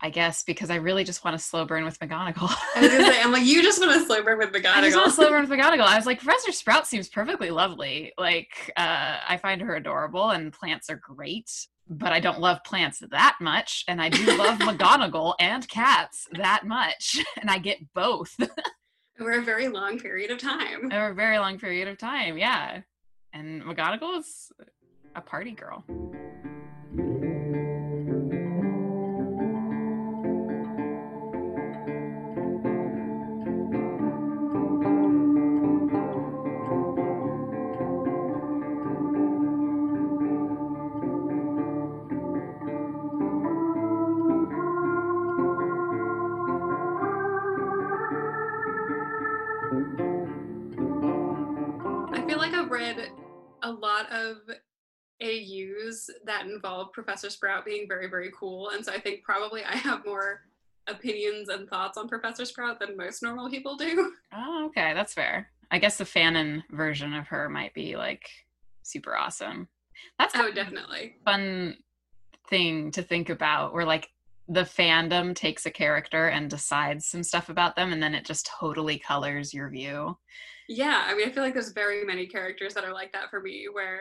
I 0.00 0.10
guess 0.10 0.42
because 0.42 0.70
I 0.70 0.76
really 0.76 1.04
just 1.04 1.24
want 1.24 1.38
to 1.38 1.42
slow 1.42 1.64
burn 1.64 1.84
with 1.84 1.98
McGonagall. 1.98 2.54
I 2.76 2.80
was 2.80 2.90
gonna 2.90 3.04
say, 3.04 3.22
I'm 3.22 3.32
like, 3.32 3.44
you 3.46 3.62
just 3.62 3.80
want 3.80 3.92
to 3.98 4.06
slow 4.06 4.22
burn 4.22 4.38
with 4.38 4.52
McGonagall. 4.52 4.76
I 4.76 4.82
just 4.82 4.96
want 4.96 5.08
to 5.08 5.14
slow 5.14 5.30
burn 5.30 5.48
with 5.48 5.50
McGonagall. 5.58 5.86
I 5.86 5.96
was 5.96 6.06
like, 6.06 6.20
Professor 6.20 6.52
Sprout 6.52 6.86
seems 6.86 7.08
perfectly 7.08 7.50
lovely. 7.50 8.12
Like, 8.18 8.72
uh, 8.76 9.18
I 9.28 9.38
find 9.38 9.60
her 9.62 9.76
adorable, 9.76 10.30
and 10.30 10.52
plants 10.52 10.90
are 10.90 10.96
great. 11.02 11.50
But 11.86 12.12
I 12.12 12.20
don't 12.20 12.40
love 12.40 12.64
plants 12.64 13.02
that 13.10 13.36
much, 13.40 13.84
and 13.88 14.00
I 14.00 14.08
do 14.08 14.24
love 14.38 14.58
McGonagall 14.60 15.34
and 15.38 15.68
cats 15.68 16.26
that 16.32 16.66
much, 16.66 17.18
and 17.40 17.50
I 17.50 17.58
get 17.58 17.78
both. 17.92 18.34
Over 19.20 19.32
a 19.32 19.42
very 19.42 19.68
long 19.68 19.98
period 19.98 20.30
of 20.30 20.38
time. 20.38 20.86
Over 20.86 21.08
a 21.08 21.14
very 21.14 21.38
long 21.38 21.58
period 21.58 21.88
of 21.88 21.98
time, 21.98 22.38
yeah. 22.38 22.80
And 23.34 23.62
McGonagall 23.62 24.18
is 24.18 24.50
a 25.14 25.20
party 25.20 25.52
girl. 25.52 25.84
AUs 55.24 56.10
that 56.24 56.46
involve 56.46 56.92
Professor 56.92 57.30
Sprout 57.30 57.64
being 57.64 57.86
very, 57.88 58.08
very 58.08 58.30
cool. 58.38 58.70
And 58.70 58.84
so 58.84 58.92
I 58.92 59.00
think 59.00 59.22
probably 59.22 59.64
I 59.64 59.76
have 59.76 60.04
more 60.04 60.42
opinions 60.86 61.48
and 61.48 61.68
thoughts 61.68 61.96
on 61.96 62.08
Professor 62.08 62.44
Sprout 62.44 62.78
than 62.78 62.96
most 62.96 63.22
normal 63.22 63.48
people 63.50 63.76
do. 63.76 64.12
Oh, 64.36 64.66
okay. 64.66 64.92
That's 64.94 65.14
fair. 65.14 65.48
I 65.70 65.78
guess 65.78 65.96
the 65.96 66.04
fanon 66.04 66.64
version 66.70 67.14
of 67.14 67.28
her 67.28 67.48
might 67.48 67.72
be 67.72 67.96
like 67.96 68.28
super 68.82 69.16
awesome. 69.16 69.68
That's 70.18 70.34
oh, 70.36 70.50
definitely 70.52 71.14
fun 71.24 71.76
thing 72.48 72.90
to 72.92 73.02
think 73.02 73.30
about 73.30 73.72
where 73.72 73.84
like 73.84 74.08
the 74.48 74.62
fandom 74.62 75.34
takes 75.34 75.66
a 75.66 75.70
character 75.70 76.28
and 76.28 76.50
decides 76.50 77.06
some 77.06 77.22
stuff 77.22 77.48
about 77.48 77.76
them 77.76 77.92
and 77.92 78.02
then 78.02 78.14
it 78.14 78.24
just 78.24 78.50
totally 78.58 78.98
colors 78.98 79.54
your 79.54 79.70
view. 79.70 80.18
Yeah, 80.68 81.04
I 81.06 81.14
mean 81.14 81.28
I 81.28 81.32
feel 81.32 81.44
like 81.44 81.54
there's 81.54 81.72
very 81.72 82.04
many 82.04 82.26
characters 82.26 82.74
that 82.74 82.84
are 82.84 82.92
like 82.92 83.12
that 83.12 83.30
for 83.30 83.40
me 83.40 83.66
where 83.72 84.00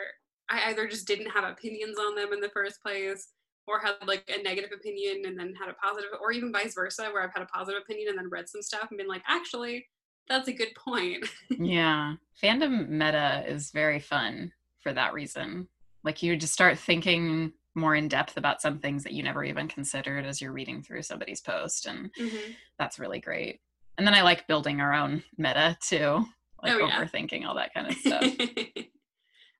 I 0.54 0.70
either 0.70 0.88
just 0.88 1.08
didn't 1.08 1.32
have 1.32 1.44
opinions 1.44 1.98
on 1.98 2.16
them 2.16 2.32
in 2.32 2.40
the 2.40 2.50
first 2.50 2.82
place 2.82 3.30
or 3.68 3.80
had 3.80 3.96
like 4.06 4.24
a 4.28 4.42
negative 4.44 4.72
opinion 4.74 5.24
and 5.26 5.38
then 5.38 5.54
had 5.60 5.70
a 5.70 5.74
positive 5.74 6.12
or 6.22 6.32
even 6.32 6.52
vice 6.52 6.76
versa 6.76 7.10
where 7.12 7.24
I've 7.24 7.34
had 7.34 7.44
a 7.44 7.48
positive 7.48 7.82
opinion 7.82 8.10
and 8.10 8.18
then 8.18 8.30
read 8.30 8.48
some 8.48 8.62
stuff 8.62 8.88
and 8.90 8.98
been 8.98 9.08
like 9.08 9.24
actually 9.28 9.88
that's 10.30 10.48
a 10.48 10.54
good 10.54 10.74
point. 10.76 11.26
yeah. 11.50 12.14
Fandom 12.42 12.88
meta 12.88 13.44
is 13.46 13.72
very 13.72 14.00
fun 14.00 14.54
for 14.80 14.94
that 14.94 15.14
reason. 15.14 15.68
Like 16.04 16.24
you 16.24 16.38
just 16.38 16.54
start 16.54 16.80
thinking 16.80 17.52
more 17.76 17.96
in 17.96 18.08
depth 18.08 18.38
about 18.38 18.62
some 18.62 18.80
things 18.80 19.04
that 19.04 19.14
you 19.14 19.24
never 19.24 19.44
even 19.44 19.68
considered 19.68 20.26
as 20.26 20.40
you're 20.40 20.54
reading 20.54 20.82
through 20.82 21.02
somebody's 21.02 21.42
post 21.42 21.88
and 21.88 22.10
mm-hmm. 22.14 22.52
that's 22.78 23.00
really 23.00 23.20
great. 23.20 23.60
And 23.98 24.08
then 24.08 24.14
I 24.14 24.22
like 24.22 24.48
building 24.48 24.80
our 24.80 24.94
own 24.94 25.24
meta 25.38 25.78
too, 25.82 26.26
like 26.62 26.74
oh, 26.74 26.88
yeah. 26.88 27.04
overthinking 27.04 27.46
all 27.46 27.56
that 27.56 27.74
kind 27.74 27.88
of 27.88 27.94
stuff. 27.96 28.24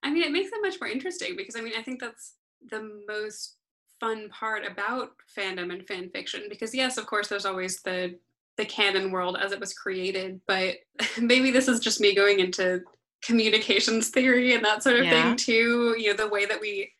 I 0.04 0.10
mean, 0.10 0.22
it 0.22 0.32
makes 0.32 0.50
it 0.52 0.62
much 0.62 0.80
more 0.80 0.88
interesting 0.88 1.34
because 1.36 1.56
I 1.56 1.60
mean, 1.60 1.72
I 1.76 1.82
think 1.82 2.00
that's 2.00 2.34
the 2.70 3.02
most 3.08 3.56
fun 4.00 4.28
part 4.28 4.64
about 4.66 5.10
fandom 5.36 5.72
and 5.72 5.86
fan 5.86 6.10
fiction 6.10 6.42
because 6.48 6.74
yes, 6.74 6.98
of 6.98 7.06
course, 7.06 7.28
there's 7.28 7.46
always 7.46 7.80
the 7.82 8.18
the 8.56 8.64
canon 8.64 9.10
world 9.10 9.36
as 9.40 9.50
it 9.50 9.58
was 9.58 9.74
created, 9.74 10.40
but 10.46 10.76
maybe 11.20 11.50
this 11.50 11.66
is 11.66 11.80
just 11.80 12.00
me 12.00 12.14
going 12.14 12.38
into 12.38 12.82
communications 13.24 14.10
theory 14.10 14.54
and 14.54 14.64
that 14.64 14.82
sort 14.82 14.96
of 14.96 15.06
yeah. 15.06 15.10
thing 15.10 15.36
too. 15.36 15.96
You 15.98 16.10
know, 16.10 16.16
the 16.16 16.28
way 16.28 16.44
that 16.44 16.60
we 16.60 16.92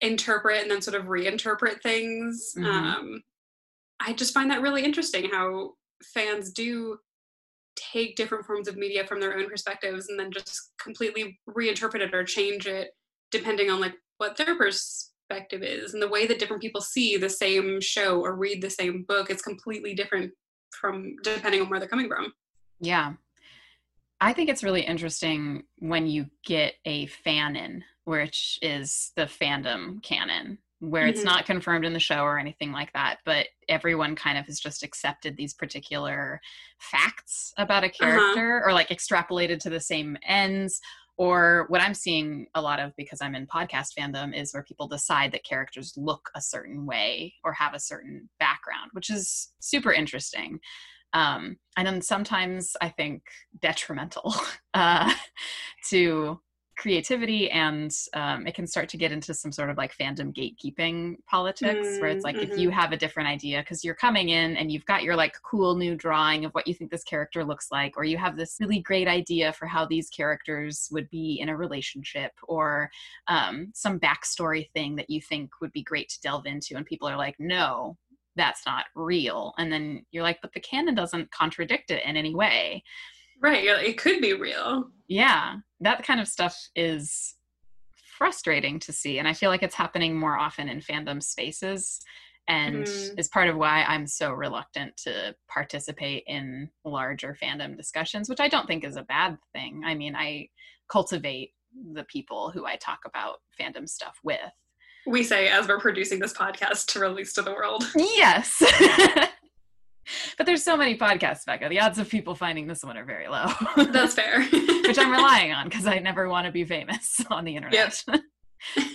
interpret 0.00 0.62
and 0.62 0.70
then 0.70 0.80
sort 0.80 0.98
of 0.98 1.06
reinterpret 1.06 1.82
things. 1.82 2.54
Mm-hmm. 2.56 2.66
Um, 2.66 3.22
I 4.00 4.12
just 4.12 4.34
find 4.34 4.50
that 4.50 4.62
really 4.62 4.84
interesting 4.84 5.30
how 5.30 5.72
fans 6.14 6.52
do 6.52 6.98
take 7.76 8.16
different 8.16 8.44
forms 8.46 8.68
of 8.68 8.76
media 8.76 9.06
from 9.06 9.20
their 9.20 9.36
own 9.36 9.48
perspectives 9.48 10.08
and 10.08 10.18
then 10.18 10.30
just 10.30 10.72
completely 10.80 11.38
reinterpret 11.48 12.00
it 12.00 12.14
or 12.14 12.24
change 12.24 12.66
it 12.66 12.90
depending 13.30 13.70
on 13.70 13.80
like 13.80 13.94
what 14.18 14.36
their 14.36 14.56
perspective 14.56 15.62
is. 15.62 15.92
And 15.92 16.02
the 16.02 16.08
way 16.08 16.26
that 16.26 16.38
different 16.38 16.62
people 16.62 16.80
see 16.80 17.16
the 17.16 17.28
same 17.28 17.80
show 17.80 18.20
or 18.20 18.36
read 18.36 18.62
the 18.62 18.70
same 18.70 19.04
book 19.06 19.30
it's 19.30 19.42
completely 19.42 19.94
different 19.94 20.32
from 20.80 21.16
depending 21.22 21.60
on 21.60 21.68
where 21.68 21.78
they're 21.78 21.88
coming 21.88 22.08
from. 22.08 22.32
Yeah. 22.80 23.14
I 24.20 24.32
think 24.32 24.48
it's 24.48 24.64
really 24.64 24.80
interesting 24.80 25.64
when 25.78 26.06
you 26.06 26.26
get 26.44 26.74
a 26.84 27.06
fanon 27.06 27.82
which 28.06 28.58
is 28.62 29.10
the 29.16 29.24
fandom 29.24 30.00
canon 30.02 30.58
where 30.80 31.02
mm-hmm. 31.02 31.10
it's 31.10 31.24
not 31.24 31.46
confirmed 31.46 31.84
in 31.84 31.92
the 31.92 32.00
show 32.00 32.22
or 32.22 32.38
anything 32.38 32.72
like 32.72 32.92
that, 32.92 33.18
but 33.24 33.46
everyone 33.68 34.14
kind 34.14 34.36
of 34.36 34.46
has 34.46 34.60
just 34.60 34.82
accepted 34.82 35.36
these 35.36 35.54
particular 35.54 36.40
facts 36.78 37.52
about 37.56 37.84
a 37.84 37.86
uh-huh. 37.86 37.98
character 37.98 38.58
uh-huh. 38.58 38.68
or 38.68 38.72
like 38.74 38.88
extrapolated 38.88 39.58
to 39.60 39.70
the 39.70 39.80
same 39.80 40.16
ends. 40.26 40.80
Or 41.18 41.64
what 41.68 41.80
I'm 41.80 41.94
seeing 41.94 42.46
a 42.54 42.60
lot 42.60 42.78
of 42.78 42.92
because 42.98 43.22
I'm 43.22 43.34
in 43.34 43.46
podcast 43.46 43.98
fandom 43.98 44.38
is 44.38 44.52
where 44.52 44.62
people 44.62 44.86
decide 44.86 45.32
that 45.32 45.46
characters 45.46 45.94
look 45.96 46.28
a 46.34 46.42
certain 46.42 46.84
way 46.84 47.32
or 47.42 47.54
have 47.54 47.72
a 47.72 47.80
certain 47.80 48.28
background, 48.38 48.90
which 48.92 49.08
is 49.08 49.52
super 49.58 49.94
interesting. 49.94 50.60
Um, 51.14 51.56
and 51.78 51.86
then 51.86 52.02
sometimes 52.02 52.76
I 52.82 52.90
think 52.90 53.22
detrimental 53.62 54.34
uh, 54.74 55.10
to 55.88 56.38
creativity 56.76 57.50
and 57.50 57.90
um, 58.12 58.46
it 58.46 58.54
can 58.54 58.66
start 58.66 58.88
to 58.90 58.96
get 58.98 59.10
into 59.10 59.32
some 59.32 59.50
sort 59.50 59.70
of 59.70 59.78
like 59.78 59.96
fandom 59.96 60.32
gatekeeping 60.34 61.16
politics 61.26 61.88
mm, 61.88 62.00
where 62.00 62.10
it's 62.10 62.24
like 62.24 62.36
mm-hmm. 62.36 62.52
if 62.52 62.58
you 62.58 62.70
have 62.70 62.92
a 62.92 62.96
different 62.96 63.28
idea 63.28 63.60
because 63.60 63.82
you're 63.82 63.94
coming 63.94 64.28
in 64.28 64.56
and 64.56 64.70
you've 64.70 64.84
got 64.84 65.02
your 65.02 65.16
like 65.16 65.34
cool 65.42 65.74
new 65.74 65.94
drawing 65.94 66.44
of 66.44 66.52
what 66.52 66.66
you 66.66 66.74
think 66.74 66.90
this 66.90 67.02
character 67.04 67.44
looks 67.44 67.68
like 67.72 67.96
or 67.96 68.04
you 68.04 68.18
have 68.18 68.36
this 68.36 68.58
really 68.60 68.80
great 68.80 69.08
idea 69.08 69.52
for 69.54 69.66
how 69.66 69.86
these 69.86 70.10
characters 70.10 70.88
would 70.92 71.08
be 71.08 71.38
in 71.40 71.48
a 71.48 71.56
relationship 71.56 72.32
or 72.46 72.90
um, 73.28 73.72
some 73.74 73.98
backstory 73.98 74.70
thing 74.72 74.96
that 74.96 75.08
you 75.08 75.20
think 75.20 75.50
would 75.62 75.72
be 75.72 75.82
great 75.82 76.10
to 76.10 76.20
delve 76.20 76.46
into 76.46 76.76
and 76.76 76.84
people 76.84 77.08
are 77.08 77.16
like 77.16 77.36
no 77.38 77.96
that's 78.38 78.66
not 78.66 78.84
real. 78.94 79.54
And 79.56 79.72
then 79.72 80.04
you're 80.10 80.22
like 80.22 80.42
but 80.42 80.52
the 80.52 80.60
canon 80.60 80.94
doesn't 80.94 81.30
contradict 81.30 81.90
it 81.90 82.04
in 82.04 82.18
any 82.18 82.34
way. 82.34 82.84
Right 83.40 83.64
it 83.64 83.96
could 83.96 84.20
be 84.20 84.34
real. 84.34 84.90
Yeah 85.08 85.56
that 85.80 86.04
kind 86.04 86.20
of 86.20 86.28
stuff 86.28 86.68
is 86.74 87.34
frustrating 88.16 88.78
to 88.78 88.92
see 88.92 89.18
and 89.18 89.28
i 89.28 89.32
feel 89.32 89.50
like 89.50 89.62
it's 89.62 89.74
happening 89.74 90.16
more 90.16 90.38
often 90.38 90.68
in 90.68 90.80
fandom 90.80 91.22
spaces 91.22 92.00
and 92.48 92.86
mm. 92.86 93.18
is 93.18 93.28
part 93.28 93.48
of 93.48 93.56
why 93.56 93.84
i'm 93.84 94.06
so 94.06 94.32
reluctant 94.32 94.96
to 94.96 95.34
participate 95.48 96.24
in 96.26 96.68
larger 96.84 97.36
fandom 97.40 97.76
discussions 97.76 98.28
which 98.28 98.40
i 98.40 98.48
don't 98.48 98.66
think 98.66 98.84
is 98.84 98.96
a 98.96 99.02
bad 99.02 99.36
thing. 99.52 99.82
I 99.84 99.94
mean 99.94 100.16
i 100.16 100.48
cultivate 100.88 101.52
the 101.92 102.04
people 102.04 102.50
who 102.50 102.64
i 102.64 102.76
talk 102.76 103.00
about 103.04 103.40
fandom 103.60 103.88
stuff 103.88 104.18
with. 104.22 104.40
We 105.06 105.22
say 105.22 105.48
as 105.48 105.68
we're 105.68 105.78
producing 105.78 106.18
this 106.18 106.32
podcast 106.32 106.86
to 106.92 107.00
release 107.00 107.32
to 107.34 107.42
the 107.42 107.52
world. 107.52 107.84
Yes 107.94 108.62
but 110.38 110.46
there's 110.46 110.62
so 110.62 110.76
many 110.76 110.96
podcasts, 110.96 111.44
Becca. 111.44 111.68
The 111.68 111.80
odds 111.80 111.98
of 111.98 112.08
people 112.08 112.34
finding 112.34 112.66
this 112.66 112.82
one 112.84 112.96
are 112.96 113.04
very 113.04 113.28
low. 113.28 113.46
That's 113.76 114.14
fair. 114.14 114.42
Which 114.52 114.98
I'm 114.98 115.10
relying 115.10 115.52
on 115.52 115.68
because 115.68 115.86
I 115.86 115.98
never 115.98 116.28
want 116.28 116.46
to 116.46 116.52
be 116.52 116.64
famous 116.64 117.20
on 117.30 117.44
the 117.44 117.56
internet. 117.56 118.02
Yep. 118.06 118.20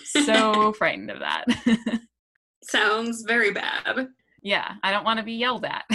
so 0.05 0.73
frightened 0.73 1.11
of 1.11 1.19
that. 1.19 1.45
Sounds 2.63 3.23
very 3.23 3.51
bad. 3.51 4.07
Yeah, 4.41 4.73
I 4.83 4.91
don't 4.91 5.05
want 5.05 5.19
to 5.19 5.23
be 5.25 5.33
yelled 5.33 5.65
at. 5.65 5.85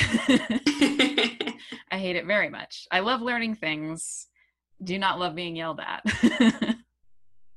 I 1.91 1.99
hate 1.99 2.17
it 2.17 2.27
very 2.27 2.49
much. 2.49 2.87
I 2.91 3.01
love 3.01 3.23
learning 3.23 3.57
things. 3.57 4.29
Do 4.83 4.99
not 4.99 5.19
love 5.19 5.35
being 5.35 5.57
yelled 5.57 5.81
at. 5.81 6.05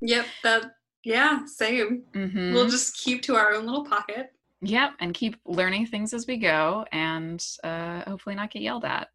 yep, 0.01 0.26
that 0.43 0.72
yeah, 1.03 1.45
same. 1.45 2.03
Mm-hmm. 2.14 2.53
We'll 2.53 2.70
just 2.70 2.97
keep 2.97 3.22
to 3.24 3.36
our 3.36 3.53
own 3.53 3.66
little 3.66 3.86
pocket. 3.86 4.32
Yep, 4.62 4.91
and 4.99 5.14
keep 5.14 5.38
learning 5.45 5.86
things 5.86 6.14
as 6.14 6.28
we 6.28 6.38
go 6.38 6.86
and 6.91 7.45
uh, 7.64 8.01
hopefully 8.05 8.36
not 8.36 8.51
get 8.51 8.62
yelled 8.62 8.84
at. 8.84 9.07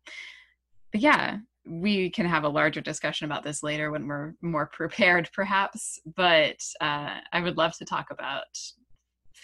But 0.90 1.02
yeah, 1.02 1.38
we 1.66 2.10
can 2.10 2.26
have 2.26 2.44
a 2.44 2.48
larger 2.48 2.80
discussion 2.80 3.26
about 3.26 3.42
this 3.42 3.62
later 3.62 3.90
when 3.90 4.06
we're 4.06 4.34
more 4.40 4.66
prepared, 4.72 5.28
perhaps. 5.34 5.98
But 6.16 6.60
uh, 6.80 7.18
I 7.32 7.40
would 7.40 7.56
love 7.56 7.76
to 7.78 7.84
talk 7.84 8.06
about 8.10 8.44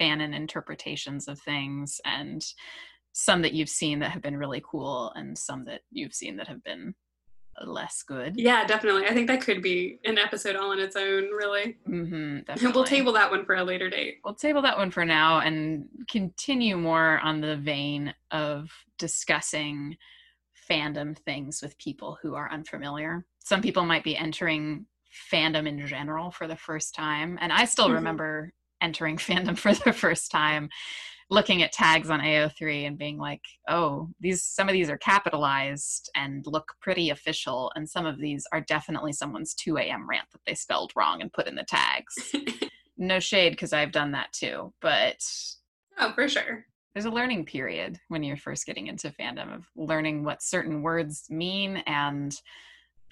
fanon 0.00 0.34
interpretations 0.34 1.28
of 1.28 1.38
things 1.40 2.00
and 2.04 2.42
some 3.12 3.42
that 3.42 3.52
you've 3.52 3.68
seen 3.68 3.98
that 3.98 4.12
have 4.12 4.22
been 4.22 4.36
really 4.36 4.62
cool 4.64 5.12
and 5.16 5.36
some 5.36 5.64
that 5.64 5.82
you've 5.90 6.14
seen 6.14 6.36
that 6.36 6.48
have 6.48 6.62
been 6.62 6.94
less 7.66 8.02
good. 8.02 8.34
Yeah, 8.36 8.64
definitely. 8.66 9.06
I 9.06 9.14
think 9.14 9.26
that 9.28 9.40
could 9.40 9.62
be 9.62 9.98
an 10.04 10.18
episode 10.18 10.56
all 10.56 10.70
on 10.70 10.78
its 10.78 10.96
own, 10.96 11.30
really. 11.30 11.76
Mm-hmm, 11.88 12.72
we'll 12.72 12.84
table 12.84 13.12
that 13.12 13.30
one 13.30 13.44
for 13.44 13.54
a 13.54 13.64
later 13.64 13.90
date. 13.90 14.18
We'll 14.24 14.34
table 14.34 14.62
that 14.62 14.78
one 14.78 14.90
for 14.90 15.04
now 15.04 15.40
and 15.40 15.86
continue 16.08 16.76
more 16.76 17.18
on 17.20 17.40
the 17.40 17.56
vein 17.56 18.14
of 18.30 18.70
discussing 18.98 19.96
fandom 20.70 21.16
things 21.18 21.60
with 21.62 21.76
people 21.78 22.18
who 22.22 22.34
are 22.34 22.50
unfamiliar. 22.50 23.24
Some 23.38 23.62
people 23.62 23.84
might 23.84 24.04
be 24.04 24.16
entering 24.16 24.86
fandom 25.32 25.66
in 25.66 25.86
general 25.86 26.30
for 26.30 26.46
the 26.46 26.56
first 26.56 26.94
time. 26.94 27.38
And 27.40 27.52
I 27.52 27.64
still 27.64 27.86
mm-hmm. 27.86 27.94
remember 27.94 28.52
entering 28.80 29.16
fandom 29.18 29.58
for 29.58 29.74
the 29.74 29.92
first 29.92 30.30
time 30.30 30.70
looking 31.30 31.62
at 31.62 31.72
tags 31.72 32.10
on 32.10 32.20
AO3 32.20 32.88
and 32.88 32.98
being 32.98 33.16
like, 33.16 33.42
oh, 33.68 34.08
these 34.20 34.42
some 34.42 34.68
of 34.68 34.72
these 34.72 34.90
are 34.90 34.98
capitalized 34.98 36.10
and 36.16 36.44
look 36.46 36.74
pretty 36.80 37.10
official, 37.10 37.72
and 37.76 37.88
some 37.88 38.04
of 38.04 38.18
these 38.18 38.46
are 38.52 38.60
definitely 38.60 39.12
someone's 39.12 39.54
2 39.54 39.78
a.m. 39.78 40.08
rant 40.08 40.26
that 40.32 40.40
they 40.46 40.54
spelled 40.54 40.92
wrong 40.96 41.22
and 41.22 41.32
put 41.32 41.46
in 41.46 41.54
the 41.54 41.64
tags. 41.64 42.34
no 42.98 43.20
shade 43.20 43.50
because 43.50 43.72
I've 43.72 43.92
done 43.92 44.12
that 44.12 44.32
too, 44.32 44.72
but 44.82 45.24
oh, 45.98 46.12
for 46.14 46.28
sure. 46.28 46.66
There's 46.94 47.06
a 47.06 47.10
learning 47.10 47.44
period 47.44 48.00
when 48.08 48.24
you're 48.24 48.36
first 48.36 48.66
getting 48.66 48.88
into 48.88 49.10
fandom 49.10 49.54
of 49.54 49.64
learning 49.76 50.24
what 50.24 50.42
certain 50.42 50.82
words 50.82 51.26
mean, 51.30 51.78
and 51.86 52.34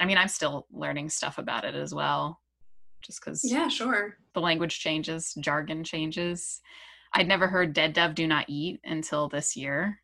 I 0.00 0.04
mean, 0.04 0.18
I'm 0.18 0.28
still 0.28 0.66
learning 0.72 1.10
stuff 1.10 1.38
about 1.38 1.64
it 1.64 1.76
as 1.76 1.94
well, 1.94 2.40
just 3.00 3.24
because. 3.24 3.44
Yeah, 3.44 3.68
sure. 3.68 4.16
The 4.34 4.40
language 4.40 4.80
changes, 4.80 5.34
jargon 5.40 5.84
changes 5.84 6.60
I'd 7.14 7.28
never 7.28 7.48
heard 7.48 7.72
dead 7.72 7.92
dove 7.92 8.14
do 8.14 8.26
not 8.26 8.44
eat 8.48 8.80
until 8.84 9.28
this 9.28 9.56
year. 9.56 10.00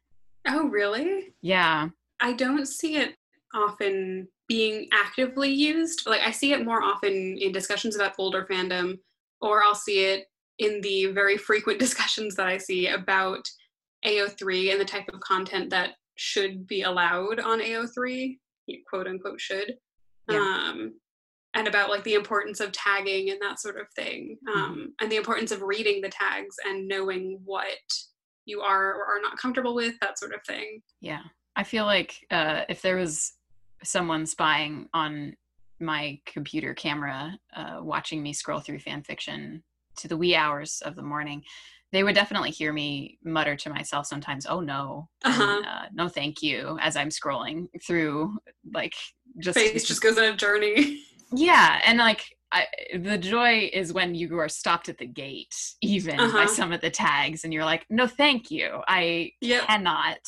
Oh, 0.46 0.68
really? 0.68 1.34
Yeah. 1.42 1.88
I 2.20 2.32
don't 2.32 2.66
see 2.66 2.96
it 2.96 3.14
often 3.54 4.28
being 4.48 4.88
actively 4.92 5.50
used. 5.50 6.06
Like 6.06 6.20
I 6.20 6.30
see 6.30 6.52
it 6.52 6.64
more 6.64 6.82
often 6.82 7.36
in 7.38 7.52
discussions 7.52 7.96
about 7.96 8.14
older 8.18 8.46
fandom, 8.50 8.98
or 9.40 9.62
I'll 9.64 9.74
see 9.74 10.04
it 10.04 10.26
in 10.58 10.80
the 10.82 11.06
very 11.06 11.36
frequent 11.36 11.78
discussions 11.80 12.34
that 12.36 12.46
I 12.46 12.58
see 12.58 12.88
about 12.88 13.44
AO3 14.04 14.72
and 14.72 14.80
the 14.80 14.84
type 14.84 15.08
of 15.12 15.20
content 15.20 15.70
that 15.70 15.92
should 16.16 16.66
be 16.66 16.82
allowed 16.82 17.40
on 17.40 17.60
AO3, 17.60 18.38
quote 18.88 19.06
unquote 19.06 19.40
should. 19.40 19.74
Yeah. 20.28 20.38
Um, 20.38 20.94
and 21.54 21.68
about 21.68 21.88
like 21.88 22.04
the 22.04 22.14
importance 22.14 22.60
of 22.60 22.72
tagging 22.72 23.30
and 23.30 23.40
that 23.40 23.60
sort 23.60 23.80
of 23.80 23.86
thing 23.94 24.36
mm-hmm. 24.46 24.58
um, 24.58 24.70
mm-hmm. 24.72 24.84
and 25.00 25.10
the 25.10 25.16
importance 25.16 25.52
of 25.52 25.62
reading 25.62 26.00
the 26.00 26.08
tags 26.08 26.56
and 26.66 26.86
knowing 26.86 27.40
what 27.44 27.78
you 28.44 28.60
are 28.60 28.94
or 28.94 29.04
are 29.04 29.22
not 29.22 29.38
comfortable 29.38 29.74
with 29.74 29.98
that 30.00 30.18
sort 30.18 30.34
of 30.34 30.40
thing 30.46 30.82
yeah 31.00 31.22
i 31.56 31.62
feel 31.62 31.84
like 31.84 32.26
uh, 32.30 32.62
if 32.68 32.82
there 32.82 32.96
was 32.96 33.32
someone 33.82 34.26
spying 34.26 34.88
on 34.92 35.34
my 35.80 36.18
computer 36.24 36.72
camera 36.74 37.36
uh, 37.56 37.78
watching 37.80 38.22
me 38.22 38.32
scroll 38.32 38.60
through 38.60 38.78
fan 38.78 39.02
fiction 39.02 39.62
to 39.96 40.08
the 40.08 40.16
wee 40.16 40.34
hours 40.34 40.82
of 40.84 40.96
the 40.96 41.02
morning 41.02 41.42
they 41.92 42.02
would 42.02 42.14
definitely 42.14 42.50
hear 42.50 42.72
me 42.72 43.18
mutter 43.24 43.54
to 43.54 43.70
myself 43.70 44.06
sometimes 44.06 44.46
oh 44.46 44.60
no 44.60 45.08
uh-huh. 45.24 45.42
and, 45.42 45.66
uh, 45.66 45.82
no 45.92 46.08
thank 46.08 46.42
you 46.42 46.78
as 46.80 46.96
i'm 46.96 47.08
scrolling 47.08 47.66
through 47.86 48.36
like 48.72 48.94
just 49.38 49.58
face 49.58 49.84
just 49.84 50.02
goes 50.02 50.18
on 50.18 50.24
a 50.24 50.36
journey 50.36 51.02
yeah 51.32 51.80
and 51.86 51.98
like 51.98 52.24
I, 52.52 52.66
the 52.96 53.18
joy 53.18 53.68
is 53.72 53.92
when 53.92 54.14
you 54.14 54.38
are 54.38 54.48
stopped 54.48 54.88
at 54.88 54.98
the 54.98 55.06
gate 55.06 55.54
even 55.80 56.20
uh-huh. 56.20 56.32
by 56.32 56.46
some 56.46 56.72
of 56.72 56.80
the 56.80 56.90
tags 56.90 57.44
and 57.44 57.52
you're 57.52 57.64
like 57.64 57.84
no 57.90 58.06
thank 58.06 58.50
you 58.50 58.80
i 58.86 59.32
yep. 59.40 59.66
cannot 59.66 60.18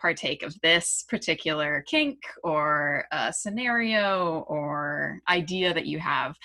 partake 0.00 0.42
of 0.42 0.54
this 0.60 1.04
particular 1.08 1.84
kink 1.86 2.18
or 2.42 3.04
a 3.12 3.32
scenario 3.32 4.44
or 4.48 5.20
idea 5.28 5.72
that 5.72 5.86
you 5.86 5.98
have 5.98 6.36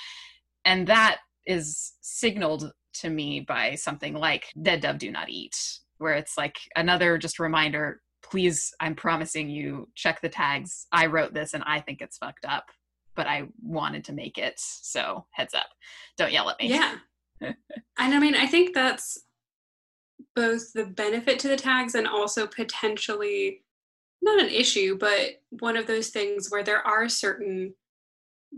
and 0.66 0.88
that 0.88 1.18
is 1.46 1.94
signaled 2.02 2.72
to 2.94 3.10
me 3.10 3.40
by 3.40 3.76
something 3.76 4.14
like 4.14 4.46
dead 4.62 4.82
dove 4.82 4.98
do 4.98 5.12
not 5.12 5.30
eat 5.30 5.56
where 5.98 6.14
it's 6.14 6.38
like 6.38 6.58
another 6.76 7.18
just 7.18 7.40
reminder 7.40 8.02
please 8.22 8.72
i'm 8.80 8.96
promising 8.96 9.50
you 9.50 9.88
check 9.96 10.22
the 10.22 10.30
tags 10.30 10.88
i 10.92 11.06
wrote 11.06 11.34
this 11.34 11.54
and 11.54 11.64
i 11.66 11.80
think 11.80 12.02
it's 12.02 12.18
fucked 12.18 12.46
up 12.46 12.66
but 13.16 13.28
I 13.28 13.47
wanted 13.62 14.05
to 14.05 14.14
make 14.14 14.38
it. 14.38 14.53
So 14.57 15.26
heads 15.32 15.53
up. 15.53 15.68
Don't 16.18 16.32
yell 16.32 16.49
at 16.49 16.59
me. 16.59 16.70
Yeah. 16.70 16.95
and 17.41 17.55
I 17.97 18.20
mean, 18.20 18.36
I 18.36 18.45
think 18.47 18.74
that's 18.74 19.18
both 20.36 20.74
the 20.74 20.86
benefit 20.86 21.39
to 21.39 21.47
the 21.47 21.57
tags 21.57 21.95
and 21.95 22.07
also 22.07 22.47
potentially 22.47 23.64
not 24.22 24.41
an 24.41 24.49
issue, 24.49 24.97
but 24.97 25.41
one 25.49 25.76
of 25.76 25.88
those 25.88 26.09
things 26.09 26.49
where 26.49 26.64
there 26.64 26.86
are 26.86 27.09
certain 27.09 27.74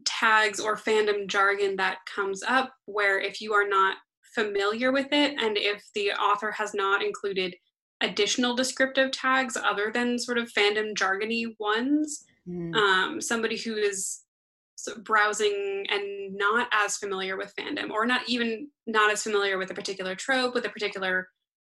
tags 0.05 0.59
or 0.59 0.75
fandom 0.75 1.27
jargon 1.27 1.75
that 1.77 1.99
comes 2.05 2.43
up 2.43 2.73
where 2.85 3.19
if 3.19 3.39
you 3.39 3.53
are 3.53 3.67
not 3.67 3.97
familiar 4.35 4.91
with 4.91 5.07
it 5.11 5.35
and 5.39 5.57
if 5.57 5.83
the 5.93 6.11
author 6.11 6.51
has 6.51 6.73
not 6.73 7.03
included 7.03 7.55
additional 8.01 8.55
descriptive 8.55 9.11
tags 9.11 9.55
other 9.55 9.91
than 9.93 10.19
sort 10.19 10.37
of 10.37 10.51
fandom 10.51 10.93
jargony 10.93 11.45
ones, 11.59 12.25
mm. 12.47 12.75
um, 12.75 13.21
somebody 13.21 13.57
who 13.57 13.75
is 13.75 14.22
browsing 15.03 15.86
and 15.89 16.36
not 16.36 16.67
as 16.73 16.97
familiar 16.97 17.38
with 17.38 17.53
fandom 17.59 17.89
or 17.91 18.05
not 18.05 18.21
even 18.27 18.67
not 18.88 19.11
as 19.11 19.23
familiar 19.23 19.57
with 19.57 19.71
a 19.71 19.73
particular 19.73 20.15
trope 20.15 20.53
with 20.53 20.65
a 20.65 20.69
particular 20.69 21.27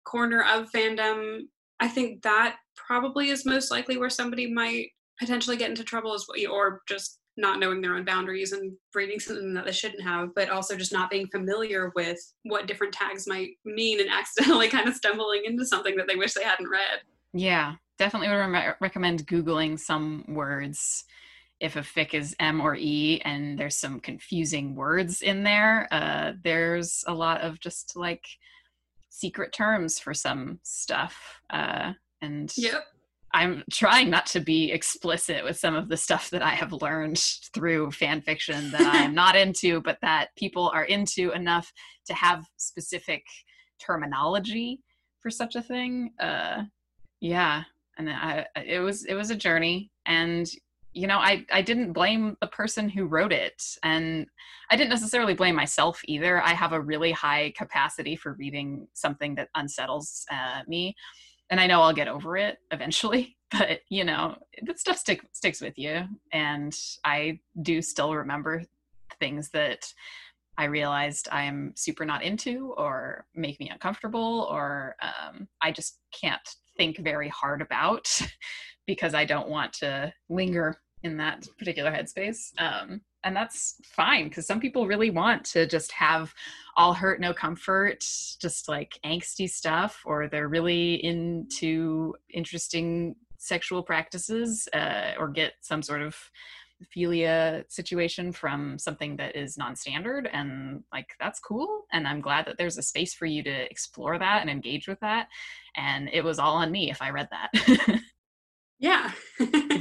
corner 0.04 0.42
of 0.42 0.70
fandom 0.70 1.40
i 1.80 1.88
think 1.88 2.22
that 2.22 2.56
probably 2.76 3.30
is 3.30 3.46
most 3.46 3.70
likely 3.70 3.96
where 3.96 4.10
somebody 4.10 4.52
might 4.52 4.88
potentially 5.18 5.56
get 5.56 5.70
into 5.70 5.84
trouble 5.84 6.14
as 6.14 6.26
well 6.28 6.52
or 6.52 6.82
just 6.88 7.18
not 7.38 7.58
knowing 7.60 7.82
their 7.82 7.94
own 7.94 8.04
boundaries 8.04 8.52
and 8.52 8.72
reading 8.94 9.20
something 9.20 9.52
that 9.52 9.66
they 9.66 9.72
shouldn't 9.72 10.02
have 10.02 10.30
but 10.34 10.48
also 10.48 10.76
just 10.76 10.92
not 10.92 11.10
being 11.10 11.26
familiar 11.26 11.92
with 11.94 12.18
what 12.44 12.66
different 12.66 12.92
tags 12.92 13.26
might 13.26 13.50
mean 13.64 14.00
and 14.00 14.08
accidentally 14.12 14.68
kind 14.68 14.88
of 14.88 14.94
stumbling 14.94 15.42
into 15.44 15.66
something 15.66 15.96
that 15.96 16.06
they 16.08 16.16
wish 16.16 16.32
they 16.32 16.42
hadn't 16.42 16.68
read. 16.68 17.00
Yeah 17.34 17.74
definitely 17.98 18.28
would 18.28 18.34
re- 18.34 18.74
recommend 18.80 19.26
googling 19.26 19.78
some 19.78 20.24
words 20.28 21.04
if 21.60 21.76
a 21.76 21.80
fic 21.80 22.14
is 22.14 22.36
M 22.38 22.60
or 22.60 22.76
E 22.76 23.20
and 23.24 23.58
there's 23.58 23.76
some 23.76 24.00
confusing 24.00 24.74
words 24.74 25.22
in 25.22 25.42
there, 25.42 25.88
uh, 25.90 26.32
there's 26.42 27.02
a 27.06 27.14
lot 27.14 27.40
of 27.40 27.60
just 27.60 27.96
like 27.96 28.26
secret 29.08 29.52
terms 29.52 29.98
for 29.98 30.12
some 30.12 30.60
stuff. 30.62 31.40
Uh, 31.50 31.92
and 32.20 32.52
Yep. 32.56 32.84
I'm 33.34 33.64
trying 33.70 34.08
not 34.08 34.26
to 34.26 34.40
be 34.40 34.72
explicit 34.72 35.44
with 35.44 35.58
some 35.58 35.74
of 35.74 35.88
the 35.88 35.96
stuff 35.96 36.30
that 36.30 36.42
I 36.42 36.50
have 36.50 36.72
learned 36.72 37.18
through 37.52 37.90
fan 37.90 38.22
fiction 38.22 38.70
that 38.70 38.80
I'm 38.80 39.14
not 39.22 39.36
into, 39.36 39.80
but 39.82 39.98
that 40.00 40.28
people 40.36 40.70
are 40.72 40.84
into 40.84 41.32
enough 41.32 41.70
to 42.06 42.14
have 42.14 42.46
specific 42.56 43.24
terminology 43.78 44.80
for 45.20 45.30
such 45.30 45.54
a 45.54 45.62
thing. 45.62 46.12
Uh, 46.18 46.62
yeah, 47.20 47.64
and 47.98 48.08
I, 48.08 48.46
it 48.64 48.80
was 48.80 49.04
it 49.04 49.14
was 49.14 49.30
a 49.30 49.36
journey, 49.36 49.90
and 50.06 50.48
you 50.96 51.06
know, 51.06 51.18
I 51.18 51.44
I 51.52 51.62
didn't 51.62 51.92
blame 51.92 52.36
the 52.40 52.46
person 52.48 52.88
who 52.88 53.06
wrote 53.06 53.32
it, 53.32 53.62
and 53.82 54.26
I 54.70 54.76
didn't 54.76 54.90
necessarily 54.90 55.34
blame 55.34 55.54
myself 55.54 56.00
either. 56.06 56.42
I 56.42 56.54
have 56.54 56.72
a 56.72 56.80
really 56.80 57.12
high 57.12 57.52
capacity 57.56 58.16
for 58.16 58.32
reading 58.32 58.88
something 58.94 59.34
that 59.36 59.50
unsettles 59.54 60.24
uh, 60.30 60.62
me 60.66 60.96
and 61.50 61.60
I 61.60 61.66
know 61.66 61.82
I'll 61.82 61.92
get 61.92 62.08
over 62.08 62.36
it 62.36 62.58
eventually, 62.70 63.36
but 63.50 63.80
you 63.88 64.04
know, 64.04 64.36
that 64.62 64.78
stuff 64.78 64.98
stick, 64.98 65.22
sticks 65.32 65.60
with 65.60 65.78
you. 65.78 66.04
And 66.32 66.76
I 67.04 67.40
do 67.62 67.82
still 67.82 68.14
remember 68.14 68.62
things 69.20 69.50
that 69.50 69.92
I 70.58 70.64
realized 70.64 71.28
I'm 71.30 71.72
super 71.76 72.04
not 72.04 72.22
into 72.22 72.74
or 72.76 73.26
make 73.34 73.60
me 73.60 73.68
uncomfortable 73.68 74.48
or 74.50 74.96
um, 75.02 75.48
I 75.60 75.70
just 75.70 75.98
can't 76.18 76.48
think 76.76 76.98
very 76.98 77.28
hard 77.28 77.60
about 77.60 78.08
because 78.86 79.14
I 79.14 79.24
don't 79.24 79.48
want 79.48 79.72
to 79.74 80.12
linger 80.28 80.80
in 81.06 81.16
that 81.16 81.46
particular 81.58 81.90
headspace. 81.90 82.52
Um, 82.58 83.00
and 83.24 83.34
that's 83.34 83.74
fine 83.84 84.28
because 84.28 84.46
some 84.46 84.60
people 84.60 84.86
really 84.86 85.10
want 85.10 85.44
to 85.44 85.66
just 85.66 85.90
have 85.92 86.32
all 86.76 86.94
hurt 86.94 87.20
no 87.20 87.34
comfort 87.34 88.00
just 88.40 88.68
like 88.68 88.98
angsty 89.04 89.50
stuff 89.50 90.00
or 90.06 90.28
they're 90.28 90.48
really 90.48 90.94
into 91.04 92.14
interesting 92.32 93.16
sexual 93.38 93.82
practices 93.82 94.68
uh, 94.72 95.12
or 95.18 95.28
get 95.28 95.54
some 95.60 95.82
sort 95.82 96.02
of 96.02 96.16
philia 96.94 97.64
situation 97.68 98.32
from 98.32 98.78
something 98.78 99.16
that 99.16 99.34
is 99.34 99.56
non-standard 99.56 100.28
and 100.32 100.82
like 100.92 101.08
that's 101.18 101.40
cool 101.40 101.84
and 101.90 102.06
i'm 102.06 102.20
glad 102.20 102.44
that 102.44 102.58
there's 102.58 102.76
a 102.76 102.82
space 102.82 103.14
for 103.14 103.24
you 103.24 103.42
to 103.42 103.70
explore 103.70 104.18
that 104.18 104.42
and 104.42 104.50
engage 104.50 104.86
with 104.86 105.00
that 105.00 105.26
and 105.74 106.10
it 106.12 106.22
was 106.22 106.38
all 106.38 106.56
on 106.56 106.70
me 106.70 106.90
if 106.90 107.00
i 107.00 107.08
read 107.08 107.28
that 107.30 108.00
yeah 108.78 109.10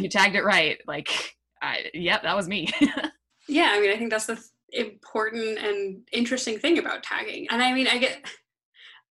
you 0.01 0.09
tagged 0.09 0.35
it 0.35 0.43
right 0.43 0.79
like 0.87 1.35
I, 1.61 1.89
yep 1.93 2.23
that 2.23 2.35
was 2.35 2.47
me 2.47 2.69
yeah 3.47 3.71
i 3.73 3.79
mean 3.79 3.91
i 3.91 3.97
think 3.97 4.09
that's 4.09 4.25
the 4.25 4.43
important 4.71 5.57
and 5.57 6.07
interesting 6.11 6.59
thing 6.59 6.77
about 6.79 7.03
tagging 7.03 7.47
and 7.49 7.61
i 7.61 7.73
mean 7.73 7.87
i 7.87 7.97
get 7.97 8.25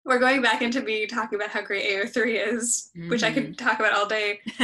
we're 0.04 0.18
going 0.18 0.42
back 0.42 0.60
into 0.60 0.82
me 0.82 1.06
talking 1.06 1.36
about 1.36 1.50
how 1.50 1.62
great 1.62 1.86
AO3 1.86 2.52
is, 2.52 2.90
mm-hmm. 2.96 3.08
which 3.08 3.22
I 3.22 3.32
could 3.32 3.56
mm-hmm. 3.56 3.66
talk 3.66 3.80
about 3.80 3.94
all 3.94 4.06
day. 4.06 4.40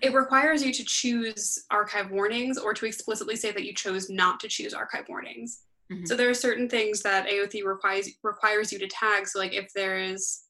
it 0.00 0.14
requires 0.14 0.64
you 0.64 0.72
to 0.72 0.84
choose 0.84 1.64
archive 1.70 2.10
warnings 2.10 2.58
or 2.58 2.72
to 2.74 2.86
explicitly 2.86 3.34
say 3.34 3.50
that 3.50 3.64
you 3.64 3.74
chose 3.74 4.08
not 4.08 4.38
to 4.40 4.48
choose 4.48 4.72
archive 4.72 5.06
warnings. 5.08 5.62
Mm-hmm. 5.92 6.06
So 6.06 6.16
there 6.16 6.30
are 6.30 6.34
certain 6.34 6.68
things 6.68 7.02
that 7.02 7.26
AO3 7.26 7.64
requires 7.64 8.08
requires 8.22 8.72
you 8.72 8.78
to 8.78 8.86
tag. 8.86 9.26
So 9.26 9.38
like 9.38 9.52
if 9.52 9.72
there 9.74 9.98
is 9.98 10.44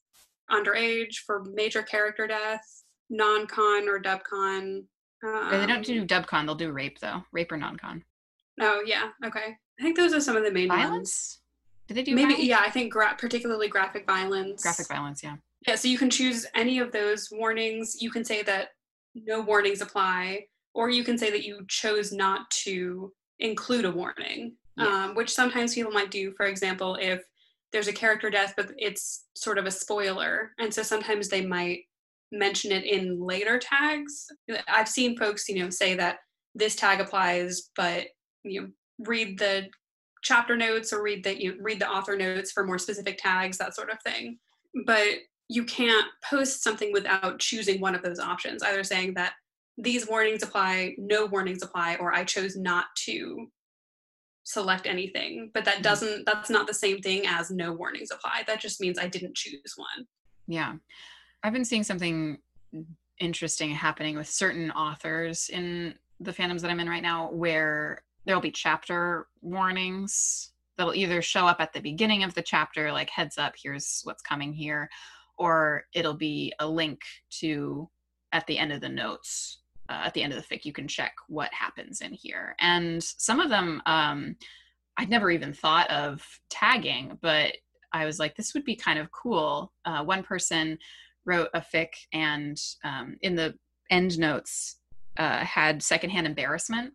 underage 0.51 1.17
for 1.25 1.43
major 1.53 1.81
character 1.81 2.27
death, 2.27 2.61
non-con 3.09 3.89
or 3.89 3.99
dubcon. 3.99 4.83
Um, 5.25 5.49
they 5.49 5.65
don't 5.65 5.85
do 5.85 6.05
dubcon; 6.05 6.45
they'll 6.45 6.55
do 6.55 6.71
rape 6.71 6.99
though, 6.99 7.23
rape 7.31 7.51
or 7.51 7.57
non-con. 7.57 8.03
Oh 8.61 8.83
yeah, 8.85 9.09
okay. 9.25 9.57
I 9.79 9.83
think 9.83 9.97
those 9.97 10.13
are 10.13 10.21
some 10.21 10.37
of 10.37 10.43
the 10.43 10.51
main 10.51 10.69
Violence? 10.69 10.91
ones. 10.91 11.39
Did 11.87 11.97
they 11.97 12.03
do 12.03 12.15
maybe? 12.15 12.33
violence? 12.33 12.47
Yeah, 12.47 12.61
I 12.65 12.69
think 12.69 12.93
gra- 12.93 13.15
particularly 13.17 13.67
graphic 13.67 14.05
violence. 14.05 14.63
Graphic 14.63 14.87
violence, 14.87 15.23
yeah. 15.23 15.35
Yeah, 15.67 15.75
so 15.75 15.87
you 15.87 15.97
can 15.97 16.09
choose 16.09 16.45
any 16.55 16.79
of 16.79 16.91
those 16.91 17.29
warnings. 17.31 18.01
You 18.01 18.11
can 18.11 18.23
say 18.23 18.43
that 18.43 18.69
no 19.15 19.41
warnings 19.41 19.81
apply, 19.81 20.45
or 20.73 20.89
you 20.89 21.03
can 21.03 21.17
say 21.17 21.31
that 21.31 21.43
you 21.43 21.65
chose 21.67 22.11
not 22.11 22.49
to 22.51 23.11
include 23.39 23.85
a 23.85 23.91
warning, 23.91 24.53
yeah. 24.77 24.85
um, 24.85 25.15
which 25.15 25.33
sometimes 25.33 25.73
people 25.73 25.91
might 25.91 26.11
do. 26.11 26.33
For 26.37 26.45
example, 26.45 26.97
if 26.99 27.23
there's 27.71 27.87
a 27.87 27.93
character 27.93 28.29
death, 28.29 28.53
but 28.55 28.71
it's 28.77 29.25
sort 29.35 29.57
of 29.57 29.65
a 29.65 29.71
spoiler, 29.71 30.51
and 30.59 30.73
so 30.73 30.83
sometimes 30.83 31.29
they 31.29 31.45
might 31.45 31.81
mention 32.37 32.71
it 32.71 32.83
in 32.83 33.19
later 33.19 33.59
tags. 33.59 34.27
I've 34.67 34.89
seen 34.89 35.17
folks, 35.17 35.47
you 35.47 35.63
know, 35.63 35.69
say 35.69 35.95
that 35.95 36.17
this 36.53 36.75
tag 36.75 36.99
applies, 36.99 37.69
but 37.75 38.07
you 38.43 38.61
know, 38.61 38.67
read 38.99 39.39
the 39.39 39.67
chapter 40.23 40.55
notes 40.55 40.91
or 40.91 41.03
read 41.03 41.23
the 41.23 41.41
you 41.41 41.57
read 41.61 41.79
the 41.79 41.89
author 41.89 42.17
notes 42.17 42.51
for 42.51 42.65
more 42.65 42.79
specific 42.79 43.19
tags 43.21 43.57
that 43.57 43.75
sort 43.75 43.89
of 43.89 43.97
thing. 44.03 44.37
But 44.85 45.07
you 45.47 45.63
can't 45.63 46.07
post 46.27 46.63
something 46.63 46.91
without 46.91 47.39
choosing 47.39 47.79
one 47.79 47.93
of 47.93 48.01
those 48.01 48.19
options 48.19 48.63
either 48.63 48.83
saying 48.83 49.13
that 49.13 49.33
these 49.77 50.07
warnings 50.07 50.41
apply 50.41 50.95
no 50.97 51.27
warnings 51.27 51.61
apply 51.61 51.95
or 51.97 52.15
i 52.15 52.23
chose 52.23 52.55
not 52.55 52.85
to 52.95 53.47
select 54.43 54.85
anything. 54.85 55.51
But 55.53 55.65
that 55.65 55.75
mm-hmm. 55.75 55.83
doesn't 55.83 56.25
that's 56.25 56.49
not 56.49 56.67
the 56.67 56.73
same 56.73 56.99
thing 56.99 57.25
as 57.27 57.51
no 57.51 57.73
warnings 57.73 58.11
apply. 58.11 58.43
That 58.47 58.61
just 58.61 58.79
means 58.79 58.97
i 58.99 59.07
didn't 59.07 59.35
choose 59.35 59.73
one. 59.75 60.05
Yeah 60.47 60.75
i've 61.45 61.53
been 61.53 61.65
seeing 61.65 61.83
something 61.83 62.37
interesting 63.19 63.69
happening 63.69 64.17
with 64.17 64.27
certain 64.27 64.71
authors 64.71 65.49
in 65.49 65.93
the 66.19 66.31
fandoms 66.31 66.61
that 66.61 66.71
i'm 66.71 66.79
in 66.79 66.89
right 66.89 67.03
now 67.03 67.31
where 67.31 68.03
there'll 68.25 68.41
be 68.41 68.51
chapter 68.51 69.27
warnings 69.41 70.51
that'll 70.77 70.95
either 70.95 71.21
show 71.21 71.45
up 71.45 71.57
at 71.59 71.71
the 71.71 71.79
beginning 71.79 72.23
of 72.23 72.33
the 72.33 72.41
chapter 72.41 72.91
like 72.91 73.09
heads 73.09 73.37
up 73.37 73.53
here's 73.61 74.01
what's 74.03 74.21
coming 74.21 74.51
here 74.51 74.89
or 75.37 75.85
it'll 75.93 76.15
be 76.15 76.53
a 76.59 76.67
link 76.67 76.99
to 77.29 77.89
at 78.31 78.45
the 78.47 78.57
end 78.57 78.71
of 78.71 78.81
the 78.81 78.89
notes 78.89 79.61
uh, 79.89 80.01
at 80.05 80.13
the 80.13 80.23
end 80.23 80.33
of 80.33 80.39
the 80.41 80.55
fic 80.55 80.65
you 80.65 80.73
can 80.73 80.87
check 80.87 81.13
what 81.27 81.53
happens 81.53 82.01
in 82.01 82.11
here. 82.11 82.55
And 82.59 83.03
some 83.03 83.39
of 83.39 83.49
them 83.49 83.81
um, 83.85 84.35
i'd 84.97 85.09
never 85.09 85.29
even 85.29 85.53
thought 85.53 85.89
of 85.89 86.25
tagging 86.49 87.17
but 87.21 87.53
i 87.93 88.05
was 88.05 88.19
like 88.19 88.35
this 88.35 88.53
would 88.53 88.65
be 88.65 88.75
kind 88.75 88.99
of 88.99 89.11
cool. 89.11 89.71
Uh, 89.85 90.03
one 90.03 90.23
person 90.23 90.77
wrote 91.25 91.49
a 91.53 91.61
fic 91.61 91.89
and 92.13 92.57
um, 92.83 93.17
in 93.21 93.35
the 93.35 93.55
end 93.89 94.17
notes 94.17 94.79
uh, 95.17 95.39
had 95.39 95.81
secondhand 95.81 96.27
embarrassment 96.27 96.93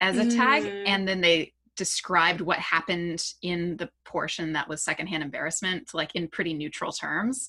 as 0.00 0.16
a 0.18 0.30
tag 0.30 0.64
mm. 0.64 0.84
and 0.86 1.08
then 1.08 1.20
they 1.20 1.52
described 1.76 2.40
what 2.40 2.58
happened 2.58 3.22
in 3.42 3.76
the 3.76 3.88
portion 4.04 4.52
that 4.52 4.68
was 4.68 4.82
secondhand 4.82 5.22
embarrassment 5.22 5.88
like 5.94 6.14
in 6.14 6.28
pretty 6.28 6.52
neutral 6.52 6.92
terms 6.92 7.48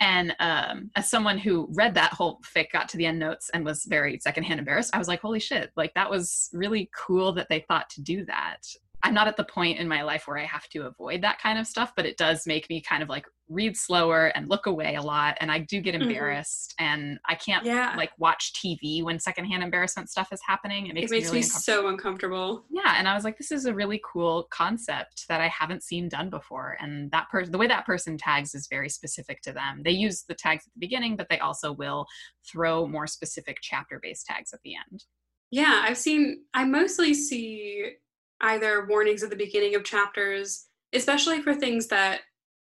and 0.00 0.34
um, 0.40 0.90
as 0.96 1.08
someone 1.08 1.38
who 1.38 1.68
read 1.72 1.94
that 1.94 2.12
whole 2.12 2.40
fic 2.56 2.66
got 2.72 2.88
to 2.88 2.96
the 2.96 3.06
end 3.06 3.18
notes 3.18 3.50
and 3.52 3.64
was 3.64 3.84
very 3.84 4.18
secondhand 4.20 4.58
embarrassed 4.58 4.94
i 4.94 4.98
was 4.98 5.08
like 5.08 5.20
holy 5.20 5.40
shit 5.40 5.70
like 5.76 5.92
that 5.94 6.10
was 6.10 6.48
really 6.52 6.88
cool 6.96 7.32
that 7.32 7.48
they 7.48 7.64
thought 7.68 7.88
to 7.90 8.00
do 8.00 8.24
that 8.24 8.58
I'm 9.04 9.12
not 9.12 9.28
at 9.28 9.36
the 9.36 9.44
point 9.44 9.78
in 9.78 9.86
my 9.86 10.02
life 10.02 10.26
where 10.26 10.38
I 10.38 10.46
have 10.46 10.66
to 10.70 10.86
avoid 10.86 11.20
that 11.22 11.38
kind 11.38 11.58
of 11.58 11.66
stuff, 11.66 11.92
but 11.94 12.06
it 12.06 12.16
does 12.16 12.46
make 12.46 12.70
me 12.70 12.80
kind 12.80 13.02
of 13.02 13.10
like 13.10 13.26
read 13.50 13.76
slower 13.76 14.28
and 14.28 14.48
look 14.48 14.64
away 14.64 14.94
a 14.94 15.02
lot. 15.02 15.36
And 15.40 15.52
I 15.52 15.58
do 15.58 15.82
get 15.82 15.94
mm-hmm. 15.94 16.08
embarrassed 16.08 16.74
mm-hmm. 16.80 16.94
and 16.94 17.18
I 17.28 17.34
can't 17.34 17.66
yeah. 17.66 17.92
like 17.98 18.12
watch 18.16 18.54
TV 18.54 19.04
when 19.04 19.20
secondhand 19.20 19.62
embarrassment 19.62 20.08
stuff 20.08 20.28
is 20.32 20.40
happening. 20.46 20.86
It 20.86 20.94
makes, 20.94 21.12
it 21.12 21.14
makes 21.14 21.24
me, 21.26 21.28
really 21.32 21.40
me 21.40 21.42
so 21.42 21.88
uncomfortable. 21.88 22.64
Yeah. 22.70 22.94
And 22.96 23.06
I 23.06 23.14
was 23.14 23.24
like, 23.24 23.36
this 23.36 23.52
is 23.52 23.66
a 23.66 23.74
really 23.74 24.00
cool 24.10 24.48
concept 24.50 25.26
that 25.28 25.42
I 25.42 25.48
haven't 25.48 25.82
seen 25.82 26.08
done 26.08 26.30
before. 26.30 26.78
And 26.80 27.10
that 27.10 27.28
person, 27.28 27.52
the 27.52 27.58
way 27.58 27.66
that 27.66 27.84
person 27.84 28.16
tags 28.16 28.54
is 28.54 28.68
very 28.68 28.88
specific 28.88 29.42
to 29.42 29.52
them. 29.52 29.82
They 29.84 29.90
use 29.90 30.24
the 30.26 30.34
tags 30.34 30.66
at 30.66 30.72
the 30.72 30.80
beginning, 30.80 31.16
but 31.16 31.28
they 31.28 31.40
also 31.40 31.72
will 31.72 32.06
throw 32.50 32.86
more 32.86 33.06
specific 33.06 33.58
chapter 33.60 34.00
based 34.02 34.24
tags 34.24 34.54
at 34.54 34.60
the 34.64 34.72
end. 34.90 35.04
Yeah, 35.50 35.82
I've 35.84 35.98
seen, 35.98 36.44
I 36.54 36.64
mostly 36.64 37.12
see 37.12 37.92
either 38.40 38.86
warnings 38.86 39.22
at 39.22 39.30
the 39.30 39.36
beginning 39.36 39.74
of 39.74 39.84
chapters, 39.84 40.66
especially 40.92 41.42
for 41.42 41.54
things 41.54 41.86
that 41.88 42.20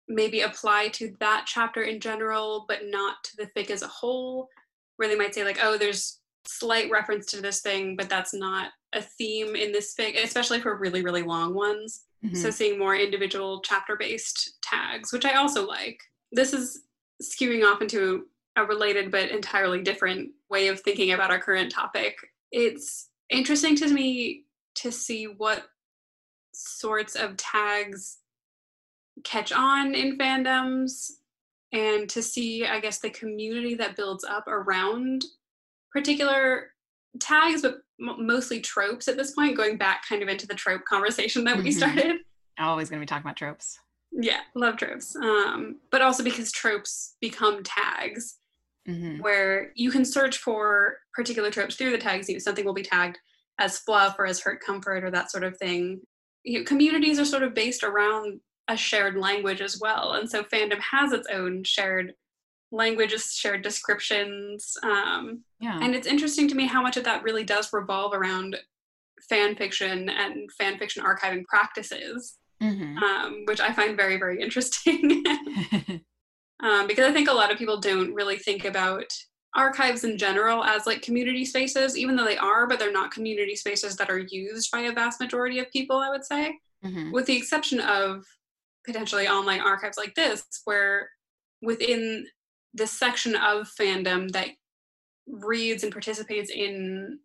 maybe 0.08 0.42
apply 0.42 0.88
to 0.90 1.14
that 1.20 1.46
chapter 1.46 1.84
in 1.84 2.00
general, 2.00 2.66
but 2.68 2.80
not 2.86 3.24
to 3.24 3.38
the 3.38 3.50
fic 3.56 3.70
as 3.70 3.84
a 3.84 3.88
whole, 3.88 4.50
where 4.98 5.08
they 5.08 5.16
might 5.16 5.36
say, 5.36 5.44
like, 5.44 5.60
oh, 5.62 5.78
there's 5.78 6.20
slight 6.48 6.90
reference 6.90 7.28
to 7.28 7.42
this 7.42 7.62
thing, 7.62 7.96
but 7.96 8.10
that's 8.10 8.34
not 8.34 8.72
a 8.94 9.02
theme 9.02 9.56
in 9.56 9.72
this 9.72 9.94
fic, 9.98 10.22
especially 10.22 10.60
for 10.60 10.78
really, 10.78 11.04
really 11.04 11.22
long 11.22 11.54
ones. 11.54 12.06
Mm-hmm. 12.26 12.36
So 12.36 12.50
seeing 12.50 12.80
more 12.80 12.96
individual 12.96 13.62
chapter 13.62 13.96
based 13.96 14.58
tags, 14.62 15.14
which 15.14 15.26
I 15.26 15.34
also 15.34 15.66
like. 15.66 16.00
This 16.32 16.54
is 16.54 16.82
skewing 17.22 17.64
off 17.64 17.82
into 17.82 18.26
a 18.56 18.66
related 18.66 19.12
but 19.12 19.30
entirely 19.30 19.82
different 19.84 20.32
way 20.50 20.68
of 20.68 20.80
thinking 20.82 21.12
about 21.12 21.32
our 21.32 21.40
current 21.40 21.72
topic. 21.72 22.18
It's 22.52 23.10
interesting 23.30 23.76
to 23.78 23.94
me 23.94 24.46
to 24.82 24.92
see 24.92 25.26
what 25.26 25.64
sorts 26.54 27.16
of 27.16 27.38
tags 27.38 28.20
catch 29.24 29.52
on 29.52 29.94
in 29.94 30.18
fandoms 30.18 31.12
and 31.74 32.10
to 32.10 32.22
see 32.22 32.66
i 32.66 32.80
guess 32.80 33.00
the 33.00 33.10
community 33.10 33.76
that 33.76 33.96
builds 33.96 34.24
up 34.24 34.48
around 34.48 35.24
particular 35.92 36.72
tags, 37.20 37.64
but 37.64 37.80
m- 38.00 38.26
mostly 38.28 38.62
tropes 38.62 39.08
at 39.08 39.18
this 39.18 39.32
point, 39.32 39.58
going 39.58 39.76
back 39.78 40.08
kind 40.08 40.22
of 40.22 40.30
into 40.30 40.46
the 40.46 40.54
trope 40.54 40.86
conversation 40.86 41.44
that 41.44 41.58
we 41.58 41.70
Mhm. 41.72 41.74
started. 41.74 42.18
Always 42.60 42.90
going 42.90 43.00
to 43.00 43.04
be 43.04 43.08
talking 43.08 43.24
about 43.26 43.36
tropes. 43.36 43.80
Yeah, 44.12 44.42
love 44.54 44.78
tropes. 44.78 45.16
Um, 45.16 45.80
but 45.90 46.04
also 46.04 46.24
because 46.24 46.52
tropes 46.52 47.16
become 47.20 47.64
tags 47.64 48.38
hmm 48.86 49.20
where 49.22 49.72
you 49.76 49.90
can 49.90 50.06
search 50.06 50.38
for 50.38 51.00
particular 51.16 51.50
tropes 51.50 51.76
through 51.76 51.90
the 51.92 51.98
tags. 51.98 52.30
You 52.30 52.36
know, 52.36 52.40
something 52.40 52.64
will 52.64 52.74
be 52.76 52.84
tagged 52.84 53.18
as 53.60 53.80
fluff 53.80 54.16
or 54.18 54.26
as 54.26 54.40
hurt 54.40 54.62
comfort 54.62 55.04
or 55.04 55.12
that 55.12 55.30
sort 55.30 55.44
of 55.44 55.58
thing. 55.58 56.02
You 56.44 56.60
know, 56.60 56.66
communities 56.66 57.20
are 57.20 57.26
sort 57.26 57.44
of 57.44 57.54
based 57.54 57.84
around 57.84 58.40
a 58.68 58.78
shared 58.78 59.18
language 59.18 59.62
as 59.62 59.80
well, 59.80 60.14
and 60.14 60.30
so 60.30 60.44
fandom 60.44 60.80
has 60.80 61.12
its 61.12 61.28
own 61.32 61.64
shared 61.64 62.14
languages, 62.72 63.34
shared 63.34 63.62
descriptions. 63.62 64.74
Um, 64.84 65.44
Yeah. 65.60 65.80
and 65.82 65.94
it's 65.96 66.08
interesting 66.08 66.48
to 66.48 66.56
me 66.56 66.66
how 66.66 66.82
much 66.82 66.98
of 66.98 67.04
that 67.04 67.24
really 67.24 67.44
does 67.44 67.74
revolve 67.74 68.14
around 68.14 68.58
fan 69.28 69.56
fiction 69.56 70.10
and 70.10 70.52
fan 70.54 70.78
fiction 70.78 71.04
archiving 71.04 71.46
practices, 71.46 72.38
hmm 72.62 72.98
um, 73.04 73.44
which 73.46 73.60
I 73.60 73.74
find 73.74 73.98
very, 73.98 74.18
very 74.18 74.42
interesting. 74.42 75.24
um, 76.64 76.88
because 76.88 77.10
I 77.10 77.14
think 77.14 77.28
a 77.30 77.34
lot 77.34 77.52
of 77.52 77.58
people 77.58 77.80
don't 77.80 78.14
really 78.14 78.38
think 78.38 78.66
about 78.66 79.12
archives 79.56 80.04
in 80.04 80.18
general 80.18 80.64
as 80.64 80.86
like 80.86 81.02
community 81.02 81.44
spaces, 81.46 81.98
even 81.98 82.16
though 82.16 82.26
they 82.26 82.38
are, 82.38 82.68
but 82.68 82.80
they're 82.80 82.92
not 82.92 83.12
community 83.12 83.56
spaces 83.56 83.96
that 83.96 84.10
are 84.10 84.20
used 84.20 84.72
by 84.72 84.82
a 84.82 84.94
vast 84.94 85.20
majority 85.20 85.60
of 85.60 85.72
people, 85.72 85.98
I 85.98 86.10
would 86.10 86.26
say, 86.26 86.58
hmm 86.84 87.12
with 87.12 87.26
the 87.26 87.36
exception 87.36 87.80
of 87.80 88.24
potentially 88.86 89.28
online 89.28 89.60
archives 89.60 89.98
like 89.98 90.16
this, 90.16 90.44
where 90.66 91.10
within 91.62 92.26
the 92.74 92.88
section 92.88 93.36
of 93.36 93.70
fandom 93.80 94.32
that 94.32 94.50
reads 95.28 95.84
and 95.84 95.92
participates 95.92 96.50
in 96.50 97.20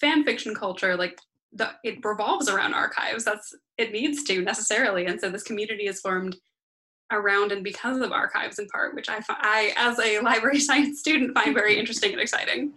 fan 0.00 0.24
fiction 0.24 0.54
culture, 0.54 0.96
like 0.96 1.18
the, 1.52 1.70
it 1.82 2.04
revolves 2.04 2.48
around 2.48 2.74
archives. 2.74 3.24
That's 3.24 3.54
it 3.78 3.92
needs 3.92 4.22
to 4.24 4.42
necessarily, 4.42 5.06
and 5.06 5.20
so 5.20 5.30
this 5.30 5.42
community 5.42 5.86
is 5.86 6.00
formed 6.00 6.36
around 7.10 7.52
and 7.52 7.62
because 7.62 8.00
of 8.00 8.12
archives 8.12 8.58
in 8.58 8.66
part, 8.68 8.94
which 8.94 9.08
I, 9.08 9.20
I 9.28 9.72
as 9.76 9.98
a 9.98 10.18
library 10.22 10.60
science 10.60 11.00
student 11.00 11.34
find 11.34 11.54
very 11.54 11.78
interesting 11.78 12.12
and 12.12 12.20
exciting. 12.20 12.72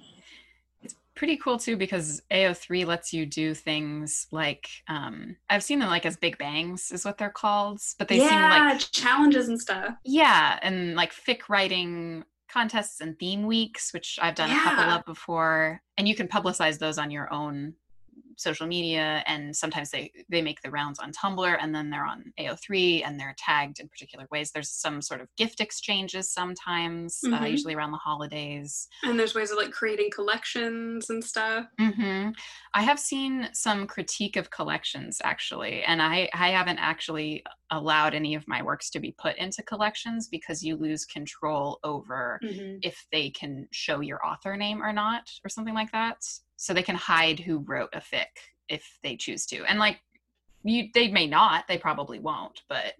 It's 0.82 0.96
pretty 1.16 1.38
cool 1.38 1.58
too 1.58 1.78
because 1.78 2.22
AO3 2.32 2.86
lets 2.86 3.14
you 3.14 3.26
do 3.26 3.54
things 3.54 4.28
like 4.32 4.68
um, 4.88 5.36
I've 5.50 5.64
seen 5.64 5.80
them 5.80 5.90
like 5.90 6.06
as 6.06 6.18
Big 6.18 6.38
Bangs 6.38 6.92
is 6.92 7.06
what 7.06 7.18
they're 7.18 7.30
called, 7.30 7.80
but 7.98 8.08
they 8.08 8.20
seem 8.20 8.30
like 8.30 8.80
challenges 8.92 9.48
and 9.48 9.60
stuff. 9.60 9.96
yeah, 10.04 10.60
and 10.62 10.96
like 10.96 11.14
fic 11.14 11.50
writing 11.50 12.24
contests 12.50 13.02
and 13.02 13.18
theme 13.20 13.46
weeks, 13.46 13.94
which 13.94 14.18
I've 14.22 14.36
done 14.36 14.52
a 14.52 14.60
couple 14.60 14.86
of 14.86 15.06
before, 15.06 15.82
and 15.98 16.08
you 16.08 16.16
can 16.16 16.28
publicize 16.28 16.80
those 16.80 16.98
on 16.98 17.12
your 17.12 17.32
own 17.32 17.74
social 18.38 18.68
media 18.68 19.24
and 19.28 19.56
sometimes 19.56 19.92
they 19.92 20.12
they 20.30 20.42
make 20.42 20.62
the 20.62 20.72
rounds 20.72 21.00
on 21.00 21.12
tumblr 21.12 21.58
and 21.60 21.74
then 21.76 21.90
they're 21.90 22.06
on 22.06 22.34
ao3 22.40 23.04
and 23.04 23.20
they're 23.20 23.36
tagged 23.38 23.80
in 23.80 23.90
particular 23.90 24.28
ways 24.32 24.52
there's 24.52 24.72
some 24.72 25.02
sort 25.02 25.22
of 25.22 25.28
gift 25.36 25.60
exchanges 25.60 26.30
sometimes 26.32 27.28
uh, 27.36 27.44
Mhm. 27.44 27.46
usually 27.46 27.74
around 27.76 27.92
the 27.92 27.98
holidays 27.98 28.88
And 29.04 29.20
there's 29.20 29.34
ways 29.36 29.52
of 29.52 29.58
like 29.58 29.72
creating 29.72 30.12
collections 30.12 31.10
and 31.10 31.24
stuff. 31.24 31.68
hmm 31.80 32.30
I 32.74 32.82
have 32.82 33.00
seen 33.00 33.50
some 33.54 33.86
critique 33.86 34.36
of 34.36 34.50
collections 34.50 35.22
actually, 35.24 35.84
and 35.84 36.02
I, 36.02 36.28
I 36.34 36.50
haven't 36.50 36.80
actually 36.80 37.44
allowed 37.70 38.16
any 38.16 38.34
of 38.34 38.48
my 38.48 38.64
works 38.64 38.90
to 38.92 39.00
be 39.00 39.12
put 39.12 39.38
into 39.38 39.62
collections 39.62 40.28
because 40.28 40.64
you 40.64 40.76
lose 40.76 41.06
control 41.06 41.80
over 41.84 42.42
Mhm. 42.42 42.82
if 42.82 43.06
they 43.12 43.30
can 43.30 43.68
show 43.72 44.00
your 44.02 44.26
author 44.26 44.58
name 44.58 44.82
or 44.82 44.92
not, 44.92 45.30
or 45.46 45.50
something 45.50 45.76
like 45.76 45.92
that. 45.92 46.24
So 46.58 46.74
they 46.74 46.84
can 46.84 46.96
hide 46.96 47.40
who 47.40 47.60
wrote 47.60 47.90
a 47.94 48.00
fic 48.00 48.26
if 48.68 49.00
they 49.04 49.16
choose 49.16 49.46
to, 49.48 49.64
and 49.66 49.80
like 49.80 50.00
you, 50.64 50.90
they 50.94 51.10
may 51.10 51.28
not, 51.28 51.66
they 51.68 51.78
probably 51.78 52.20
won't, 52.20 52.62
but 52.68 52.94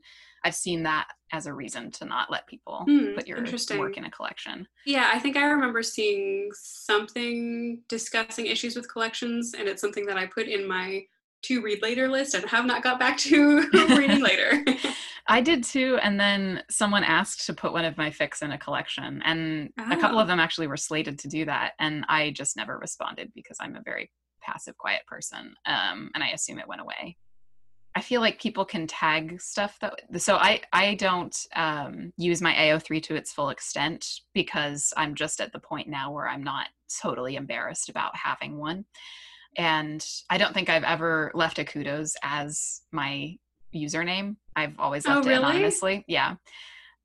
I've 0.44 0.56
seen 0.56 0.84
that 0.84 1.08
as 1.34 1.46
a 1.48 1.54
reason 1.54 1.92
to 1.92 2.06
not 2.06 2.32
let 2.32 2.48
people 2.48 2.86
Hmm, 2.88 3.16
put 3.16 3.28
your 3.28 3.44
work 3.78 3.98
in 3.98 4.06
a 4.06 4.12
collection. 4.12 4.68
Yeah, 4.86 5.10
I 5.14 5.20
think 5.20 5.36
I 5.36 5.46
remember 5.46 5.84
seeing 5.84 6.50
something 6.54 7.82
discussing 7.90 8.46
issues 8.46 8.76
with 8.76 8.92
collections, 8.92 9.54
and 9.58 9.68
it's 9.68 9.82
something 9.82 10.06
that 10.06 10.18
I 10.18 10.26
put 10.28 10.48
in 10.48 10.68
my 10.68 11.04
to 11.44 11.62
read 11.62 11.82
later 11.82 12.08
list 12.08 12.34
and 12.34 12.46
have 12.46 12.66
not 12.66 12.84
got 12.84 13.00
back 13.00 13.18
to 13.18 13.70
reading 13.96 14.22
later. 14.22 14.64
I 15.30 15.42
did 15.42 15.64
too, 15.64 15.98
and 16.02 16.20
then 16.20 16.64
someone 16.70 17.04
asked 17.04 17.46
to 17.48 17.54
put 17.54 17.74
one 17.74 17.86
of 17.86 17.98
my 17.98 18.10
fics 18.10 18.42
in 18.42 18.52
a 18.52 18.58
collection, 18.58 19.22
and 19.26 19.70
a 19.78 19.98
couple 19.98 20.18
Oh. 20.20 20.22
of 20.22 20.28
them 20.28 20.40
actually 20.40 20.68
were 20.68 20.78
slated 20.78 21.20
to 21.20 21.28
do 21.28 21.46
that, 21.46 21.74
and 21.80 22.06
I 22.08 22.32
just 22.32 22.56
never 22.56 22.78
responded 22.78 23.32
because 23.36 23.58
I'm 23.60 23.76
a 23.76 23.82
very 23.82 24.12
passive, 24.42 24.78
quiet 24.78 25.02
person, 25.06 25.54
um, 25.66 26.12
and 26.16 26.24
I 26.24 26.30
assume 26.30 26.60
it 26.60 26.68
went 26.68 26.82
away. 26.82 27.18
I 27.96 28.02
feel 28.02 28.22
like 28.22 28.40
people 28.40 28.64
can 28.64 28.86
tag 28.86 29.42
stuff 29.42 29.80
that 29.82 30.00
so 30.22 30.36
I 30.38 30.62
I 30.72 30.94
don't 30.96 31.36
um, 31.56 32.14
use 32.16 32.42
my 32.44 32.54
AO3 32.54 33.02
to 33.04 33.16
its 33.16 33.34
full 33.34 33.50
extent 33.50 34.08
because 34.36 34.94
I'm 34.96 35.16
just 35.16 35.42
at 35.42 35.52
the 35.52 35.60
point 35.60 35.88
now 35.90 36.12
where 36.12 36.28
I'm 36.30 36.44
not 36.44 36.68
totally 37.02 37.36
embarrassed 37.36 37.90
about 37.90 38.16
having 38.16 38.58
one, 38.60 38.86
and 39.58 40.06
I 40.30 40.38
don't 40.38 40.54
think 40.54 40.70
I've 40.70 40.84
ever 40.84 41.32
left 41.34 41.60
a 41.60 41.66
kudos 41.66 42.16
as 42.24 42.82
my 42.92 43.36
username. 43.76 44.38
I've 44.56 44.80
always 44.80 45.06
Oh, 45.06 45.16
left 45.16 45.26
it 45.26 45.30
really? 45.30 45.44
anonymously. 45.44 46.06
Yeah. 46.08 46.36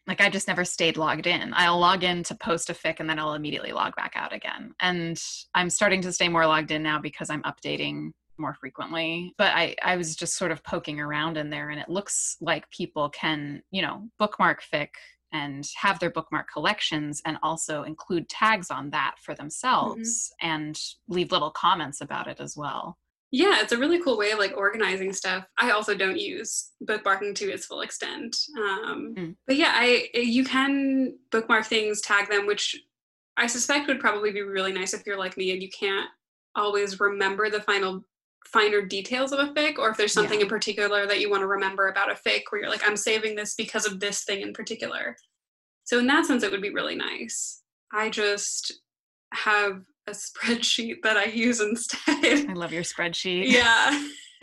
Like 0.07 0.21
I 0.21 0.29
just 0.31 0.49
never 0.49 0.65
stayed 0.65 0.97
logged 0.97 1.27
in. 1.27 1.53
I'll 1.55 1.79
log 1.79 2.03
in 2.03 2.25
to 2.25 2.35
post 2.35 2.71
a 2.71 2.73
fic 2.73 2.99
and 2.99 3.09
then 3.09 3.19
I'll 3.19 3.35
immediately 3.35 3.73
log 3.73 3.95
back 3.95 4.13
out 4.17 4.33
again. 4.33 4.75
And 4.81 5.21
I'm 5.55 5.71
starting 5.71 6.01
to 6.03 6.13
stay 6.13 6.29
more 6.29 6.47
logged 6.47 6.73
in 6.73 6.83
now 6.83 6.99
because 6.99 7.31
I'm 7.31 7.43
updating 7.43 8.11
more 8.39 8.55
frequently. 8.55 9.33
But 9.39 9.53
I, 9.55 9.77
I 9.83 9.97
was 9.97 10.17
just 10.17 10.37
sort 10.37 10.51
of 10.51 10.65
poking 10.65 10.99
around 10.99 11.37
in 11.37 11.51
there 11.51 11.71
and 11.71 11.81
it 11.81 11.89
looks 11.89 12.37
like 12.41 12.69
people 12.71 13.11
can, 13.11 13.63
you 13.71 13.83
know, 13.83 14.09
bookmark 14.19 14.63
fic 14.63 14.89
and 15.33 15.67
have 15.81 15.99
their 15.99 16.11
bookmark 16.11 16.47
collections 16.53 17.23
and 17.25 17.39
also 17.43 17.85
include 17.85 18.29
tags 18.29 18.71
on 18.71 18.91
that 18.91 19.15
for 19.23 19.35
themselves 19.35 20.33
mm-hmm. 20.43 20.51
and 20.51 20.79
leave 21.09 21.33
little 21.33 21.51
comments 21.51 22.01
about 22.01 22.27
it 22.27 22.39
as 22.41 22.57
well. 22.57 22.99
Yeah, 23.33 23.61
it's 23.63 23.73
a 23.73 23.79
really 23.79 24.01
cool 24.03 24.17
way 24.19 24.31
of 24.31 24.39
like 24.39 24.55
organizing 24.57 25.13
stuff. 25.13 25.45
I 25.59 25.71
also 25.71 25.95
don't 25.97 26.19
use 26.21 26.71
bookmarking 26.85 27.35
to 27.37 27.51
its 27.51 27.67
full 27.67 27.81
extent. 27.81 28.37
Um, 28.59 29.15
Mm. 29.17 29.37
But 29.47 29.57
yeah, 29.57 29.73
I 29.75 30.09
you 30.15 30.45
can 30.45 31.19
bookmark 31.31 31.65
things, 31.67 32.01
tag 32.03 32.29
them, 32.29 32.47
which 32.47 32.77
I 33.37 33.47
suspect 33.47 33.89
would 33.89 34.01
probably 34.01 34.31
be 34.33 34.43
really 34.43 34.73
nice 34.73 34.93
if 34.95 35.07
you're 35.07 35.19
like 35.19 35.37
me 35.39 35.51
and 35.53 35.63
you 35.63 35.71
can't 35.71 36.09
always 36.55 37.01
remember 37.01 37.49
the 37.49 37.63
final 37.63 38.05
finer 38.47 38.83
details 38.83 39.33
of 39.33 39.39
a 39.39 39.53
fic 39.55 39.79
or 39.79 39.89
if 39.89 39.97
there's 39.97 40.13
something 40.13 40.41
Yeah. 40.41 40.45
in 40.45 40.51
particular 40.51 41.07
that 41.07 41.21
you 41.21 41.31
want 41.31 41.41
to 41.41 41.47
remember 41.47 41.89
about 41.89 42.11
a 42.11 42.15
fic 42.15 42.43
where 42.51 42.61
you're 42.61 42.69
like 42.71 42.87
i'm 42.87 42.97
saving 42.97 43.35
this 43.37 43.55
because 43.55 43.87
of 43.87 44.01
this 44.01 44.25
thing 44.25 44.43
in 44.43 44.53
particular 44.53 45.17
so 45.85 45.99
in 46.01 46.07
that 46.09 46.27
sense 46.27 46.43
it 46.43 46.51
would 46.51 46.61
be 46.61 46.75
really 46.75 46.97
nice 46.97 47.63
i 47.93 48.11
just 48.11 48.81
have 49.33 49.85
a 50.09 50.13
spreadsheet 50.13 50.97
that 51.03 51.17
i 51.17 51.25
use 51.25 51.61
instead 51.61 52.49
I 52.49 52.53
love 52.55 52.73
your 52.73 52.83
spreadsheet. 52.83 53.51
yeah 53.51 54.07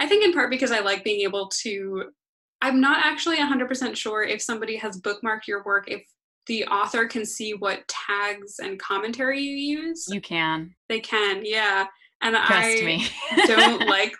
i 0.00 0.06
think 0.06 0.24
in 0.24 0.32
part 0.32 0.50
because 0.50 0.72
i 0.72 0.80
like 0.80 1.04
being 1.04 1.20
able 1.20 1.48
to 1.62 2.04
i'm 2.62 2.80
not 2.80 3.04
actually 3.06 3.36
100% 3.36 3.96
sure 3.96 4.22
if 4.24 4.42
somebody 4.42 4.76
has 4.76 5.00
bookmarked 5.00 5.46
your 5.46 5.62
work 5.64 5.88
if 5.90 6.02
the 6.46 6.64
author 6.66 7.06
can 7.06 7.24
see 7.26 7.52
what 7.54 7.86
tags 7.88 8.58
and 8.58 8.80
commentary 8.80 9.40
you 9.40 9.54
use 9.78 10.06
You 10.10 10.20
can. 10.20 10.74
they 10.88 11.00
can 11.00 11.42
yeah 11.44 11.86
and 12.22 12.34
Trust 12.34 12.52
i 12.52 12.80
me. 12.84 13.06
don't 13.46 13.86
like 13.88 14.14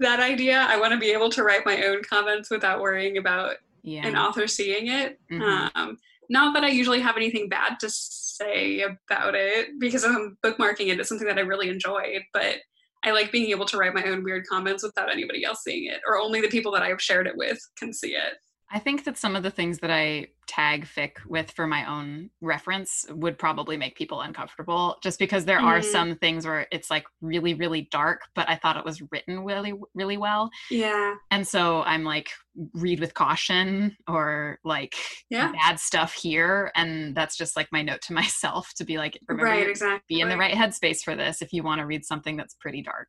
that 0.00 0.20
idea 0.20 0.64
i 0.70 0.78
want 0.80 0.92
to 0.92 0.98
be 0.98 1.10
able 1.10 1.28
to 1.30 1.42
write 1.44 1.66
my 1.66 1.82
own 1.84 2.02
comments 2.08 2.50
without 2.50 2.80
worrying 2.80 3.18
about 3.18 3.56
yeah. 3.82 4.06
an 4.06 4.16
author 4.16 4.46
seeing 4.46 4.86
it 4.88 5.18
Mhm. 5.30 5.70
um, 5.74 5.98
not 6.28 6.54
that 6.54 6.64
i 6.64 6.68
usually 6.68 7.00
have 7.00 7.16
anything 7.16 7.48
bad 7.48 7.78
to 7.80 7.88
say 7.90 8.80
about 8.82 9.34
it 9.34 9.68
because 9.78 10.04
i'm 10.04 10.36
bookmarking 10.44 10.88
it 10.88 10.98
it's 11.00 11.08
something 11.08 11.26
that 11.28 11.38
i 11.38 11.42
really 11.42 11.68
enjoyed 11.68 12.22
but 12.32 12.56
i 13.04 13.10
like 13.10 13.32
being 13.32 13.50
able 13.50 13.66
to 13.66 13.76
write 13.76 13.94
my 13.94 14.04
own 14.04 14.22
weird 14.22 14.46
comments 14.46 14.82
without 14.82 15.10
anybody 15.10 15.44
else 15.44 15.62
seeing 15.62 15.90
it 15.90 16.00
or 16.06 16.18
only 16.18 16.40
the 16.40 16.48
people 16.48 16.72
that 16.72 16.82
i've 16.82 17.02
shared 17.02 17.26
it 17.26 17.36
with 17.36 17.58
can 17.76 17.92
see 17.92 18.14
it. 18.14 18.34
I 18.70 18.80
think 18.80 19.04
that 19.04 19.16
some 19.16 19.36
of 19.36 19.44
the 19.44 19.52
things 19.52 19.78
that 19.80 19.90
I 19.92 20.28
tag 20.46 20.86
fic 20.86 21.12
with 21.26 21.50
for 21.52 21.66
my 21.66 21.84
own 21.90 22.30
reference 22.40 23.04
would 23.10 23.38
probably 23.38 23.76
make 23.76 23.96
people 23.96 24.20
uncomfortable 24.20 24.96
just 25.02 25.18
because 25.18 25.44
there 25.44 25.58
are 25.60 25.78
Mhm. 25.80 25.84
some 25.84 26.16
things 26.16 26.46
where 26.46 26.66
it's 26.70 26.90
like 26.90 27.04
really, 27.20 27.54
really 27.54 27.88
dark, 27.90 28.22
but 28.34 28.48
I 28.48 28.56
thought 28.56 28.76
it 28.76 28.84
was 28.84 29.02
written 29.10 29.44
really, 29.44 29.74
really 29.94 30.16
well. 30.16 30.50
yeah 30.70 31.14
And 31.30 31.46
so 31.46 31.82
I'm 31.82 32.04
like, 32.04 32.30
read 32.74 33.00
with 33.00 33.14
caution 33.14 33.96
or 34.08 34.58
like 34.64 34.94
Yeah. 35.30 35.50
bad 35.52 35.80
stuff 35.80 36.12
here. 36.14 36.70
And 36.76 37.14
that's 37.16 37.36
just 37.36 37.56
like 37.56 37.68
my 37.72 37.82
note 37.82 38.00
to 38.02 38.12
myself 38.22 38.72
to 38.76 38.84
be 38.84 38.96
like, 38.98 39.18
remember, 39.28 39.50
right 39.50 39.68
exactly 39.68 40.16
be 40.16 40.20
in 40.20 40.28
the 40.28 40.36
right 40.36 40.54
headspace 40.54 41.00
for 41.02 41.16
this 41.16 41.42
if 41.42 41.52
you 41.52 41.62
want 41.62 41.80
to 41.80 41.86
read 41.86 42.04
something 42.04 42.36
that's 42.36 42.54
pretty 42.54 42.82
dark. 42.82 43.08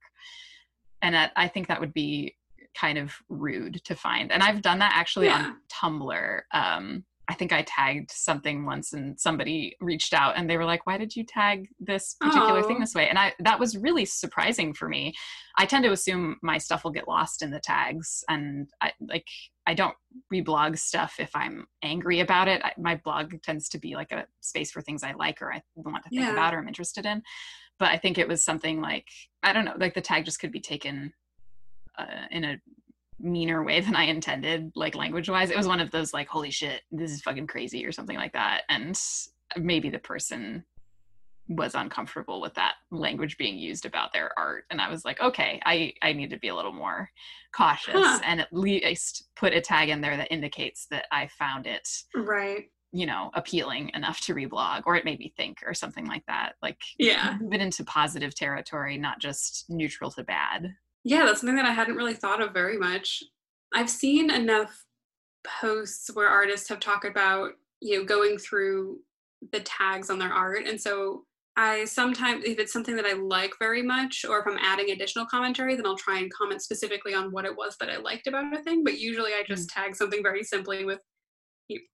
And 1.02 1.14
that, 1.14 1.32
I 1.36 1.48
think 1.48 1.68
that 1.68 1.80
would 1.80 1.94
be 1.94 2.36
kind 2.80 2.98
of 2.98 3.14
rude 3.30 3.82
to 3.86 3.96
find. 3.96 4.32
And 4.32 4.42
I've 4.44 4.62
done 4.62 4.80
that 4.80 4.94
actually 4.96 5.28
Yeah. 5.28 5.54
on 5.54 5.58
Tumblr. 6.02 6.42
Um, 6.52 7.06
I 7.28 7.34
think 7.34 7.52
I 7.52 7.64
tagged 7.64 8.12
something 8.12 8.66
once 8.66 8.94
and 8.94 9.20
somebody 9.20 9.76
reached 9.82 10.14
out 10.14 10.38
and 10.38 10.50
they 10.50 10.58
were 10.58 10.66
like, 10.66 10.86
why 10.86 10.98
did 10.98 11.16
you 11.16 11.24
tag 11.24 11.68
this 11.80 12.16
particular 12.20 12.60
oh. 12.60 12.68
thing 12.68 12.80
this 12.80 12.94
way? 12.94 13.10
And 13.10 13.18
I, 13.18 13.34
that 13.40 13.60
was 13.60 13.78
really 13.78 14.06
surprising 14.06 14.74
for 14.74 14.88
me. 14.88 15.14
I 15.58 15.66
tend 15.66 15.84
to 15.86 15.92
assume 15.92 16.38
my 16.44 16.58
stuff 16.58 16.84
will 16.84 16.92
get 16.92 17.08
lost 17.08 17.42
in 17.42 17.50
the 17.50 17.60
tags 17.60 18.24
and 18.30 18.70
I 18.82 18.92
like, 19.00 19.26
I 19.66 19.74
don't 19.74 19.96
reblog 20.32 20.78
stuff 20.78 21.16
if 21.18 21.36
I'm 21.36 21.66
angry 21.82 22.20
about 22.20 22.48
it. 22.48 22.62
I, 22.64 22.74
my 22.78 22.96
blog 23.04 23.34
tends 23.42 23.70
to 23.70 23.80
be 23.80 23.96
like 23.96 24.12
a 24.12 24.28
space 24.42 24.72
for 24.72 24.82
things 24.82 25.04
I 25.04 25.14
like 25.14 25.42
or 25.42 25.52
I 25.52 25.62
want 25.76 26.04
to 26.04 26.10
think 26.10 26.22
yeah. 26.22 26.34
about 26.34 26.54
or 26.54 26.60
I'm 26.60 26.68
interested 26.68 27.06
in. 27.06 27.24
But 27.80 27.90
I 27.90 27.98
think 27.98 28.18
it 28.18 28.28
was 28.28 28.44
something 28.44 28.82
like, 28.82 29.08
I 29.42 29.52
don't 29.52 29.66
know, 29.66 29.76
like 29.78 29.96
the 29.96 30.02
tag 30.02 30.26
just 30.26 30.40
could 30.40 30.52
be 30.52 30.62
taken 30.62 31.14
uh, 31.98 32.28
in 32.30 32.44
a 32.44 32.58
meaner 33.26 33.64
way 33.64 33.82
than 33.82 33.96
I 33.96 34.04
intended, 34.04 34.72
like 34.76 34.96
language 34.96 35.30
wise. 35.30 35.50
It 35.50 35.58
was 35.58 35.68
one 35.68 35.82
of 35.82 35.92
those 35.92 36.14
like, 36.14 36.28
holy 36.28 36.52
shit, 36.52 36.82
this 36.92 37.12
is 37.12 37.22
fucking 37.22 37.48
crazy 37.48 37.86
or 37.86 37.92
something 37.92 38.16
like 38.16 38.34
that. 38.34 38.62
And 38.70 38.98
maybe 39.58 39.90
the 39.90 40.00
person 40.00 40.64
was 41.48 41.76
uncomfortable 41.76 42.42
with 42.42 42.54
that 42.56 42.76
language 42.92 43.38
being 43.38 43.58
used 43.58 43.86
about 43.86 44.12
their 44.12 44.32
art 44.36 44.64
and 44.72 44.82
i 44.82 44.90
was 44.90 45.06
like 45.06 45.22
okay 45.22 45.62
i 45.64 45.94
i 46.02 46.12
need 46.12 46.32
to 46.32 46.40
be 46.40 46.48
a 46.48 46.56
little 46.56 46.74
more 46.74 47.08
cautious 47.56 47.94
huh. 47.94 48.20
and 48.26 48.42
at 48.42 48.52
least 48.52 49.28
put 49.36 49.54
a 49.54 49.62
tag 49.62 49.90
in 49.90 50.02
there 50.02 50.18
that 50.18 50.32
indicates 50.32 50.88
that 50.90 51.06
i 51.12 51.28
found 51.28 51.68
it 51.68 51.88
right 52.16 52.66
you 52.92 53.06
know 53.06 53.30
appealing 53.36 53.92
enough 53.94 54.20
to 54.22 54.34
reblog 54.34 54.82
or 54.88 54.96
it 54.96 55.06
made 55.06 55.20
me 55.20 55.32
think 55.38 55.58
or 55.66 55.74
something 55.74 56.08
like 56.08 56.26
that 56.28 56.54
like 56.64 56.80
yeah 56.98 57.38
move 57.40 57.54
it 57.54 57.62
into 57.62 57.84
positive 57.84 58.34
territory 58.34 58.98
not 58.98 59.20
just 59.20 59.66
neutral 59.70 60.10
to 60.10 60.24
bad 60.24 60.74
yeah, 61.06 61.24
that's 61.26 61.40
something 61.40 61.56
that 61.56 61.66
I 61.66 61.72
hadn't 61.72 61.96
really 61.96 62.16
thought 62.16 62.42
of 62.42 62.52
very 62.52 62.78
much. 62.78 63.24
I've 63.74 63.90
seen 63.90 64.32
enough 64.32 64.84
posts 65.46 66.10
where 66.14 66.28
artists 66.28 66.68
have 66.70 66.80
talked 66.80 67.06
about, 67.06 67.52
you 67.80 68.00
know, 68.00 68.06
going 68.06 68.40
through 68.40 68.98
the 69.52 69.60
tags 69.60 70.10
on 70.10 70.18
their 70.18 70.34
art. 70.34 70.66
And 70.66 70.82
so 70.82 71.24
I 71.56 71.86
sometimes, 71.86 72.44
if 72.44 72.58
it's 72.58 72.74
something 72.74 72.96
that 72.96 73.06
I 73.06 73.14
like 73.14 73.54
very 73.60 73.84
much, 73.84 74.26
or 74.28 74.40
if 74.40 74.48
I'm 74.48 74.58
adding 74.60 74.90
additional 74.90 75.28
commentary, 75.28 75.76
then 75.76 75.86
I'll 75.86 75.96
try 75.96 76.18
and 76.18 76.34
comment 76.34 76.64
specifically 76.64 77.14
on 77.14 77.32
what 77.32 77.46
it 77.46 77.56
was 77.56 77.78
that 77.80 77.92
I 77.92 77.98
liked 77.98 78.26
about 78.26 78.58
a 78.58 78.64
thing. 78.64 78.84
But 78.84 79.00
usually 79.00 79.32
I 79.34 79.44
just 79.48 79.70
mm. 79.70 79.74
tag 79.74 79.96
something 79.96 80.24
very 80.24 80.44
simply 80.44 80.86
with 80.86 81.00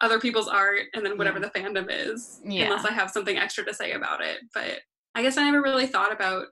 other 0.01 0.21
people's 0.21 0.49
art 0.49 0.83
and 0.95 1.05
then 1.05 1.19
whatever 1.19 1.41
yeah. 1.41 1.49
the 1.53 1.61
fandom 1.61 1.87
is, 1.91 2.41
yeah. 2.45 2.67
unless 2.67 2.85
I 2.85 2.93
have 2.93 3.11
something 3.11 3.37
extra 3.37 3.65
to 3.65 3.75
say 3.75 3.93
about 3.93 4.25
it. 4.25 4.39
But 4.55 4.79
I 5.17 5.23
guess 5.23 5.37
I 5.37 5.45
never 5.45 5.63
really 5.63 5.87
thought 5.87 6.13
about 6.13 6.47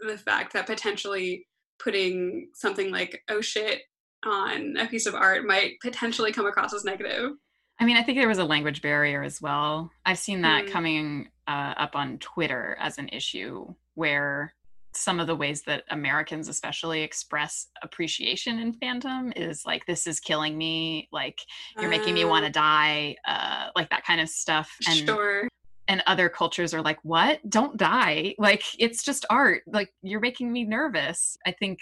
the 0.00 0.18
fact 0.18 0.52
that 0.52 0.66
potentially 0.66 1.46
putting 1.78 2.48
something 2.54 2.90
like 2.90 3.22
oh 3.28 3.40
shit 3.40 3.82
on 4.24 4.76
a 4.76 4.86
piece 4.86 5.06
of 5.06 5.14
art 5.14 5.46
might 5.46 5.78
potentially 5.80 6.32
come 6.32 6.46
across 6.46 6.74
as 6.74 6.84
negative. 6.84 7.32
I 7.78 7.84
mean 7.84 7.96
i 7.96 8.02
think 8.02 8.18
there 8.18 8.28
was 8.28 8.38
a 8.38 8.44
language 8.44 8.82
barrier 8.82 9.22
as 9.22 9.40
well. 9.40 9.90
I've 10.04 10.18
seen 10.18 10.42
that 10.42 10.66
mm. 10.66 10.70
coming 10.70 11.28
uh, 11.46 11.74
up 11.76 11.94
on 11.94 12.18
twitter 12.18 12.76
as 12.80 12.98
an 12.98 13.08
issue 13.10 13.72
where 13.94 14.54
some 14.92 15.20
of 15.20 15.26
the 15.26 15.36
ways 15.36 15.62
that 15.62 15.84
americans 15.90 16.48
especially 16.48 17.02
express 17.02 17.66
appreciation 17.82 18.58
in 18.58 18.72
fandom 18.72 19.30
is 19.36 19.64
like 19.66 19.84
this 19.86 20.06
is 20.06 20.18
killing 20.20 20.56
me. 20.56 21.08
Like 21.12 21.40
you're 21.76 21.86
uh, 21.86 21.90
making 21.90 22.14
me 22.14 22.24
want 22.24 22.44
to 22.44 22.58
uh. 22.58 22.62
die 22.62 23.16
uh, 23.28 23.68
like 23.76 23.90
that 23.90 24.04
kind 24.04 24.20
of 24.20 24.28
stuff. 24.28 24.70
And 24.88 25.06
sure 25.06 25.48
and 25.88 26.02
other 26.06 26.28
cultures 26.28 26.74
are 26.74 26.82
like 26.82 26.98
what? 27.02 27.40
Don't 27.48 27.76
die. 27.76 28.34
Like 28.38 28.62
it's 28.78 29.04
just 29.04 29.24
art. 29.30 29.62
Like 29.66 29.90
you're 30.02 30.20
making 30.20 30.52
me 30.52 30.64
nervous. 30.64 31.36
I 31.46 31.52
think 31.52 31.78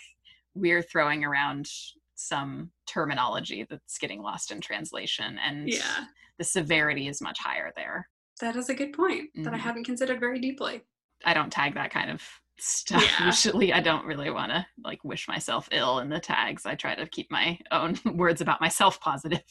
we're 0.54 0.82
throwing 0.82 1.24
around 1.24 1.68
some 2.14 2.70
terminology 2.86 3.66
that's 3.68 3.98
getting 3.98 4.22
lost 4.22 4.50
in 4.50 4.60
translation 4.60 5.38
and 5.44 5.68
yeah. 5.68 6.04
the 6.38 6.44
severity 6.44 7.08
is 7.08 7.20
much 7.20 7.38
higher 7.38 7.72
there. 7.76 8.08
That 8.40 8.56
is 8.56 8.68
a 8.68 8.74
good 8.74 8.92
point 8.92 9.30
mm-hmm. 9.30 9.42
that 9.44 9.52
i 9.52 9.56
mm-hmm. 9.56 9.64
haven't 9.64 9.84
considered 9.84 10.20
very 10.20 10.40
deeply. 10.40 10.82
I 11.24 11.34
don't 11.34 11.50
tag 11.50 11.74
that 11.74 11.90
kind 11.90 12.10
of 12.10 12.22
stuff 12.58 13.02
yeah. 13.02 13.26
usually. 13.26 13.72
I 13.72 13.80
don't 13.80 14.04
really 14.04 14.30
want 14.30 14.52
to 14.52 14.66
like 14.84 15.02
wish 15.04 15.26
myself 15.28 15.68
ill 15.72 15.98
in 16.00 16.08
the 16.08 16.20
tags. 16.20 16.66
I 16.66 16.74
try 16.74 16.94
to 16.94 17.06
keep 17.06 17.30
my 17.30 17.58
own 17.72 17.98
words 18.14 18.40
about 18.40 18.60
myself 18.60 19.00
positive. 19.00 19.42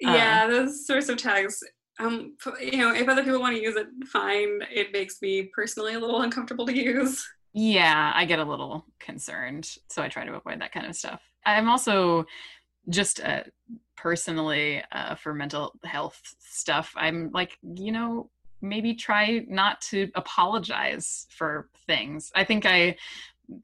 Yeah 0.00 0.44
uh, 0.44 0.50
those 0.50 0.86
sorts 0.86 1.08
of 1.08 1.18
tags 1.18 1.62
um, 2.00 2.36
you 2.60 2.78
know, 2.78 2.94
if 2.94 3.08
other 3.08 3.22
people 3.22 3.40
want 3.40 3.56
to 3.56 3.62
use 3.62 3.76
it, 3.76 3.88
fine. 4.06 4.60
It 4.72 4.92
makes 4.92 5.20
me 5.20 5.50
personally 5.54 5.94
a 5.94 5.98
little 5.98 6.22
uncomfortable 6.22 6.66
to 6.66 6.76
use. 6.76 7.26
Yeah, 7.52 8.12
I 8.14 8.24
get 8.24 8.38
a 8.38 8.44
little 8.44 8.86
concerned, 8.98 9.68
so 9.88 10.02
I 10.02 10.08
try 10.08 10.24
to 10.24 10.34
avoid 10.34 10.60
that 10.60 10.72
kind 10.72 10.86
of 10.86 10.94
stuff. 10.94 11.20
I'm 11.44 11.68
also 11.68 12.24
just 12.88 13.20
uh, 13.20 13.42
personally 13.96 14.82
uh, 14.92 15.14
for 15.16 15.34
mental 15.34 15.72
health 15.84 16.20
stuff. 16.38 16.92
I'm 16.96 17.30
like, 17.32 17.58
you 17.62 17.92
know, 17.92 18.30
maybe 18.62 18.94
try 18.94 19.44
not 19.48 19.80
to 19.80 20.10
apologize 20.14 21.26
for 21.30 21.68
things. 21.86 22.30
I 22.34 22.44
think 22.44 22.66
I 22.66 22.96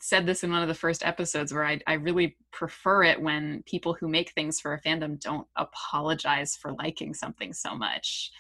said 0.01 0.27
this 0.27 0.45
in 0.45 0.51
one 0.51 0.63
of 0.63 0.69
the 0.69 0.75
first 0.75 1.05
episodes 1.05 1.53
where 1.53 1.65
I, 1.65 1.81
I 1.87 1.95
really 1.95 2.37
prefer 2.53 3.05
it 3.05 3.21
when 3.21 3.63
people 3.67 3.95
who 3.95 4.09
make 4.09 4.33
things 4.33 4.61
for 4.61 4.75
a 4.75 4.81
fandom 4.81 5.21
don't 5.21 5.47
apologize 5.57 6.57
for 6.57 6.73
liking 6.73 7.15
something 7.15 7.53
so 7.53 7.75
much. 7.75 8.31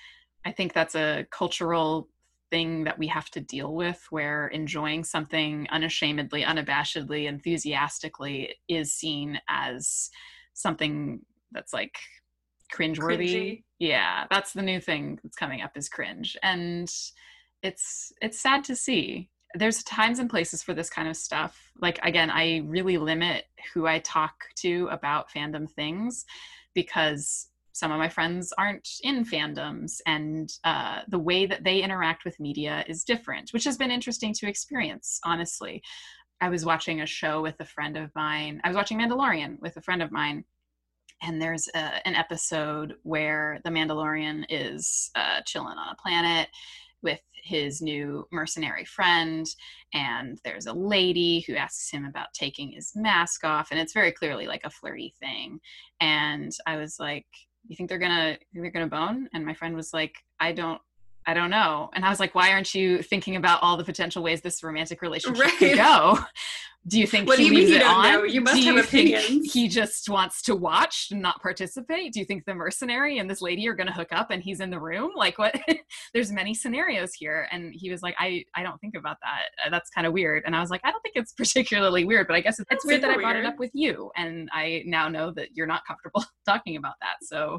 I 0.44 0.52
think 0.52 0.72
that's 0.72 0.94
a 0.94 1.26
cultural 1.30 2.08
thing 2.50 2.84
that 2.84 2.98
we 2.98 3.08
have 3.08 3.30
to 3.30 3.40
deal 3.40 3.74
with 3.74 4.06
where 4.10 4.48
enjoying 4.48 5.04
something 5.04 5.66
unashamedly, 5.70 6.42
unabashedly, 6.42 7.26
enthusiastically 7.26 8.54
is 8.68 8.92
seen 8.92 9.40
as 9.48 10.10
something 10.54 11.20
that's 11.52 11.72
like 11.72 11.98
cringeworthy. 12.72 13.34
Cringy. 13.34 13.62
Yeah, 13.78 14.26
that's 14.30 14.52
the 14.52 14.62
new 14.62 14.80
thing 14.80 15.18
that's 15.22 15.36
coming 15.36 15.60
up 15.60 15.76
is 15.76 15.88
cringe. 15.88 16.36
And 16.42 16.90
it's 17.62 18.12
it's 18.20 18.40
sad 18.40 18.64
to 18.64 18.76
see 18.76 19.30
there's 19.54 19.82
times 19.84 20.18
and 20.18 20.28
places 20.28 20.62
for 20.62 20.74
this 20.74 20.90
kind 20.90 21.08
of 21.08 21.16
stuff. 21.16 21.70
Like 21.80 21.98
again, 22.02 22.30
I 22.30 22.62
really 22.66 22.98
limit 22.98 23.44
who 23.72 23.86
I 23.86 24.00
talk 24.00 24.34
to 24.56 24.88
about 24.90 25.30
fandom 25.30 25.70
things 25.70 26.24
because 26.74 27.48
some 27.76 27.92
of 27.92 27.98
my 27.98 28.08
friends 28.08 28.54
aren't 28.56 28.88
in 29.02 29.22
fandoms 29.22 30.00
and 30.06 30.50
uh, 30.64 31.00
the 31.08 31.18
way 31.18 31.44
that 31.44 31.62
they 31.62 31.82
interact 31.82 32.24
with 32.24 32.40
media 32.40 32.82
is 32.88 33.04
different 33.04 33.50
which 33.52 33.64
has 33.64 33.76
been 33.76 33.90
interesting 33.90 34.32
to 34.32 34.48
experience 34.48 35.20
honestly 35.24 35.82
i 36.40 36.48
was 36.48 36.64
watching 36.64 37.02
a 37.02 37.06
show 37.06 37.42
with 37.42 37.54
a 37.60 37.66
friend 37.66 37.98
of 37.98 38.10
mine 38.14 38.60
i 38.64 38.68
was 38.68 38.76
watching 38.76 38.98
mandalorian 38.98 39.60
with 39.60 39.76
a 39.76 39.82
friend 39.82 40.02
of 40.02 40.10
mine 40.10 40.42
and 41.22 41.40
there's 41.40 41.68
a, 41.74 42.06
an 42.08 42.14
episode 42.14 42.94
where 43.02 43.60
the 43.64 43.70
mandalorian 43.70 44.44
is 44.48 45.10
uh, 45.14 45.40
chilling 45.44 45.76
on 45.76 45.92
a 45.92 46.02
planet 46.02 46.48
with 47.06 47.20
his 47.44 47.80
new 47.80 48.26
mercenary 48.32 48.84
friend 48.84 49.46
and 49.94 50.38
there's 50.44 50.66
a 50.66 50.72
lady 50.72 51.44
who 51.46 51.54
asks 51.54 51.88
him 51.88 52.04
about 52.04 52.26
taking 52.34 52.72
his 52.72 52.90
mask 52.96 53.44
off 53.44 53.68
and 53.70 53.78
it's 53.78 53.92
very 53.92 54.10
clearly 54.10 54.48
like 54.48 54.64
a 54.64 54.70
flirty 54.70 55.14
thing. 55.20 55.60
And 56.00 56.52
i 56.66 56.76
was 56.76 56.96
like 56.98 57.26
you 57.68 57.76
think 57.76 57.88
they're 57.88 58.06
gonna 58.06 58.36
they're 58.52 58.70
gonna 58.70 58.88
bone? 58.88 59.28
And 59.32 59.46
my 59.46 59.54
friend 59.54 59.76
was 59.76 59.92
like 59.92 60.14
i 60.40 60.50
don't 60.52 60.80
I 61.26 61.34
don't 61.34 61.50
know. 61.50 61.90
And 61.94 62.04
I 62.04 62.08
was 62.08 62.20
like, 62.20 62.34
why 62.34 62.52
aren't 62.52 62.74
you 62.74 63.02
thinking 63.02 63.36
about 63.36 63.60
all 63.62 63.76
the 63.76 63.84
potential 63.84 64.22
ways 64.22 64.40
this 64.40 64.62
romantic 64.62 65.02
relationship 65.02 65.44
right. 65.44 65.58
could 65.58 65.76
go? 65.76 66.18
Do 66.88 67.00
you 67.00 67.06
think 67.08 67.26
what 67.26 67.38
he 67.38 67.46
do 67.46 67.50
you 67.50 67.58
leaves 67.58 67.70
mean 67.72 67.80
it 67.80 67.84
on? 67.84 68.12
Know? 68.12 68.22
You 68.22 68.40
must 68.40 68.62
do 68.62 68.76
have 68.76 68.84
opinions. 68.84 69.52
he 69.52 69.66
just 69.66 70.08
wants 70.08 70.40
to 70.42 70.54
watch 70.54 71.08
and 71.10 71.20
not 71.20 71.42
participate? 71.42 72.12
Do 72.12 72.20
you 72.20 72.24
think 72.24 72.44
the 72.44 72.54
mercenary 72.54 73.18
and 73.18 73.28
this 73.28 73.42
lady 73.42 73.66
are 73.66 73.74
going 73.74 73.88
to 73.88 73.92
hook 73.92 74.10
up 74.12 74.30
and 74.30 74.40
he's 74.40 74.60
in 74.60 74.70
the 74.70 74.78
room? 74.78 75.10
Like 75.16 75.36
what? 75.36 75.60
There's 76.14 76.30
many 76.30 76.54
scenarios 76.54 77.12
here. 77.12 77.48
And 77.50 77.74
he 77.74 77.90
was 77.90 78.02
like, 78.02 78.14
I, 78.20 78.44
I 78.54 78.62
don't 78.62 78.80
think 78.80 78.94
about 78.94 79.16
that. 79.22 79.70
That's 79.70 79.90
kind 79.90 80.06
of 80.06 80.12
weird. 80.12 80.44
And 80.46 80.54
I 80.54 80.60
was 80.60 80.70
like, 80.70 80.80
I 80.84 80.92
don't 80.92 81.00
think 81.02 81.16
it's 81.16 81.32
particularly 81.36 82.04
weird, 82.04 82.28
but 82.28 82.36
I 82.36 82.40
guess 82.40 82.60
it's, 82.60 82.68
it's 82.70 82.86
weird 82.86 83.02
that 83.02 83.10
I 83.10 83.16
brought 83.16 83.34
it 83.34 83.44
up 83.44 83.58
with 83.58 83.72
you. 83.74 84.12
And 84.16 84.48
I 84.52 84.84
now 84.86 85.08
know 85.08 85.32
that 85.32 85.48
you're 85.54 85.66
not 85.66 85.84
comfortable 85.88 86.24
talking 86.46 86.76
about 86.76 86.94
that. 87.00 87.16
So 87.22 87.58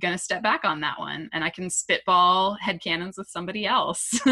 gonna 0.00 0.18
step 0.18 0.42
back 0.42 0.64
on 0.64 0.80
that 0.80 0.98
one 0.98 1.28
and 1.32 1.44
I 1.44 1.50
can 1.50 1.70
spitball 1.70 2.56
head 2.60 2.80
headcanons 2.80 3.16
with 3.16 3.28
somebody 3.28 3.66
else. 3.66 4.20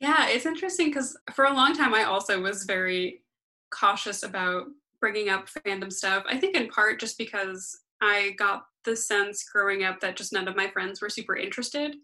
yeah, 0.00 0.28
it's 0.28 0.46
interesting 0.46 0.88
because 0.88 1.16
for 1.32 1.44
a 1.44 1.54
long 1.54 1.74
time 1.74 1.94
I 1.94 2.04
also 2.04 2.40
was 2.40 2.64
very 2.64 3.22
cautious 3.70 4.22
about 4.22 4.66
bringing 5.00 5.28
up 5.28 5.48
fandom 5.48 5.92
stuff. 5.92 6.24
I 6.28 6.38
think 6.38 6.56
in 6.56 6.68
part 6.68 7.00
just 7.00 7.18
because 7.18 7.78
I 8.00 8.34
got 8.38 8.64
the 8.84 8.96
sense 8.96 9.44
growing 9.44 9.84
up 9.84 10.00
that 10.00 10.16
just 10.16 10.32
none 10.32 10.48
of 10.48 10.56
my 10.56 10.68
friends 10.68 11.00
were 11.00 11.08
super 11.08 11.36
interested. 11.36 11.96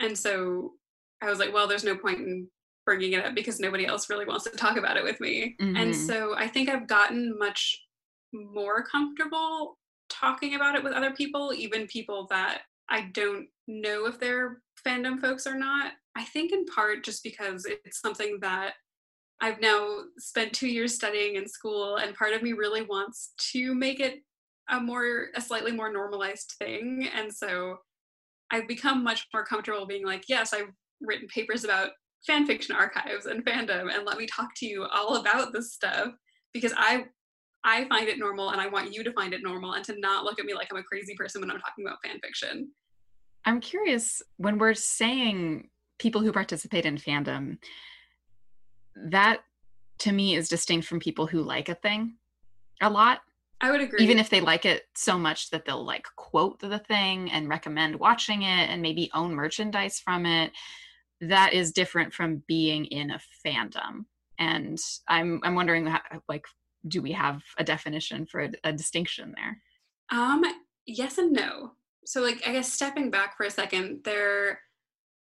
And 0.00 0.16
so 0.16 0.72
I 1.22 1.30
was 1.30 1.38
like, 1.38 1.52
well, 1.52 1.68
there's 1.68 1.84
no 1.84 1.96
point 1.96 2.18
in 2.18 2.48
bringing 2.84 3.12
it 3.12 3.24
up 3.24 3.34
because 3.34 3.60
nobody 3.60 3.86
else 3.86 4.10
really 4.10 4.24
wants 4.24 4.44
to 4.44 4.50
talk 4.50 4.76
about 4.76 4.96
it 4.96 5.04
with 5.04 5.20
me. 5.20 5.56
Mm-hmm. 5.60 5.76
And 5.76 5.94
so 5.94 6.34
I 6.36 6.48
think 6.48 6.68
I've 6.68 6.88
gotten 6.88 7.38
much 7.38 7.80
more 8.32 8.84
comfortable 8.84 9.78
talking 10.12 10.54
about 10.54 10.74
it 10.74 10.84
with 10.84 10.92
other 10.92 11.12
people, 11.12 11.52
even 11.54 11.86
people 11.86 12.26
that 12.30 12.62
I 12.88 13.10
don't 13.12 13.46
know 13.66 14.06
if 14.06 14.18
they're 14.20 14.60
fandom 14.86 15.20
folks 15.20 15.46
or 15.46 15.54
not. 15.54 15.92
I 16.14 16.24
think 16.24 16.52
in 16.52 16.66
part 16.66 17.04
just 17.04 17.22
because 17.22 17.64
it's 17.66 18.00
something 18.00 18.38
that 18.42 18.74
I've 19.40 19.60
now 19.60 19.98
spent 20.18 20.52
two 20.52 20.68
years 20.68 20.94
studying 20.94 21.36
in 21.36 21.48
school, 21.48 21.96
and 21.96 22.14
part 22.14 22.32
of 22.32 22.42
me 22.42 22.52
really 22.52 22.82
wants 22.82 23.32
to 23.52 23.74
make 23.74 23.98
it 23.98 24.20
a 24.70 24.78
more, 24.78 25.28
a 25.34 25.40
slightly 25.40 25.72
more 25.72 25.92
normalized 25.92 26.54
thing. 26.58 27.08
And 27.12 27.32
so 27.32 27.78
I've 28.52 28.68
become 28.68 29.02
much 29.02 29.26
more 29.34 29.44
comfortable 29.44 29.86
being 29.86 30.06
like, 30.06 30.28
yes, 30.28 30.52
I've 30.52 30.70
written 31.00 31.26
papers 31.26 31.64
about 31.64 31.90
fan 32.24 32.46
fiction 32.46 32.76
archives 32.76 33.26
and 33.26 33.44
fandom, 33.44 33.92
and 33.92 34.04
let 34.06 34.18
me 34.18 34.26
talk 34.26 34.50
to 34.56 34.66
you 34.66 34.84
all 34.84 35.16
about 35.16 35.52
this 35.52 35.72
stuff 35.72 36.12
because 36.52 36.72
I 36.76 37.06
I 37.64 37.86
find 37.88 38.08
it 38.08 38.18
normal 38.18 38.50
and 38.50 38.60
I 38.60 38.66
want 38.66 38.92
you 38.92 39.04
to 39.04 39.12
find 39.12 39.32
it 39.32 39.42
normal 39.42 39.74
and 39.74 39.84
to 39.84 39.98
not 39.98 40.24
look 40.24 40.38
at 40.38 40.44
me 40.44 40.54
like 40.54 40.68
I'm 40.72 40.78
a 40.78 40.82
crazy 40.82 41.14
person 41.14 41.40
when 41.40 41.50
I'm 41.50 41.60
talking 41.60 41.86
about 41.86 41.98
fan 42.04 42.18
fiction. 42.20 42.70
I'm 43.44 43.60
curious 43.60 44.22
when 44.36 44.58
we're 44.58 44.74
saying 44.74 45.68
people 45.98 46.20
who 46.20 46.32
participate 46.32 46.86
in 46.86 46.96
fandom, 46.96 47.58
that 48.96 49.40
to 49.98 50.12
me 50.12 50.34
is 50.34 50.48
distinct 50.48 50.86
from 50.86 50.98
people 50.98 51.26
who 51.26 51.42
like 51.42 51.68
a 51.68 51.74
thing 51.74 52.14
a 52.80 52.90
lot. 52.90 53.20
I 53.60 53.70
would 53.70 53.80
agree. 53.80 54.02
Even 54.02 54.18
if 54.18 54.28
they 54.28 54.40
like 54.40 54.64
it 54.64 54.86
so 54.96 55.16
much 55.16 55.50
that 55.50 55.64
they'll 55.64 55.84
like 55.84 56.06
quote 56.16 56.58
the 56.58 56.80
thing 56.80 57.30
and 57.30 57.48
recommend 57.48 57.96
watching 57.96 58.42
it 58.42 58.68
and 58.68 58.82
maybe 58.82 59.10
own 59.14 59.32
merchandise 59.34 60.00
from 60.00 60.26
it, 60.26 60.50
that 61.20 61.52
is 61.52 61.70
different 61.72 62.12
from 62.12 62.42
being 62.48 62.86
in 62.86 63.12
a 63.12 63.20
fandom. 63.46 64.06
And 64.38 64.78
I'm 65.08 65.40
I'm 65.44 65.54
wondering 65.54 65.86
how, 65.86 66.00
like 66.28 66.44
do 66.86 67.02
we 67.02 67.12
have 67.12 67.42
a 67.58 67.64
definition 67.64 68.26
for 68.26 68.42
a, 68.42 68.50
a 68.64 68.72
distinction 68.72 69.34
there? 69.36 69.58
Um 70.10 70.44
yes 70.86 71.18
and 71.18 71.32
no. 71.32 71.72
So 72.04 72.20
like 72.20 72.42
I 72.46 72.52
guess 72.52 72.72
stepping 72.72 73.10
back 73.10 73.36
for 73.36 73.46
a 73.46 73.50
second, 73.50 74.00
there 74.04 74.60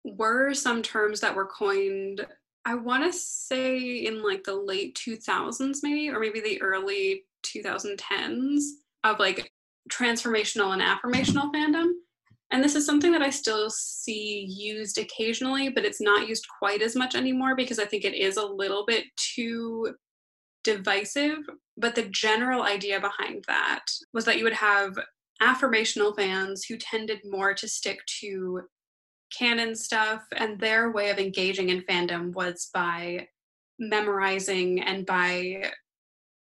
were 0.03 0.53
some 0.53 0.81
terms 0.81 1.19
that 1.21 1.35
were 1.35 1.45
coined 1.45 2.25
I 2.65 2.75
want 2.75 3.03
to 3.03 3.17
say 3.17 4.05
in 4.05 4.21
like 4.23 4.43
the 4.43 4.55
late 4.55 4.95
2000s 4.95 5.77
maybe 5.83 6.09
or 6.09 6.19
maybe 6.19 6.41
the 6.41 6.61
early 6.61 7.23
2010s 7.43 8.61
of 9.03 9.19
like 9.19 9.51
transformational 9.91 10.73
and 10.73 10.81
affirmational 10.81 11.51
fandom. 11.51 11.91
And 12.51 12.63
this 12.63 12.75
is 12.75 12.85
something 12.85 13.11
that 13.13 13.21
I 13.21 13.29
still 13.29 13.69
see 13.69 14.45
used 14.49 14.97
occasionally, 14.97 15.69
but 15.69 15.85
it's 15.85 16.01
not 16.01 16.27
used 16.27 16.45
quite 16.59 16.81
as 16.81 16.95
much 16.95 17.15
anymore 17.15 17.55
because 17.55 17.79
I 17.79 17.85
think 17.85 18.03
it 18.03 18.13
is 18.13 18.37
a 18.37 18.45
little 18.45 18.85
bit 18.85 19.05
too 19.15 19.95
divisive. 20.63 21.39
But 21.77 21.95
the 21.95 22.09
general 22.09 22.63
idea 22.63 22.99
behind 22.99 23.45
that 23.47 23.83
was 24.13 24.25
that 24.25 24.37
you 24.37 24.43
would 24.43 24.53
have 24.53 24.97
affirmational 25.41 26.15
fans 26.15 26.65
who 26.65 26.77
tended 26.77 27.19
more 27.25 27.53
to 27.55 27.67
stick 27.67 27.99
to 28.19 28.61
canon 29.37 29.75
stuff, 29.75 30.23
and 30.35 30.59
their 30.59 30.91
way 30.91 31.09
of 31.09 31.17
engaging 31.17 31.69
in 31.69 31.81
fandom 31.89 32.33
was 32.33 32.69
by 32.73 33.27
memorizing 33.79 34.81
and 34.81 35.05
by 35.05 35.71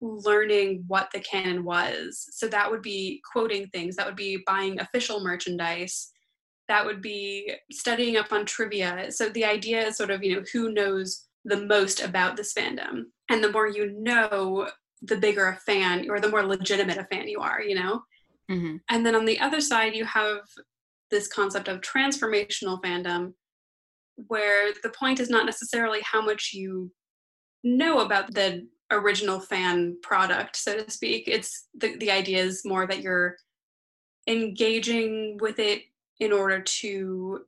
learning 0.02 0.84
what 0.88 1.10
the 1.14 1.20
canon 1.20 1.64
was. 1.64 2.28
So 2.32 2.48
that 2.48 2.70
would 2.70 2.82
be 2.82 3.22
quoting 3.32 3.68
things, 3.68 3.96
that 3.96 4.08
would 4.08 4.16
be 4.16 4.44
buying 4.48 4.80
official 4.80 5.24
merchandise, 5.24 6.10
that 6.68 6.86
would 6.86 7.02
be 7.02 7.54
studying 7.72 8.18
up 8.18 8.34
on 8.34 8.46
trivia. 8.46 9.12
So 9.12 9.30
the 9.30 9.46
idea 9.46 9.88
is 9.88 9.98
sort 9.98 10.10
of, 10.10 10.24
you 10.24 10.36
know, 10.36 10.44
who 10.52 10.74
knows 10.74 11.28
the 11.46 11.66
most 11.66 12.02
about 12.02 12.36
this 12.36 12.54
fandom. 12.54 13.04
And 13.32 13.44
the 13.44 13.52
more 13.52 13.68
you 13.68 13.92
know, 13.98 14.70
the 15.02 15.16
bigger 15.16 15.48
a 15.48 15.56
fan 15.56 16.10
or 16.10 16.20
the 16.20 16.30
more 16.30 16.44
legitimate 16.44 16.98
a 16.98 17.06
fan 17.06 17.28
you 17.28 17.40
are, 17.40 17.62
you 17.62 17.76
know? 17.76 18.04
Mm-hmm. 18.52 18.76
And 18.90 19.06
then 19.06 19.16
on 19.16 19.26
the 19.26 19.40
other 19.40 19.62
side, 19.62 19.96
you 19.96 20.06
have 20.06 20.42
this 21.10 21.28
concept 21.28 21.68
of 21.68 21.82
transformational 21.82 22.82
fandom, 22.84 23.34
where 24.28 24.74
the 24.84 24.90
point 24.90 25.20
is 25.20 25.30
not 25.30 25.46
necessarily 25.46 26.02
how 26.04 26.22
much 26.22 26.52
you 26.54 26.92
know 27.64 28.00
about 28.00 28.34
the 28.34 28.68
original 28.92 29.40
fan 29.40 29.98
product, 30.04 30.58
so 30.58 30.78
to 30.78 30.92
speak. 30.92 31.28
It's 31.28 31.68
the, 31.74 31.96
the 31.98 32.12
idea 32.12 32.44
is 32.44 32.64
more 32.66 32.86
that 32.86 33.02
you're 33.02 33.38
engaging 34.28 35.38
with 35.42 35.58
it 35.58 35.84
in 36.20 36.32
order 36.32 36.62
to 36.62 37.46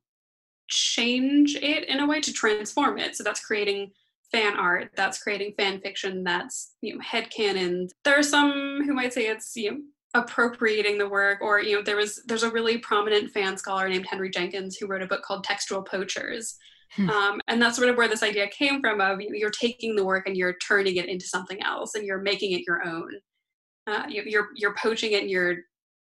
change 0.70 1.56
it 1.56 1.88
in 1.90 2.00
a 2.00 2.08
way 2.08 2.22
to 2.22 2.34
transform 2.34 2.98
it. 2.98 3.16
So 3.16 3.24
that's 3.24 3.46
creating 3.46 3.92
fan 4.34 4.58
art, 4.58 4.92
that's 4.96 5.24
creating 5.24 5.54
fan 5.58 5.80
fiction, 5.80 6.24
that's 6.26 6.76
you 6.82 6.96
know 6.96 7.02
head 7.02 7.30
canon. 7.30 7.88
There 8.04 8.20
are 8.20 8.24
some 8.24 8.82
who 8.86 8.94
might 8.94 9.14
say 9.14 9.28
it's 9.28 9.56
you 9.56 9.72
know 9.72 9.78
appropriating 10.16 10.98
the 10.98 11.10
work 11.10 11.42
or 11.42 11.62
you 11.62 11.76
know 11.76 11.82
there 11.82 11.96
was 11.96 12.22
there's 12.28 12.44
a 12.44 12.52
really 12.52 12.78
prominent 12.78 13.32
fan 13.32 13.58
scholar 13.58 13.90
named 13.90 14.06
henry 14.08 14.30
jenkins 14.30 14.76
who 14.76 14.86
wrote 14.86 15.02
a 15.02 15.08
book 15.08 15.24
called 15.24 15.44
textual 15.44 15.82
poachers 15.82 16.56
Hmm. 16.96 17.10
Um, 17.10 17.42
and 17.48 17.62
that's 17.62 17.78
sort 17.78 17.90
of 17.90 17.98
where 17.98 18.08
this 18.08 18.24
idea 18.24 18.48
came 18.50 18.80
from 18.80 19.02
of 19.02 19.20
you're 19.20 19.50
taking 19.50 19.96
the 19.96 20.06
work 20.06 20.28
and 20.28 20.38
you're 20.38 20.56
turning 20.66 20.98
it 20.98 21.08
into 21.08 21.26
something 21.26 21.62
else 21.64 21.96
and 21.96 22.06
you're 22.06 22.22
making 22.22 22.52
it 22.52 22.64
your 22.68 22.86
own. 22.86 23.10
Uh, 23.88 24.04
you, 24.08 24.24
you're 24.26 24.50
you're 24.56 24.76
poaching 24.76 25.14
it 25.14 25.22
and 25.22 25.30
you're 25.30 25.58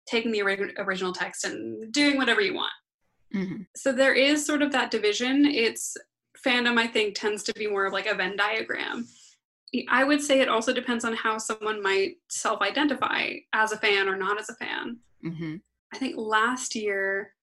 taking 0.07 0.31
the 0.31 0.41
original 0.41 1.13
text 1.13 1.45
and 1.45 1.91
doing 1.93 2.17
whatever 2.17 2.41
you 2.41 2.53
want. 2.53 2.73
Mm-hmm. 3.33 3.63
So 3.75 3.93
there 3.93 4.13
is 4.13 4.45
sort 4.45 4.61
of 4.61 4.71
that 4.73 4.91
division. 4.91 5.45
It's 5.45 5.95
fandom, 6.45 6.77
I 6.77 6.87
think, 6.87 7.15
tends 7.15 7.43
to 7.43 7.53
be 7.53 7.67
more 7.67 7.85
of 7.85 7.93
like 7.93 8.07
a 8.07 8.15
Venn 8.15 8.35
diagram. 8.35 9.07
I 9.89 10.03
would 10.03 10.21
say 10.21 10.39
it 10.39 10.49
also 10.49 10.71
depends 10.71 11.03
on 11.03 11.13
how 11.13 11.37
someone 11.37 11.81
might 11.81 12.17
self 12.29 12.61
identify 12.61 13.33
as 13.53 13.71
a 13.71 13.77
fan 13.77 14.07
or 14.07 14.15
not 14.15 14.39
as 14.39 14.49
a 14.49 14.55
fan. 14.55 14.97
Mm-hmm. 15.25 15.55
I 15.93 15.97
think 15.97 16.15
last 16.17 16.75
year 16.75 17.33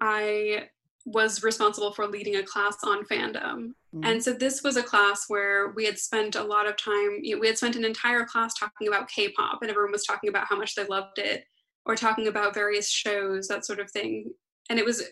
I 0.00 0.68
was 1.06 1.42
responsible 1.42 1.92
for 1.92 2.06
leading 2.06 2.36
a 2.36 2.42
class 2.42 2.76
on 2.84 3.04
fandom. 3.04 3.72
Mm-hmm. 3.94 4.04
And 4.04 4.22
so 4.22 4.32
this 4.32 4.62
was 4.62 4.76
a 4.76 4.82
class 4.82 5.24
where 5.28 5.72
we 5.72 5.84
had 5.84 5.98
spent 5.98 6.34
a 6.34 6.42
lot 6.42 6.66
of 6.66 6.76
time, 6.76 7.18
you 7.22 7.34
know, 7.34 7.40
we 7.40 7.46
had 7.46 7.58
spent 7.58 7.76
an 7.76 7.84
entire 7.84 8.24
class 8.24 8.54
talking 8.54 8.88
about 8.88 9.08
K 9.08 9.30
pop, 9.30 9.58
and 9.60 9.70
everyone 9.70 9.92
was 9.92 10.04
talking 10.04 10.30
about 10.30 10.46
how 10.48 10.56
much 10.56 10.74
they 10.74 10.86
loved 10.86 11.18
it, 11.18 11.44
or 11.84 11.94
talking 11.94 12.28
about 12.28 12.54
various 12.54 12.88
shows, 12.88 13.48
that 13.48 13.66
sort 13.66 13.80
of 13.80 13.90
thing. 13.90 14.32
And 14.70 14.78
it 14.78 14.84
was, 14.84 15.02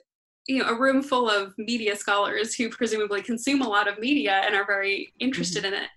you 0.47 0.59
know, 0.59 0.69
a 0.69 0.79
room 0.79 1.03
full 1.03 1.31
of 1.31 1.55
media 1.57 1.95
scholars 1.97 2.55
who 2.55 2.69
presumably 2.69 3.23
consume 3.23 3.63
a 3.63 3.69
lot 3.69 3.89
of 3.89 3.99
media 3.99 4.43
and 4.45 4.55
are 4.55 4.67
very 4.67 5.13
interested 5.21 5.65
mm-hmm. 5.65 5.75
in 5.75 5.83
it. 5.83 5.89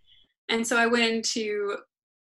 And 0.49 0.67
so 0.67 0.77
I 0.77 0.85
went 0.85 1.11
into 1.11 1.77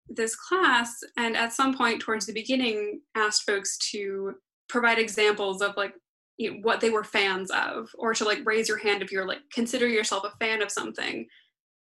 this 0.07 0.35
class, 0.35 0.99
and 1.17 1.35
at 1.35 1.51
some 1.51 1.75
point 1.75 2.01
towards 2.01 2.25
the 2.25 2.33
beginning, 2.33 3.01
asked 3.15 3.43
folks 3.43 3.77
to 3.91 4.35
provide 4.69 4.99
examples 4.99 5.61
of 5.61 5.75
like 5.75 5.93
you 6.37 6.51
know, 6.51 6.59
what 6.61 6.79
they 6.79 6.89
were 6.89 7.03
fans 7.03 7.51
of 7.51 7.89
or 7.97 8.13
to 8.13 8.23
like 8.23 8.39
raise 8.45 8.69
your 8.69 8.77
hand 8.77 9.01
if 9.01 9.11
you're 9.11 9.27
like 9.27 9.39
consider 9.51 9.87
yourself 9.87 10.23
a 10.23 10.37
fan 10.37 10.61
of 10.61 10.71
something. 10.71 11.27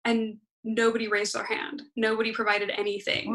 And 0.04 0.38
nobody 0.64 1.08
raised 1.08 1.36
their 1.36 1.46
hand. 1.46 1.84
Nobody 1.96 2.34
provided 2.34 2.72
anything 2.72 3.34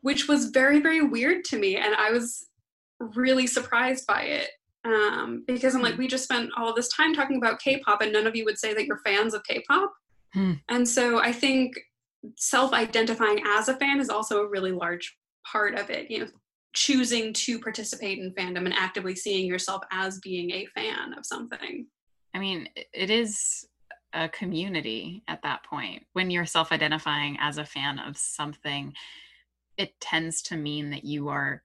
which 0.00 0.28
was 0.28 0.46
very 0.46 0.80
very 0.80 1.02
weird 1.02 1.44
to 1.44 1.58
me. 1.58 1.76
And 1.76 1.94
i 1.94 2.10
was 2.10 2.46
really 3.00 3.46
surprised 3.46 4.06
by 4.06 4.22
it 4.22 4.50
um, 4.92 5.44
because 5.46 5.74
i'm 5.74 5.82
like 5.82 5.94
hmm. 5.94 6.00
we 6.00 6.08
just 6.08 6.24
spent 6.24 6.50
all 6.56 6.74
this 6.74 6.88
time 6.88 7.14
talking 7.14 7.36
about 7.36 7.60
k-pop 7.60 8.00
and 8.00 8.12
none 8.12 8.26
of 8.26 8.36
you 8.36 8.44
would 8.44 8.58
say 8.58 8.74
that 8.74 8.86
you're 8.86 9.00
fans 9.04 9.34
of 9.34 9.42
k-pop 9.44 9.92
hmm. 10.34 10.54
and 10.68 10.88
so 10.88 11.20
i 11.20 11.32
think 11.32 11.78
self-identifying 12.36 13.40
as 13.46 13.68
a 13.68 13.76
fan 13.76 14.00
is 14.00 14.10
also 14.10 14.40
a 14.40 14.48
really 14.48 14.72
large 14.72 15.16
part 15.50 15.74
of 15.74 15.88
it 15.90 16.10
you 16.10 16.18
know 16.18 16.28
choosing 16.78 17.32
to 17.32 17.58
participate 17.58 18.18
in 18.18 18.32
fandom 18.34 18.64
and 18.64 18.74
actively 18.74 19.14
seeing 19.14 19.46
yourself 19.46 19.82
as 19.90 20.20
being 20.20 20.50
a 20.50 20.66
fan 20.66 21.12
of 21.16 21.24
something. 21.24 21.86
I 22.34 22.38
mean, 22.38 22.68
it 22.92 23.10
is 23.10 23.66
a 24.12 24.28
community 24.28 25.22
at 25.28 25.42
that 25.42 25.64
point. 25.64 26.04
When 26.12 26.30
you're 26.30 26.46
self 26.46 26.70
identifying 26.70 27.36
as 27.40 27.58
a 27.58 27.64
fan 27.64 27.98
of 27.98 28.16
something, 28.16 28.92
it 29.76 29.98
tends 30.00 30.42
to 30.42 30.56
mean 30.56 30.90
that 30.90 31.04
you 31.04 31.28
are 31.28 31.62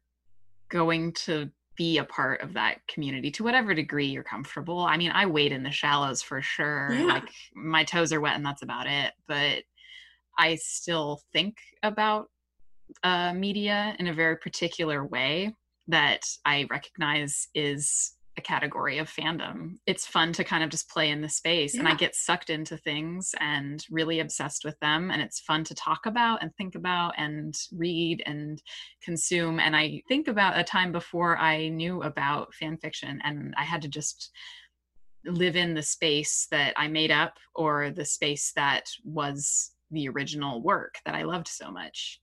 going 0.70 1.14
to 1.14 1.52
be 1.76 1.98
a 1.98 2.04
part 2.04 2.42
of 2.42 2.54
that 2.54 2.86
community 2.88 3.32
to 3.32 3.44
whatever 3.44 3.74
degree 3.74 4.06
you're 4.06 4.24
comfortable. 4.24 4.80
I 4.80 4.98
mean, 4.98 5.12
I 5.12 5.26
wade 5.26 5.52
in 5.52 5.64
the 5.64 5.72
shallows 5.72 6.22
for 6.22 6.42
sure. 6.42 6.90
Yeah. 6.94 7.06
Like 7.06 7.30
my 7.56 7.84
toes 7.84 8.14
are 8.14 8.22
wet 8.22 8.36
and 8.36 8.46
that's 8.46 8.64
about 8.64 8.88
it. 8.88 9.14
But 9.28 9.64
I 10.38 10.56
still 10.56 11.22
think 11.32 11.56
about 11.82 12.28
uh, 13.04 13.34
media 13.34 13.96
in 14.00 14.08
a 14.08 14.14
very 14.14 14.38
particular 14.38 15.06
way 15.06 15.56
that 15.88 16.22
I 16.46 16.68
recognize 16.70 17.48
is 17.54 18.14
a 18.38 18.42
category 18.42 18.98
of 18.98 19.10
fandom. 19.10 19.78
It's 19.86 20.08
fun 20.08 20.34
to 20.34 20.44
kind 20.44 20.64
of 20.64 20.70
just 20.70 20.90
play 20.90 21.10
in 21.10 21.22
the 21.22 21.30
space 21.30 21.76
yeah. 21.76 21.82
and 21.82 21.90
I 21.90 21.96
get 21.96 22.16
sucked 22.16 22.50
into 22.50 22.78
things 22.78 23.36
and 23.40 23.84
really 23.92 24.20
obsessed 24.20 24.66
with 24.66 24.80
them 24.80 25.12
and 25.12 25.22
it's 25.22 25.40
fun 25.40 25.64
to 25.66 25.76
talk 25.76 26.06
about 26.06 26.42
and 26.42 26.54
think 26.56 26.76
about 26.76 27.14
and 27.18 27.54
read 27.72 28.24
and 28.26 28.62
consume 29.04 29.60
and 29.60 29.76
I 29.76 30.02
think 30.08 30.28
about 30.28 30.58
a 30.58 30.64
time 30.64 30.92
before 30.92 31.38
I 31.38 31.68
knew 31.68 32.02
about 32.02 32.54
fan 32.56 32.78
fiction 32.78 33.22
and 33.24 33.54
I 33.56 33.64
had 33.64 33.84
to 33.84 33.88
just 33.88 34.32
live 35.26 35.56
in 35.56 35.74
the 35.74 35.84
space 35.84 36.48
that 36.50 36.74
I 36.76 36.88
made 36.88 37.12
up 37.12 37.38
or 37.56 37.92
the 37.92 38.06
space 38.06 38.52
that 38.56 38.90
was 39.06 39.72
the 39.92 40.10
original 40.10 40.62
work 40.62 40.96
that 41.06 41.16
I 41.16 41.22
loved 41.22 41.48
so 41.48 41.72
much 41.72 42.20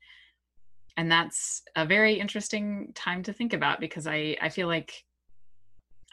and 0.96 1.10
that's 1.10 1.62
a 1.76 1.86
very 1.86 2.14
interesting 2.14 2.92
time 2.94 3.22
to 3.22 3.32
think 3.32 3.52
about 3.52 3.80
because 3.80 4.06
I, 4.06 4.36
I 4.42 4.48
feel 4.48 4.66
like 4.66 5.04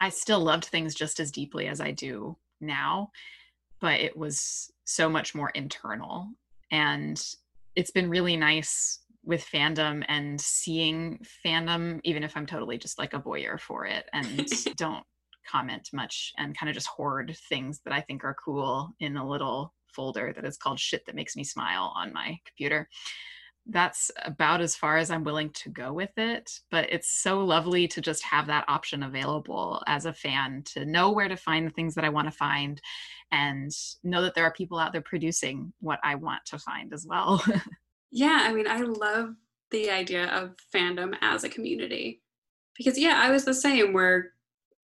I 0.00 0.10
still 0.10 0.40
loved 0.40 0.66
things 0.66 0.94
just 0.94 1.20
as 1.20 1.30
deeply 1.30 1.66
as 1.66 1.80
I 1.80 1.90
do 1.90 2.36
now, 2.60 3.10
but 3.80 4.00
it 4.00 4.16
was 4.16 4.70
so 4.84 5.08
much 5.08 5.34
more 5.34 5.50
internal. 5.50 6.28
And 6.70 7.22
it's 7.74 7.90
been 7.90 8.10
really 8.10 8.36
nice 8.36 9.00
with 9.24 9.44
fandom 9.44 10.04
and 10.08 10.40
seeing 10.40 11.24
fandom, 11.44 12.00
even 12.04 12.22
if 12.22 12.36
I'm 12.36 12.46
totally 12.46 12.78
just 12.78 12.98
like 12.98 13.12
a 13.12 13.20
voyeur 13.20 13.60
for 13.60 13.86
it 13.86 14.06
and 14.12 14.46
don't 14.76 15.04
comment 15.46 15.88
much 15.92 16.32
and 16.38 16.56
kind 16.56 16.68
of 16.68 16.74
just 16.74 16.88
hoard 16.88 17.36
things 17.48 17.80
that 17.84 17.92
I 17.92 18.00
think 18.00 18.24
are 18.24 18.36
cool 18.42 18.90
in 19.00 19.16
a 19.16 19.28
little 19.28 19.74
folder 19.94 20.32
that 20.34 20.44
is 20.44 20.56
called 20.56 20.78
shit 20.78 21.04
that 21.06 21.14
makes 21.14 21.36
me 21.36 21.44
smile 21.44 21.92
on 21.96 22.12
my 22.12 22.38
computer. 22.46 22.88
That's 23.68 24.10
about 24.24 24.60
as 24.60 24.74
far 24.74 24.96
as 24.96 25.10
I'm 25.10 25.24
willing 25.24 25.50
to 25.50 25.68
go 25.68 25.92
with 25.92 26.16
it. 26.16 26.60
But 26.70 26.90
it's 26.90 27.10
so 27.10 27.44
lovely 27.44 27.86
to 27.88 28.00
just 28.00 28.22
have 28.24 28.46
that 28.46 28.64
option 28.66 29.02
available 29.02 29.82
as 29.86 30.06
a 30.06 30.12
fan 30.12 30.62
to 30.72 30.86
know 30.86 31.12
where 31.12 31.28
to 31.28 31.36
find 31.36 31.66
the 31.66 31.72
things 31.72 31.94
that 31.94 32.04
I 32.04 32.08
want 32.08 32.28
to 32.28 32.36
find 32.36 32.80
and 33.30 33.70
know 34.02 34.22
that 34.22 34.34
there 34.34 34.44
are 34.44 34.52
people 34.52 34.78
out 34.78 34.92
there 34.92 35.02
producing 35.02 35.72
what 35.80 36.00
I 36.02 36.14
want 36.14 36.46
to 36.46 36.58
find 36.58 36.92
as 36.94 37.06
well. 37.06 37.44
yeah, 38.10 38.40
I 38.42 38.52
mean, 38.52 38.66
I 38.66 38.80
love 38.80 39.34
the 39.70 39.90
idea 39.90 40.26
of 40.28 40.56
fandom 40.74 41.14
as 41.20 41.44
a 41.44 41.48
community 41.48 42.22
because, 42.76 42.98
yeah, 42.98 43.20
I 43.22 43.30
was 43.30 43.44
the 43.44 43.54
same 43.54 43.92
where 43.92 44.32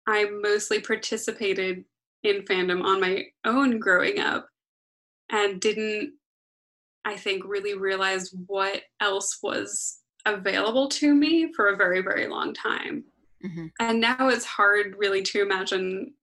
I 0.07 0.26
mostly 0.43 0.80
participated 0.80 1.85
in 2.22 2.43
fandom 2.43 2.82
on 2.85 3.01
my 3.01 3.24
own 3.45 3.78
growing 3.78 4.18
up 4.18 4.49
and 5.30 5.61
didn't, 5.61 6.12
I 7.05 7.17
think, 7.17 7.45
really 7.45 7.75
realized 7.75 8.35
what 8.47 8.83
else 9.01 9.39
was 9.43 9.99
available 10.27 10.89
to 10.89 11.15
me 11.15 11.53
for 11.55 11.69
a 11.69 11.77
very, 11.77 12.03
very 12.03 12.27
long 12.27 12.55
time. 12.55 13.05
Mm-hmm. 13.45 13.67
And 13.81 14.01
now 14.01 14.29
it's 14.29 14.45
hard 14.45 14.95
really 14.97 15.23
to 15.23 15.43
imagine 15.43 16.15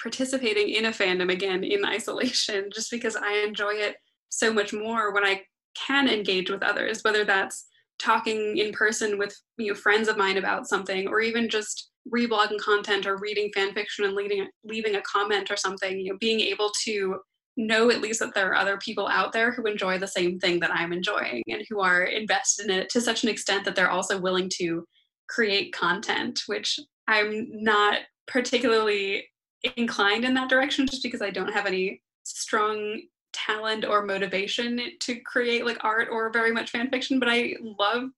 participating 0.00 0.70
in 0.70 0.86
a 0.86 0.90
fandom 0.90 1.30
again 1.32 1.62
in 1.62 1.84
isolation 1.84 2.70
just 2.74 2.90
because 2.90 3.16
I 3.16 3.44
enjoy 3.46 3.74
it 3.74 3.96
so 4.28 4.52
much 4.52 4.72
more 4.72 5.12
when 5.12 5.24
I 5.24 5.42
can 5.76 6.08
engage 6.08 6.50
with 6.50 6.62
others, 6.62 7.02
whether 7.02 7.24
that's 7.24 7.66
talking 7.98 8.58
in 8.58 8.72
person 8.72 9.18
with 9.18 9.36
you 9.56 9.68
know 9.68 9.74
friends 9.74 10.08
of 10.08 10.16
mine 10.16 10.36
about 10.36 10.66
something 10.66 11.06
or 11.06 11.20
even 11.20 11.48
just 11.48 11.90
reblogging 12.12 12.58
content 12.58 13.06
or 13.06 13.16
reading 13.18 13.50
fan 13.54 13.72
fiction 13.72 14.04
and 14.04 14.14
leaving 14.14 14.48
leaving 14.64 14.96
a 14.96 15.02
comment 15.02 15.50
or 15.50 15.56
something 15.56 16.00
you 16.00 16.12
know 16.12 16.18
being 16.18 16.40
able 16.40 16.70
to 16.82 17.18
know 17.56 17.90
at 17.90 18.00
least 18.00 18.20
that 18.20 18.34
there 18.34 18.50
are 18.50 18.56
other 18.56 18.76
people 18.78 19.08
out 19.08 19.32
there 19.32 19.52
who 19.52 19.66
enjoy 19.66 19.98
the 19.98 20.06
same 20.06 20.38
thing 20.38 20.60
that 20.60 20.72
I'm 20.72 20.92
enjoying 20.92 21.42
and 21.48 21.64
who 21.68 21.80
are 21.80 22.04
invested 22.04 22.66
in 22.66 22.72
it 22.72 22.88
to 22.90 23.00
such 23.00 23.22
an 23.22 23.28
extent 23.28 23.64
that 23.64 23.76
they're 23.76 23.90
also 23.90 24.18
willing 24.18 24.50
to 24.56 24.84
create 25.28 25.72
content, 25.72 26.42
which 26.46 26.78
I'm 27.06 27.48
not 27.50 28.00
particularly 28.26 29.28
inclined 29.76 30.24
in 30.24 30.34
that 30.34 30.50
direction 30.50 30.86
just 30.86 31.02
because 31.02 31.22
I 31.22 31.30
don't 31.30 31.52
have 31.52 31.66
any 31.66 32.02
strong 32.24 33.00
talent 33.32 33.84
or 33.84 34.04
motivation 34.04 34.80
to 35.00 35.20
create 35.20 35.64
like 35.64 35.82
art 35.82 36.08
or 36.10 36.30
very 36.30 36.52
much 36.52 36.70
fan 36.70 36.90
fiction, 36.90 37.18
but 37.18 37.28
I 37.28 37.54
love 37.60 38.10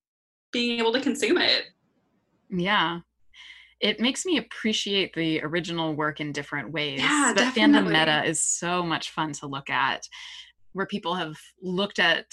being 0.53 0.78
able 0.78 0.93
to 0.93 1.01
consume 1.01 1.39
it. 1.39 1.64
Yeah 2.51 3.01
it 3.81 4.01
makes 4.01 4.24
me 4.24 4.39
appreciate 4.39 5.14
the 5.14 5.41
original 5.43 5.95
work 5.95 6.20
in 6.20 6.33
different 6.33 6.72
ways. 6.72 7.01
Yeah, 7.01 7.33
that 7.35 7.55
definitely. 7.55 7.93
fandom 7.93 7.93
meta 7.93 8.24
is 8.24 8.43
so 8.43 8.83
much 8.83 9.11
fun 9.11 9.33
to 9.35 9.47
look 9.47 9.70
at, 9.70 10.07
where 10.72 10.87
people 10.87 11.14
have 11.14 11.37
looked 11.62 11.99
at 11.99 12.27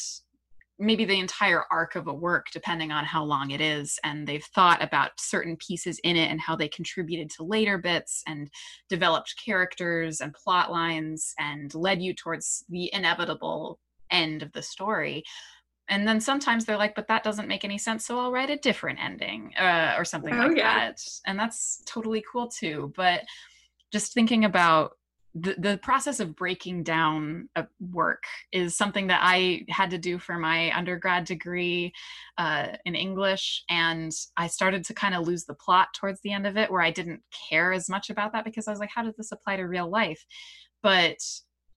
maybe 0.80 1.06
the 1.06 1.20
entire 1.20 1.64
arc 1.72 1.96
of 1.96 2.08
a 2.08 2.14
work, 2.14 2.48
depending 2.52 2.92
on 2.92 3.06
how 3.06 3.24
long 3.24 3.52
it 3.52 3.62
is, 3.62 4.00
and 4.04 4.28
they've 4.28 4.46
thought 4.56 4.82
about 4.84 5.12
certain 5.18 5.56
pieces 5.58 6.00
in 6.04 6.16
it 6.16 6.30
and 6.32 6.42
how 6.42 6.56
they 6.56 6.68
contributed 6.68 7.30
to 7.30 7.44
later 7.44 7.78
bits 7.78 8.24
and 8.28 8.50
developed 8.90 9.36
characters 9.44 10.20
and 10.20 10.34
plot 10.34 10.72
lines 10.72 11.34
and 11.40 11.74
led 11.76 12.02
you 12.02 12.14
towards 12.14 12.66
the 12.70 12.90
inevitable 12.94 13.80
end 14.12 14.44
of 14.44 14.52
the 14.52 14.62
story 14.62 15.24
and 15.90 16.08
then 16.08 16.20
sometimes 16.20 16.66
they're 16.66 16.78
like 16.78 16.96
but 16.96 17.08
that 17.08 17.24
doesn't 17.24 17.48
make 17.48 17.66
any 17.66 17.78
sense 17.78 18.06
so 18.06 18.20
i'll 18.20 18.32
write 18.32 18.50
a 18.50 18.58
different 18.58 19.00
ending 19.02 19.54
uh, 19.60 19.96
or 19.98 20.06
something 20.06 20.34
oh, 20.34 20.48
like 20.48 20.58
yeah. 20.58 20.90
that 20.90 21.02
and 21.26 21.38
that's 21.38 21.82
totally 21.86 22.24
cool 22.32 22.48
too 22.48 22.92
but 22.96 23.22
just 23.92 24.14
thinking 24.14 24.46
about 24.46 24.94
the, 25.36 25.56
the 25.58 25.80
process 25.82 26.20
of 26.20 26.36
breaking 26.36 26.84
down 26.84 27.50
a 27.56 27.66
work 27.92 28.24
is 28.52 28.78
something 28.78 29.08
that 29.08 29.22
I 29.24 29.66
had 29.68 29.90
to 29.90 29.98
do 29.98 30.20
for 30.20 30.38
my 30.38 30.76
undergrad 30.78 31.26
degree 31.26 31.92
uh, 32.38 32.68
in 32.86 32.94
English. 32.94 33.64
And 33.70 34.12
I 34.38 34.48
started 34.48 34.86
to 34.86 34.94
kind 34.94 35.16
of 35.16 35.26
lose 35.26 35.46
the 35.46 35.56
plot 35.56 35.88
towards 35.96 36.22
the 36.22 36.32
end 36.32 36.46
of 36.46 36.56
it, 36.56 36.70
where 36.70 36.82
I 36.82 36.92
didn't 36.92 37.22
care 37.50 37.74
as 37.74 37.90
much 37.90 38.12
about 38.12 38.32
that 38.34 38.46
because 38.46 38.68
I 38.68 38.72
was 38.72 38.80
like, 38.80 38.92
how 38.94 39.04
does 39.04 39.16
this 39.16 39.32
apply 39.32 39.56
to 39.58 39.64
real 39.64 39.90
life? 39.90 40.24
But 40.84 41.18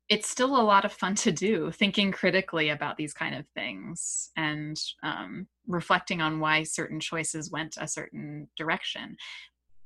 it's 0.08 0.28
still 0.28 0.56
a 0.56 0.62
lot 0.62 0.84
of 0.84 0.92
fun 0.92 1.14
to 1.16 1.32
do 1.32 1.70
thinking 1.72 2.12
critically 2.12 2.68
about 2.68 2.96
these 2.96 3.12
kind 3.12 3.34
of 3.34 3.44
things 3.54 4.30
and 4.36 4.80
um, 5.02 5.48
reflecting 5.66 6.20
on 6.20 6.38
why 6.38 6.62
certain 6.62 7.00
choices 7.00 7.50
went 7.50 7.76
a 7.80 7.88
certain 7.88 8.48
direction. 8.56 9.16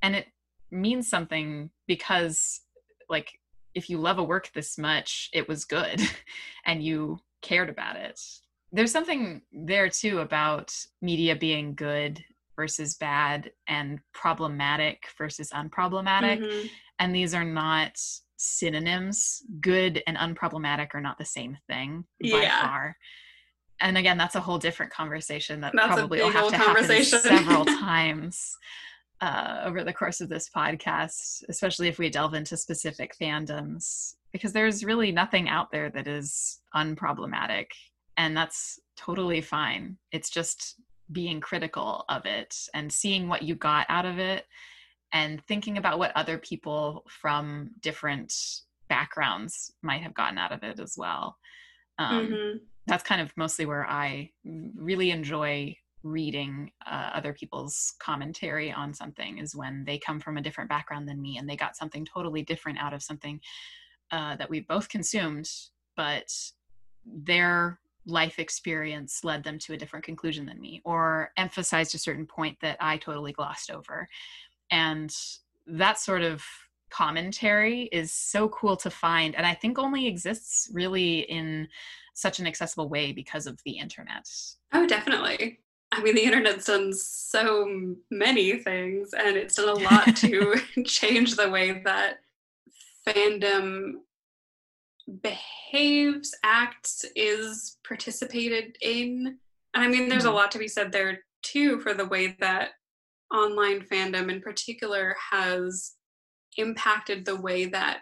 And 0.02 0.14
it 0.14 0.26
means 0.70 1.08
something 1.08 1.70
because 1.86 2.60
like 3.08 3.30
if 3.74 3.88
you 3.88 3.98
love 3.98 4.18
a 4.18 4.22
work 4.22 4.50
this 4.54 4.78
much 4.78 5.30
it 5.32 5.48
was 5.48 5.64
good 5.64 6.00
and 6.66 6.82
you 6.82 7.18
cared 7.42 7.70
about 7.70 7.96
it. 7.96 8.20
There's 8.72 8.92
something 8.92 9.42
there 9.52 9.88
too 9.88 10.20
about 10.20 10.72
media 11.00 11.34
being 11.34 11.74
good 11.74 12.22
versus 12.56 12.94
bad 12.94 13.50
and 13.66 14.00
problematic 14.12 15.06
versus 15.16 15.50
unproblematic. 15.50 16.40
Mm-hmm. 16.40 16.66
and 16.98 17.14
these 17.14 17.32
are 17.32 17.44
not 17.44 17.98
synonyms. 18.40 19.42
Good 19.60 20.02
and 20.06 20.16
unproblematic 20.16 20.88
are 20.94 21.00
not 21.00 21.18
the 21.18 21.24
same 21.24 21.58
thing 21.68 22.04
by 22.22 22.42
yeah. 22.42 22.66
far. 22.66 22.96
And 23.82 23.96
again, 23.96 24.18
that's 24.18 24.34
a 24.34 24.40
whole 24.40 24.58
different 24.58 24.92
conversation 24.92 25.60
that 25.60 25.72
that's 25.74 25.94
probably 25.94 26.20
will 26.20 26.30
have 26.30 26.48
to 26.48 26.56
happen 26.56 27.04
several 27.04 27.64
times 27.80 28.56
uh, 29.20 29.62
over 29.64 29.84
the 29.84 29.92
course 29.92 30.20
of 30.20 30.28
this 30.28 30.48
podcast, 30.54 31.42
especially 31.48 31.88
if 31.88 31.98
we 31.98 32.10
delve 32.10 32.34
into 32.34 32.56
specific 32.56 33.12
fandoms, 33.20 34.14
because 34.32 34.52
there's 34.52 34.84
really 34.84 35.12
nothing 35.12 35.48
out 35.48 35.70
there 35.70 35.90
that 35.90 36.06
is 36.06 36.60
unproblematic. 36.74 37.66
And 38.16 38.36
that's 38.36 38.78
totally 38.96 39.40
fine. 39.40 39.96
It's 40.12 40.30
just 40.30 40.76
being 41.12 41.40
critical 41.40 42.04
of 42.08 42.26
it 42.26 42.54
and 42.74 42.92
seeing 42.92 43.28
what 43.28 43.42
you 43.42 43.54
got 43.54 43.86
out 43.88 44.06
of 44.06 44.18
it 44.18 44.44
and 45.12 45.44
thinking 45.46 45.78
about 45.78 45.98
what 45.98 46.12
other 46.16 46.38
people 46.38 47.04
from 47.08 47.70
different 47.80 48.32
backgrounds 48.88 49.72
might 49.82 50.02
have 50.02 50.14
gotten 50.14 50.38
out 50.38 50.52
of 50.52 50.62
it 50.62 50.78
as 50.80 50.94
well. 50.96 51.36
Um, 51.98 52.26
mm-hmm. 52.26 52.58
That's 52.86 53.02
kind 53.02 53.20
of 53.20 53.32
mostly 53.36 53.66
where 53.66 53.86
I 53.86 54.30
really 54.44 55.10
enjoy 55.10 55.76
reading 56.02 56.72
uh, 56.86 57.10
other 57.12 57.32
people's 57.32 57.94
commentary 57.98 58.72
on 58.72 58.94
something 58.94 59.38
is 59.38 59.54
when 59.54 59.84
they 59.84 59.98
come 59.98 60.18
from 60.18 60.38
a 60.38 60.42
different 60.42 60.70
background 60.70 61.06
than 61.06 61.20
me 61.20 61.36
and 61.36 61.48
they 61.48 61.56
got 61.56 61.76
something 61.76 62.06
totally 62.06 62.42
different 62.42 62.78
out 62.78 62.94
of 62.94 63.02
something 63.02 63.38
uh, 64.12 64.34
that 64.36 64.48
we 64.48 64.60
both 64.60 64.88
consumed, 64.88 65.48
but 65.96 66.32
their 67.04 67.78
life 68.06 68.38
experience 68.38 69.22
led 69.24 69.44
them 69.44 69.58
to 69.58 69.74
a 69.74 69.76
different 69.76 70.04
conclusion 70.04 70.46
than 70.46 70.60
me 70.60 70.80
or 70.84 71.30
emphasized 71.36 71.94
a 71.94 71.98
certain 71.98 72.26
point 72.26 72.56
that 72.62 72.76
I 72.80 72.96
totally 72.96 73.32
glossed 73.32 73.70
over 73.70 74.08
and 74.70 75.14
that 75.66 75.98
sort 75.98 76.22
of 76.22 76.42
commentary 76.90 77.82
is 77.92 78.12
so 78.12 78.48
cool 78.48 78.76
to 78.76 78.90
find 78.90 79.36
and 79.36 79.46
i 79.46 79.54
think 79.54 79.78
only 79.78 80.08
exists 80.08 80.68
really 80.72 81.20
in 81.20 81.68
such 82.20 82.38
an 82.38 82.46
accessible 82.46 82.88
way 82.88 83.12
because 83.12 83.46
of 83.46 83.58
the 83.64 83.72
internet. 83.72 84.28
Oh 84.72 84.86
definitely. 84.86 85.60
I 85.92 86.02
mean 86.02 86.14
the 86.14 86.22
internet's 86.22 86.66
done 86.66 86.92
so 86.92 87.96
many 88.10 88.58
things 88.58 89.12
and 89.12 89.36
it's 89.36 89.56
done 89.56 89.68
a 89.68 89.74
lot 89.74 90.16
to 90.16 90.60
change 90.84 91.36
the 91.36 91.50
way 91.50 91.82
that 91.84 92.20
fandom 93.06 93.94
behaves 95.22 96.34
acts 96.44 97.04
is 97.16 97.78
participated 97.86 98.76
in. 98.80 99.38
And 99.74 99.84
i 99.84 99.88
mean 99.88 100.08
there's 100.08 100.24
mm-hmm. 100.24 100.32
a 100.32 100.36
lot 100.36 100.50
to 100.52 100.58
be 100.58 100.68
said 100.68 100.92
there 100.92 101.20
too 101.42 101.80
for 101.80 101.94
the 101.94 102.06
way 102.06 102.36
that 102.40 102.70
online 103.32 103.80
fandom 103.80 104.30
in 104.30 104.40
particular 104.40 105.16
has 105.30 105.94
impacted 106.56 107.24
the 107.24 107.36
way 107.36 107.66
that 107.66 108.00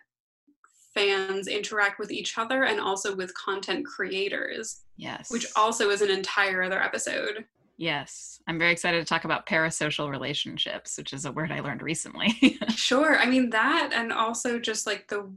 fans 0.95 1.47
interact 1.47 1.99
with 1.99 2.11
each 2.11 2.39
other 2.39 2.65
and 2.65 2.81
also 2.81 3.15
with 3.15 3.35
content 3.35 3.87
creators. 3.87 4.83
Yes. 4.97 5.31
Which 5.31 5.47
also 5.55 5.91
is 5.91 6.03
an 6.03 6.11
entire 6.11 6.63
other 6.63 6.83
episode. 6.83 7.45
Yes. 7.77 8.41
I'm 8.49 8.59
very 8.59 8.73
excited 8.73 8.99
to 8.99 9.05
talk 9.05 9.25
about 9.25 9.47
parasocial 9.47 10.11
relationships, 10.11 10.99
which 10.99 11.13
is 11.13 11.25
a 11.25 11.33
word 11.33 11.53
I 11.53 11.61
learned 11.61 11.83
recently. 11.83 12.59
sure. 12.75 13.19
I 13.19 13.27
mean, 13.27 13.51
that 13.51 13.91
and 13.95 14.13
also 14.13 14.59
just 14.59 14.87
like 14.87 15.07
the, 15.09 15.31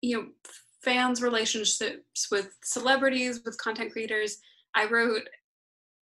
you 0.00 0.16
know, 0.16 0.26
fans' 0.82 1.20
relationships 1.20 2.28
with 2.30 2.56
celebrities, 2.62 3.40
with 3.44 3.58
content 3.58 3.90
creators. 3.90 4.38
I 4.74 4.86
wrote 4.86 5.28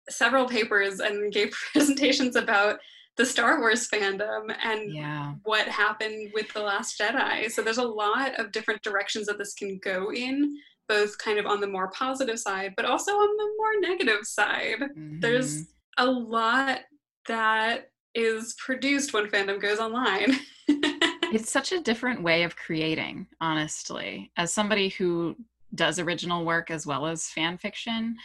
several 0.09 0.47
papers 0.47 1.01
and 1.01 1.32
gave 1.32 1.52
presentations 1.72 2.36
about 2.36 2.78
the 3.16 3.26
Star 3.26 3.59
Wars 3.59 3.89
fandom 3.89 4.55
and 4.62 4.94
yeah. 4.94 5.35
what 5.43 5.66
happened 5.66 6.30
with 6.32 6.52
The 6.52 6.62
Last 6.62 6.98
Jedi. 6.98 7.51
So 7.51 7.62
there's 7.62 7.78
a 7.78 7.82
lot 7.82 8.39
of 8.39 8.52
different 8.52 8.82
directions 8.82 9.26
that 9.26 9.39
this 9.39 9.55
can 9.55 9.80
go 9.82 10.12
in, 10.12 10.56
both 10.89 11.18
kind 11.18 11.39
of 11.39 11.47
on 11.47 11.60
the 11.60 11.66
more 11.66 11.90
positive 11.90 12.39
side, 12.39 12.74
but 12.76 12.85
also 12.85 13.12
on 13.12 13.36
the 13.36 13.55
more 13.59 13.80
negative 13.80 14.24
side. 14.24 14.80
Mm-hmm. 14.80 15.18
There's 15.20 15.66
a 15.97 16.06
lot 16.06 16.80
that 17.26 17.90
is 18.14 18.55
produced 18.55 19.12
when 19.12 19.26
fandom 19.26 19.60
goes 19.60 19.80
online. 19.80 20.39
it's 20.68 21.51
such 21.51 21.72
a 21.72 21.80
different 21.80 22.22
way 22.22 22.44
of 22.44 22.56
creating, 22.56 23.26
honestly. 23.40 24.30
As 24.36 24.52
somebody 24.52 24.90
who 24.90 25.36
does 25.74 25.98
original 25.98 26.44
work 26.44 26.70
as 26.70 26.86
well 26.86 27.06
as 27.06 27.28
fan 27.28 27.59
fiction, 27.59 28.16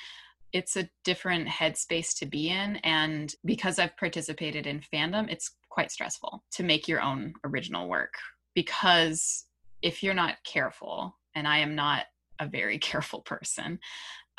it's 0.54 0.78
a 0.78 0.88
different 1.04 1.48
headspace 1.48 2.16
to 2.20 2.26
be 2.26 2.50
in. 2.50 2.78
And 2.78 3.34
because 3.44 3.80
I've 3.80 3.98
participated 3.98 4.68
in 4.68 4.82
fandom, 4.82 5.30
it's 5.30 5.56
quite 5.70 5.92
stressful 5.92 6.44
to 6.52 6.64
make 6.64 6.88
your 6.88 7.02
own 7.02 7.34
original 7.44 7.90
work 7.90 8.14
because 8.54 9.46
if 9.82 10.04
you're 10.04 10.14
not 10.14 10.38
careful, 10.46 11.18
and 11.36 11.48
I 11.48 11.58
am 11.58 11.76
not 11.76 12.06
a 12.40 12.48
very 12.48 12.78
careful 12.80 13.22
person, 13.22 13.80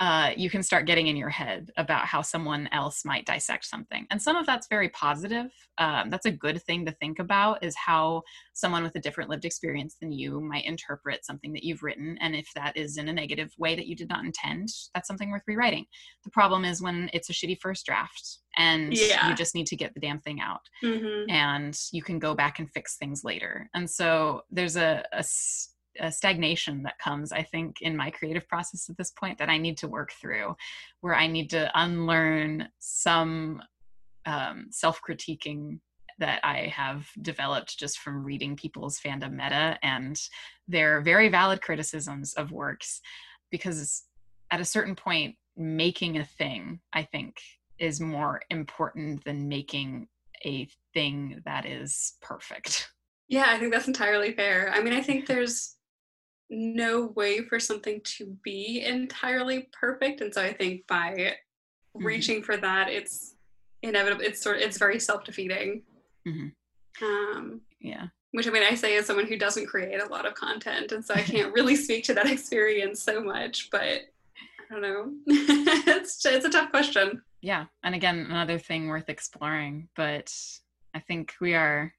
uh, 0.00 0.32
you 0.36 0.50
can 0.50 0.62
start 0.62 0.86
getting 0.86 1.06
in 1.06 1.16
your 1.16 1.28
head 1.28 1.70
about 1.76 2.04
how 2.06 2.20
someone 2.20 2.68
else 2.72 3.04
might 3.04 3.26
dissect 3.26 3.64
something. 3.64 4.06
And 4.10 4.20
some 4.20 4.34
of 4.34 4.44
that's 4.44 4.66
very 4.66 4.88
positive. 4.88 5.46
Um, 5.78 6.10
that's 6.10 6.26
a 6.26 6.32
good 6.32 6.60
thing 6.62 6.84
to 6.86 6.92
think 6.92 7.20
about 7.20 7.62
is 7.62 7.76
how 7.76 8.22
someone 8.54 8.82
with 8.82 8.96
a 8.96 9.00
different 9.00 9.30
lived 9.30 9.44
experience 9.44 9.96
than 10.00 10.10
you 10.10 10.40
might 10.40 10.64
interpret 10.64 11.24
something 11.24 11.52
that 11.52 11.62
you've 11.62 11.84
written. 11.84 12.18
And 12.20 12.34
if 12.34 12.48
that 12.56 12.76
is 12.76 12.96
in 12.96 13.08
a 13.08 13.12
negative 13.12 13.52
way 13.56 13.76
that 13.76 13.86
you 13.86 13.94
did 13.94 14.08
not 14.08 14.24
intend, 14.24 14.68
that's 14.94 15.06
something 15.06 15.30
worth 15.30 15.42
rewriting. 15.46 15.86
The 16.24 16.30
problem 16.30 16.64
is 16.64 16.82
when 16.82 17.08
it's 17.12 17.30
a 17.30 17.32
shitty 17.32 17.60
first 17.60 17.86
draft 17.86 18.38
and 18.56 18.92
yeah. 18.92 19.28
you 19.28 19.34
just 19.36 19.54
need 19.54 19.66
to 19.68 19.76
get 19.76 19.94
the 19.94 20.00
damn 20.00 20.20
thing 20.20 20.40
out 20.40 20.60
mm-hmm. 20.82 21.30
and 21.30 21.78
you 21.92 22.02
can 22.02 22.18
go 22.18 22.34
back 22.34 22.58
and 22.58 22.70
fix 22.70 22.96
things 22.96 23.22
later. 23.22 23.70
And 23.74 23.88
so 23.88 24.42
there's 24.50 24.76
a, 24.76 25.04
a 25.12 25.22
a 26.00 26.10
stagnation 26.10 26.82
that 26.82 26.98
comes 26.98 27.32
i 27.32 27.42
think 27.42 27.80
in 27.80 27.96
my 27.96 28.10
creative 28.10 28.46
process 28.48 28.88
at 28.88 28.96
this 28.96 29.10
point 29.10 29.38
that 29.38 29.48
i 29.48 29.58
need 29.58 29.76
to 29.76 29.88
work 29.88 30.12
through 30.20 30.54
where 31.00 31.14
i 31.14 31.26
need 31.26 31.50
to 31.50 31.70
unlearn 31.74 32.68
some 32.78 33.62
um, 34.26 34.66
self-critiquing 34.70 35.78
that 36.18 36.40
i 36.44 36.72
have 36.74 37.06
developed 37.22 37.78
just 37.78 37.98
from 37.98 38.24
reading 38.24 38.56
people's 38.56 38.98
fandom 38.98 39.32
meta 39.32 39.78
and 39.82 40.20
their 40.68 41.00
very 41.00 41.28
valid 41.28 41.60
criticisms 41.60 42.32
of 42.34 42.52
works 42.52 43.00
because 43.50 44.04
at 44.50 44.60
a 44.60 44.64
certain 44.64 44.94
point 44.94 45.36
making 45.56 46.18
a 46.18 46.24
thing 46.24 46.80
i 46.92 47.02
think 47.02 47.36
is 47.78 48.00
more 48.00 48.40
important 48.50 49.22
than 49.24 49.48
making 49.48 50.06
a 50.44 50.68
thing 50.92 51.40
that 51.44 51.66
is 51.66 52.14
perfect 52.20 52.88
yeah, 53.28 53.46
I 53.48 53.58
think 53.58 53.72
that's 53.72 53.88
entirely 53.88 54.32
fair. 54.32 54.70
I 54.72 54.82
mean, 54.82 54.92
I 54.92 55.00
think 55.00 55.26
there's 55.26 55.76
no 56.50 57.06
way 57.16 57.42
for 57.42 57.58
something 57.58 58.00
to 58.04 58.36
be 58.42 58.84
entirely 58.84 59.68
perfect 59.72 60.20
and 60.20 60.32
so 60.32 60.42
i 60.42 60.52
think 60.52 60.86
by 60.86 61.12
mm-hmm. 61.12 62.04
reaching 62.04 62.42
for 62.42 62.56
that 62.56 62.88
it's 62.88 63.34
inevitable 63.82 64.22
it's 64.22 64.40
sort 64.40 64.56
of 64.56 64.62
it's 64.62 64.78
very 64.78 64.98
self-defeating 64.98 65.82
mm-hmm. 66.26 67.04
um 67.04 67.60
yeah 67.80 68.06
which 68.32 68.46
i 68.46 68.50
mean 68.50 68.62
i 68.62 68.74
say 68.74 68.96
as 68.96 69.06
someone 69.06 69.26
who 69.26 69.38
doesn't 69.38 69.66
create 69.66 70.00
a 70.00 70.06
lot 70.06 70.26
of 70.26 70.34
content 70.34 70.92
and 70.92 71.04
so 71.04 71.14
i 71.14 71.22
can't 71.22 71.52
really 71.54 71.76
speak 71.76 72.04
to 72.04 72.14
that 72.14 72.30
experience 72.30 73.02
so 73.02 73.22
much 73.22 73.68
but 73.70 73.82
i 73.82 74.00
don't 74.70 74.82
know 74.82 75.12
it's 75.26 76.24
it's 76.24 76.44
a 76.44 76.50
tough 76.50 76.70
question 76.70 77.22
yeah 77.40 77.64
and 77.82 77.94
again 77.94 78.26
another 78.28 78.58
thing 78.58 78.88
worth 78.88 79.08
exploring 79.08 79.88
but 79.96 80.32
i 80.94 80.98
think 80.98 81.34
we 81.40 81.54
are 81.54 81.92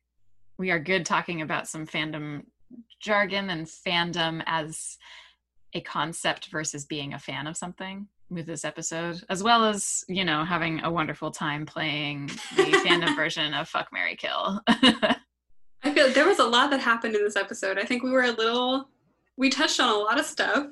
we 0.57 0.71
are 0.71 0.79
good 0.79 1.05
talking 1.05 1.41
about 1.41 1.67
some 1.67 1.85
fandom 1.85 2.43
jargon 2.99 3.49
and 3.49 3.67
fandom 3.67 4.43
as 4.45 4.97
a 5.73 5.81
concept 5.81 6.47
versus 6.47 6.85
being 6.85 7.13
a 7.13 7.19
fan 7.19 7.47
of 7.47 7.57
something 7.57 8.07
with 8.29 8.45
this 8.45 8.65
episode, 8.65 9.23
as 9.29 9.43
well 9.43 9.65
as, 9.65 10.03
you 10.07 10.25
know, 10.25 10.43
having 10.43 10.81
a 10.83 10.91
wonderful 10.91 11.31
time 11.31 11.65
playing 11.65 12.27
the 12.55 12.63
fandom 12.85 13.15
version 13.15 13.53
of 13.53 13.69
Fuck 13.69 13.89
Mary 13.93 14.15
Kill. 14.15 14.61
I 14.67 15.91
feel 15.93 16.11
there 16.11 16.27
was 16.27 16.39
a 16.39 16.45
lot 16.45 16.71
that 16.71 16.79
happened 16.79 17.15
in 17.15 17.23
this 17.23 17.35
episode. 17.35 17.77
I 17.77 17.83
think 17.83 18.01
we 18.03 18.11
were 18.11 18.23
a 18.23 18.31
little 18.31 18.89
we 19.37 19.49
touched 19.49 19.79
on 19.79 19.89
a 19.89 19.97
lot 19.97 20.19
of 20.19 20.25
stuff. 20.25 20.67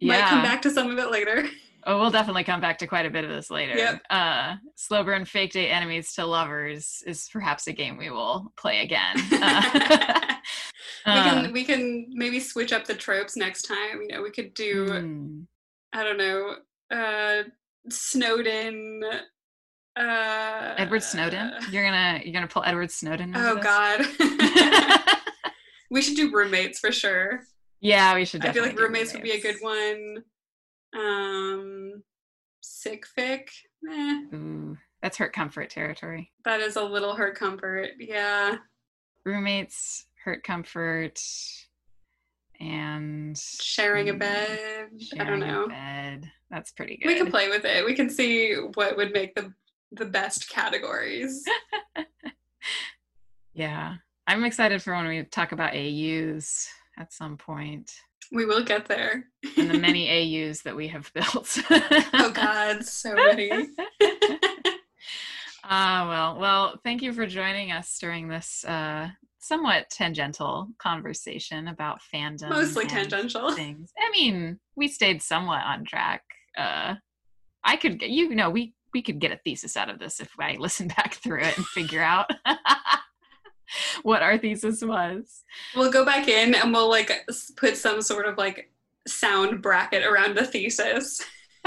Yeah. 0.00 0.20
Might 0.20 0.28
come 0.28 0.42
back 0.42 0.62
to 0.62 0.70
some 0.70 0.90
of 0.90 0.98
it 0.98 1.10
later. 1.10 1.48
Oh, 1.84 1.98
we'll 1.98 2.10
definitely 2.10 2.44
come 2.44 2.60
back 2.60 2.78
to 2.78 2.86
quite 2.86 3.06
a 3.06 3.10
bit 3.10 3.24
of 3.24 3.30
this 3.30 3.50
later. 3.50 3.74
Yep. 3.76 4.02
Uh, 4.10 4.56
Slow 4.74 5.04
burn 5.04 5.24
fake 5.24 5.52
date 5.52 5.70
enemies 5.70 6.12
to 6.14 6.26
lovers 6.26 7.02
is 7.06 7.28
perhaps 7.32 7.66
a 7.66 7.72
game 7.72 7.96
we 7.96 8.10
will 8.10 8.52
play 8.56 8.82
again. 8.82 9.16
Uh, 9.32 10.34
we 11.06 11.12
can 11.12 11.46
uh, 11.46 11.50
we 11.52 11.64
can 11.64 12.06
maybe 12.10 12.40
switch 12.40 12.72
up 12.72 12.84
the 12.84 12.94
tropes 12.94 13.36
next 13.36 13.62
time. 13.62 14.02
You 14.02 14.08
know, 14.08 14.22
we 14.22 14.30
could 14.30 14.54
do 14.54 14.86
mm. 14.86 15.46
I 15.92 16.04
don't 16.04 16.18
know, 16.18 16.56
uh 16.90 17.42
snowed 17.90 18.46
in 18.46 19.02
uh 19.96 20.74
Edward 20.78 21.02
Snowden? 21.02 21.52
You're 21.70 21.84
gonna 21.84 22.20
you're 22.24 22.32
gonna 22.32 22.46
pull 22.46 22.64
Edward 22.64 22.90
Snowden. 22.90 23.32
Oh 23.36 23.56
this? 23.56 23.64
God. 23.64 24.06
we 25.90 26.02
should 26.02 26.16
do 26.16 26.32
roommates 26.32 26.78
for 26.78 26.92
sure. 26.92 27.42
Yeah, 27.80 28.14
we 28.14 28.24
should. 28.24 28.44
I 28.44 28.52
feel 28.52 28.62
like 28.62 28.78
roommates, 28.78 29.12
roommates, 29.12 29.14
would 29.14 29.22
be 29.22 29.30
a 29.32 29.40
good 29.40 29.56
one. 29.60 30.24
Um, 30.96 32.02
sick 32.60 33.04
fic. 33.16 33.48
Eh. 33.88 34.20
Ooh, 34.34 34.76
that's 35.02 35.16
hurt 35.16 35.32
comfort 35.32 35.70
territory. 35.70 36.32
That 36.44 36.60
is 36.60 36.76
a 36.76 36.82
little 36.82 37.14
hurt 37.14 37.38
comfort. 37.38 37.90
Yeah. 37.98 38.56
Roommates, 39.24 40.06
hurt 40.24 40.42
comfort, 40.42 41.20
and 42.60 43.38
sharing 43.38 44.08
a 44.08 44.14
mm, 44.14 44.18
bed. 44.18 44.88
I 45.18 45.24
don't 45.24 45.40
know. 45.40 45.68
bed. 45.68 46.30
That's 46.50 46.72
pretty 46.72 46.96
good. 46.96 47.08
We 47.08 47.16
can 47.16 47.30
play 47.30 47.48
with 47.48 47.64
it. 47.64 47.84
We 47.84 47.94
can 47.94 48.10
see 48.10 48.54
what 48.74 48.96
would 48.96 49.12
make 49.12 49.34
the 49.34 49.52
the 49.92 50.04
best 50.04 50.50
categories. 50.50 51.44
yeah. 53.54 53.94
I'm 54.26 54.44
excited 54.44 54.82
for 54.82 54.94
when 54.94 55.08
we 55.08 55.22
talk 55.24 55.52
about 55.52 55.74
AUs 55.74 56.68
at 56.98 57.12
some 57.12 57.38
point. 57.38 57.90
We 58.30 58.44
will 58.44 58.62
get 58.62 58.86
there. 58.86 59.24
and 59.56 59.70
the 59.70 59.78
many 59.78 60.10
AUs 60.48 60.60
that 60.62 60.76
we 60.76 60.88
have 60.88 61.10
built. 61.14 61.58
oh 61.70 62.30
God, 62.34 62.84
so 62.84 63.14
many. 63.14 63.50
Ah, 65.64 66.02
uh, 66.04 66.08
well, 66.08 66.40
well, 66.40 66.80
thank 66.84 67.02
you 67.02 67.12
for 67.12 67.26
joining 67.26 67.72
us 67.72 67.98
during 67.98 68.28
this 68.28 68.64
uh, 68.64 69.08
somewhat 69.38 69.90
tangential 69.90 70.68
conversation 70.78 71.68
about 71.68 72.00
fandom. 72.14 72.50
Mostly 72.50 72.86
tangential 72.86 73.52
things. 73.54 73.92
I 73.98 74.10
mean, 74.10 74.58
we 74.76 74.88
stayed 74.88 75.22
somewhat 75.22 75.64
on 75.64 75.84
track. 75.84 76.22
Uh, 76.56 76.94
I 77.64 77.76
could, 77.76 78.02
you 78.02 78.34
know, 78.34 78.50
we 78.50 78.74
we 78.94 79.02
could 79.02 79.18
get 79.18 79.32
a 79.32 79.40
thesis 79.44 79.76
out 79.76 79.90
of 79.90 79.98
this 79.98 80.20
if 80.20 80.30
I 80.38 80.56
listen 80.58 80.88
back 80.88 81.14
through 81.14 81.42
it 81.42 81.56
and 81.56 81.66
figure 81.66 82.02
out 82.02 82.30
what 84.02 84.22
our 84.22 84.38
thesis 84.38 84.82
was. 84.82 85.44
We'll 85.74 85.92
go 85.92 86.04
back 86.04 86.28
in 86.28 86.54
and 86.54 86.72
we'll 86.72 86.88
like 86.88 87.12
put 87.56 87.76
some 87.76 88.00
sort 88.00 88.26
of 88.26 88.38
like 88.38 88.70
sound 89.06 89.62
bracket 89.62 90.04
around 90.04 90.36
the 90.36 90.44
thesis. 90.44 91.22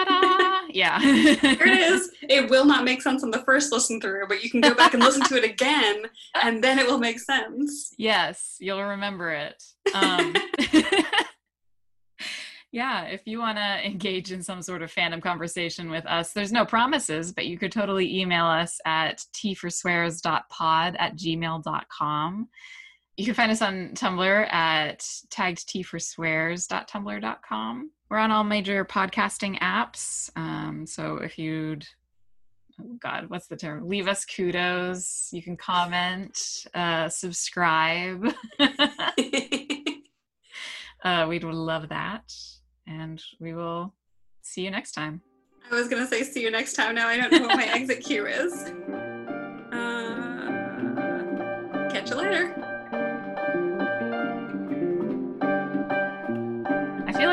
Ta-da! 0.06 0.68
Yeah. 0.74 1.00
Here 1.02 1.38
it 1.42 1.80
is. 1.80 2.12
It 2.32 2.50
will 2.50 2.64
not 2.64 2.86
make 2.86 3.02
sense 3.02 3.24
on 3.24 3.32
the 3.32 3.40
first 3.40 3.74
listen 3.74 4.00
through, 4.00 4.28
but 4.30 4.42
you 4.42 4.50
can 4.50 4.62
go 4.62 4.74
back 4.74 4.94
and 4.94 5.04
listen 5.04 5.24
to 5.24 5.36
it 5.36 5.44
again, 5.44 6.04
and 6.42 6.64
then 6.64 6.80
it 6.80 6.88
will 6.88 7.00
make 7.00 7.20
sense. 7.20 7.94
Yes, 7.98 8.56
you'll 8.60 8.82
remember 8.82 9.32
it. 9.32 9.62
Um, 9.94 10.34
yeah, 12.72 13.04
if 13.04 13.24
you 13.26 13.40
want 13.40 13.58
to 13.58 13.86
engage 13.86 14.32
in 14.32 14.42
some 14.42 14.62
sort 14.62 14.82
of 14.82 14.94
fandom 14.94 15.22
conversation 15.22 15.92
with 15.92 16.06
us, 16.06 16.32
there's 16.32 16.54
no 16.54 16.66
promises, 16.66 17.34
but 17.34 17.48
you 17.48 17.58
could 17.58 17.74
totally 17.74 18.22
email 18.22 18.46
us 18.46 18.80
at 18.86 19.26
tforswears.pod 19.34 20.96
at 20.98 21.18
gmail.com. 21.18 22.48
You 23.18 23.26
can 23.26 23.34
find 23.34 23.52
us 23.52 23.62
on 23.62 23.90
Tumblr 23.90 24.54
at 24.54 25.00
taggedtforswears.tumblr.com. 25.30 27.92
We're 28.10 28.18
on 28.18 28.32
all 28.32 28.44
major 28.44 28.84
podcasting 28.86 29.60
apps. 29.60 30.30
Um, 30.36 30.88
so 30.88 31.18
if 31.18 31.38
you'd, 31.38 31.86
oh 32.80 32.98
God, 33.02 33.30
what's 33.30 33.48
the 33.48 33.58
term? 33.58 33.88
Leave 33.88 34.08
us 34.08 34.26
kudos. 34.26 35.30
You 35.32 35.44
can 35.44 35.56
comment, 35.58 36.66
uh, 36.74 37.10
subscribe. 37.10 38.34
uh, 41.04 41.26
we'd 41.28 41.44
love 41.44 41.90
that 41.90 42.34
and 42.88 43.22
we 43.40 43.54
will 43.54 43.94
see 44.42 44.62
you 44.62 44.72
next 44.72 44.94
time. 44.94 45.22
I 45.70 45.76
was 45.76 45.88
going 45.88 46.02
to 46.02 46.08
say 46.08 46.24
see 46.24 46.42
you 46.42 46.50
next 46.52 46.74
time. 46.74 46.96
Now 46.96 47.08
I 47.08 47.18
don't 47.18 47.32
know 47.32 47.48
what 47.48 47.56
my 47.56 47.66
exit 47.66 48.04
cue 48.04 48.26
is. 48.26 48.72
Uh, 49.72 50.50
catch 51.90 52.10
you 52.10 52.18
later. 52.18 52.71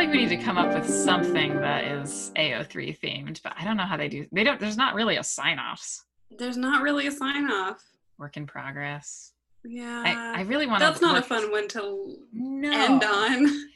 Like 0.08 0.16
we 0.16 0.24
need 0.24 0.38
to 0.38 0.42
come 0.42 0.56
up 0.56 0.72
with 0.72 0.88
something 0.88 1.60
that 1.60 1.84
is 1.84 2.32
AO3 2.34 2.98
themed, 2.98 3.42
but 3.42 3.52
I 3.58 3.64
don't 3.64 3.76
know 3.76 3.84
how 3.84 3.98
they 3.98 4.08
do. 4.08 4.24
They 4.32 4.42
don't. 4.42 4.58
There's 4.58 4.78
not 4.78 4.94
really 4.94 5.18
a 5.18 5.22
sign 5.22 5.58
offs. 5.58 6.02
There's 6.30 6.56
not 6.56 6.80
really 6.80 7.06
a 7.06 7.10
sign 7.10 7.50
off. 7.50 7.84
Work 8.16 8.38
in 8.38 8.46
progress. 8.46 9.34
Yeah. 9.66 10.02
I, 10.06 10.40
I 10.40 10.42
really 10.44 10.66
want 10.66 10.80
to. 10.80 10.86
That's 10.86 11.02
not 11.02 11.18
a 11.18 11.22
fun 11.22 11.50
one 11.50 11.68
to 11.68 12.16
no. 12.32 12.72
end 12.72 13.04
on. 13.04 13.68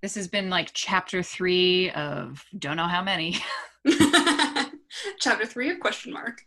This 0.00 0.14
has 0.14 0.28
been 0.28 0.48
like 0.48 0.70
chapter 0.72 1.22
three 1.22 1.90
of 1.90 2.42
don't 2.58 2.78
know 2.78 2.88
how 2.88 3.02
many. 3.02 3.36
chapter 5.20 5.44
three 5.44 5.68
of 5.68 5.78
question 5.78 6.10
mark. 6.10 6.40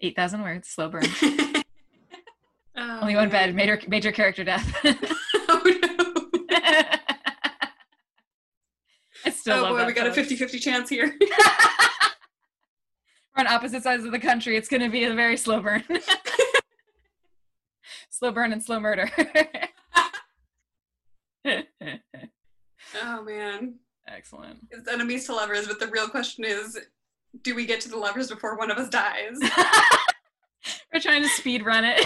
8,000 0.00 0.42
words, 0.42 0.68
slow 0.68 0.88
burn. 0.88 1.04
Oh, 2.80 3.00
Only 3.00 3.16
one 3.16 3.28
bed, 3.28 3.56
major 3.56 3.80
major 3.88 4.12
character 4.12 4.44
death. 4.44 4.72
oh 4.84 5.62
no. 5.64 6.08
I 9.24 9.30
still 9.48 9.64
oh 9.64 9.70
boy, 9.70 9.86
we 9.86 9.92
got 9.92 10.06
a 10.06 10.10
50-50 10.10 10.60
chance 10.60 10.90
here. 10.90 11.16
We're 13.36 13.38
on 13.38 13.46
opposite 13.46 13.82
sides 13.82 14.04
of 14.04 14.12
the 14.12 14.18
country. 14.18 14.56
It's 14.56 14.68
going 14.68 14.82
to 14.82 14.90
be 14.90 15.04
a 15.04 15.14
very 15.14 15.38
slow 15.38 15.60
burn. 15.60 15.84
slow 18.10 18.32
burn 18.32 18.52
and 18.52 18.62
slow 18.62 18.80
murder. 18.80 19.10
oh 21.46 21.62
man. 23.24 23.76
Excellent. 24.06 24.66
It's 24.70 24.86
enemies 24.88 25.24
to 25.26 25.34
lovers, 25.34 25.66
but 25.66 25.80
the 25.80 25.86
real 25.86 26.08
question 26.08 26.44
is 26.44 26.78
do 27.42 27.54
we 27.54 27.66
get 27.66 27.80
to 27.82 27.88
the 27.88 27.96
lovers 27.96 28.28
before 28.28 28.56
one 28.56 28.70
of 28.70 28.78
us 28.78 28.88
dies? 28.88 29.38
We're 30.92 31.00
trying 31.00 31.22
to 31.22 31.28
speed 31.28 31.64
run 31.64 31.84
it. 31.86 32.04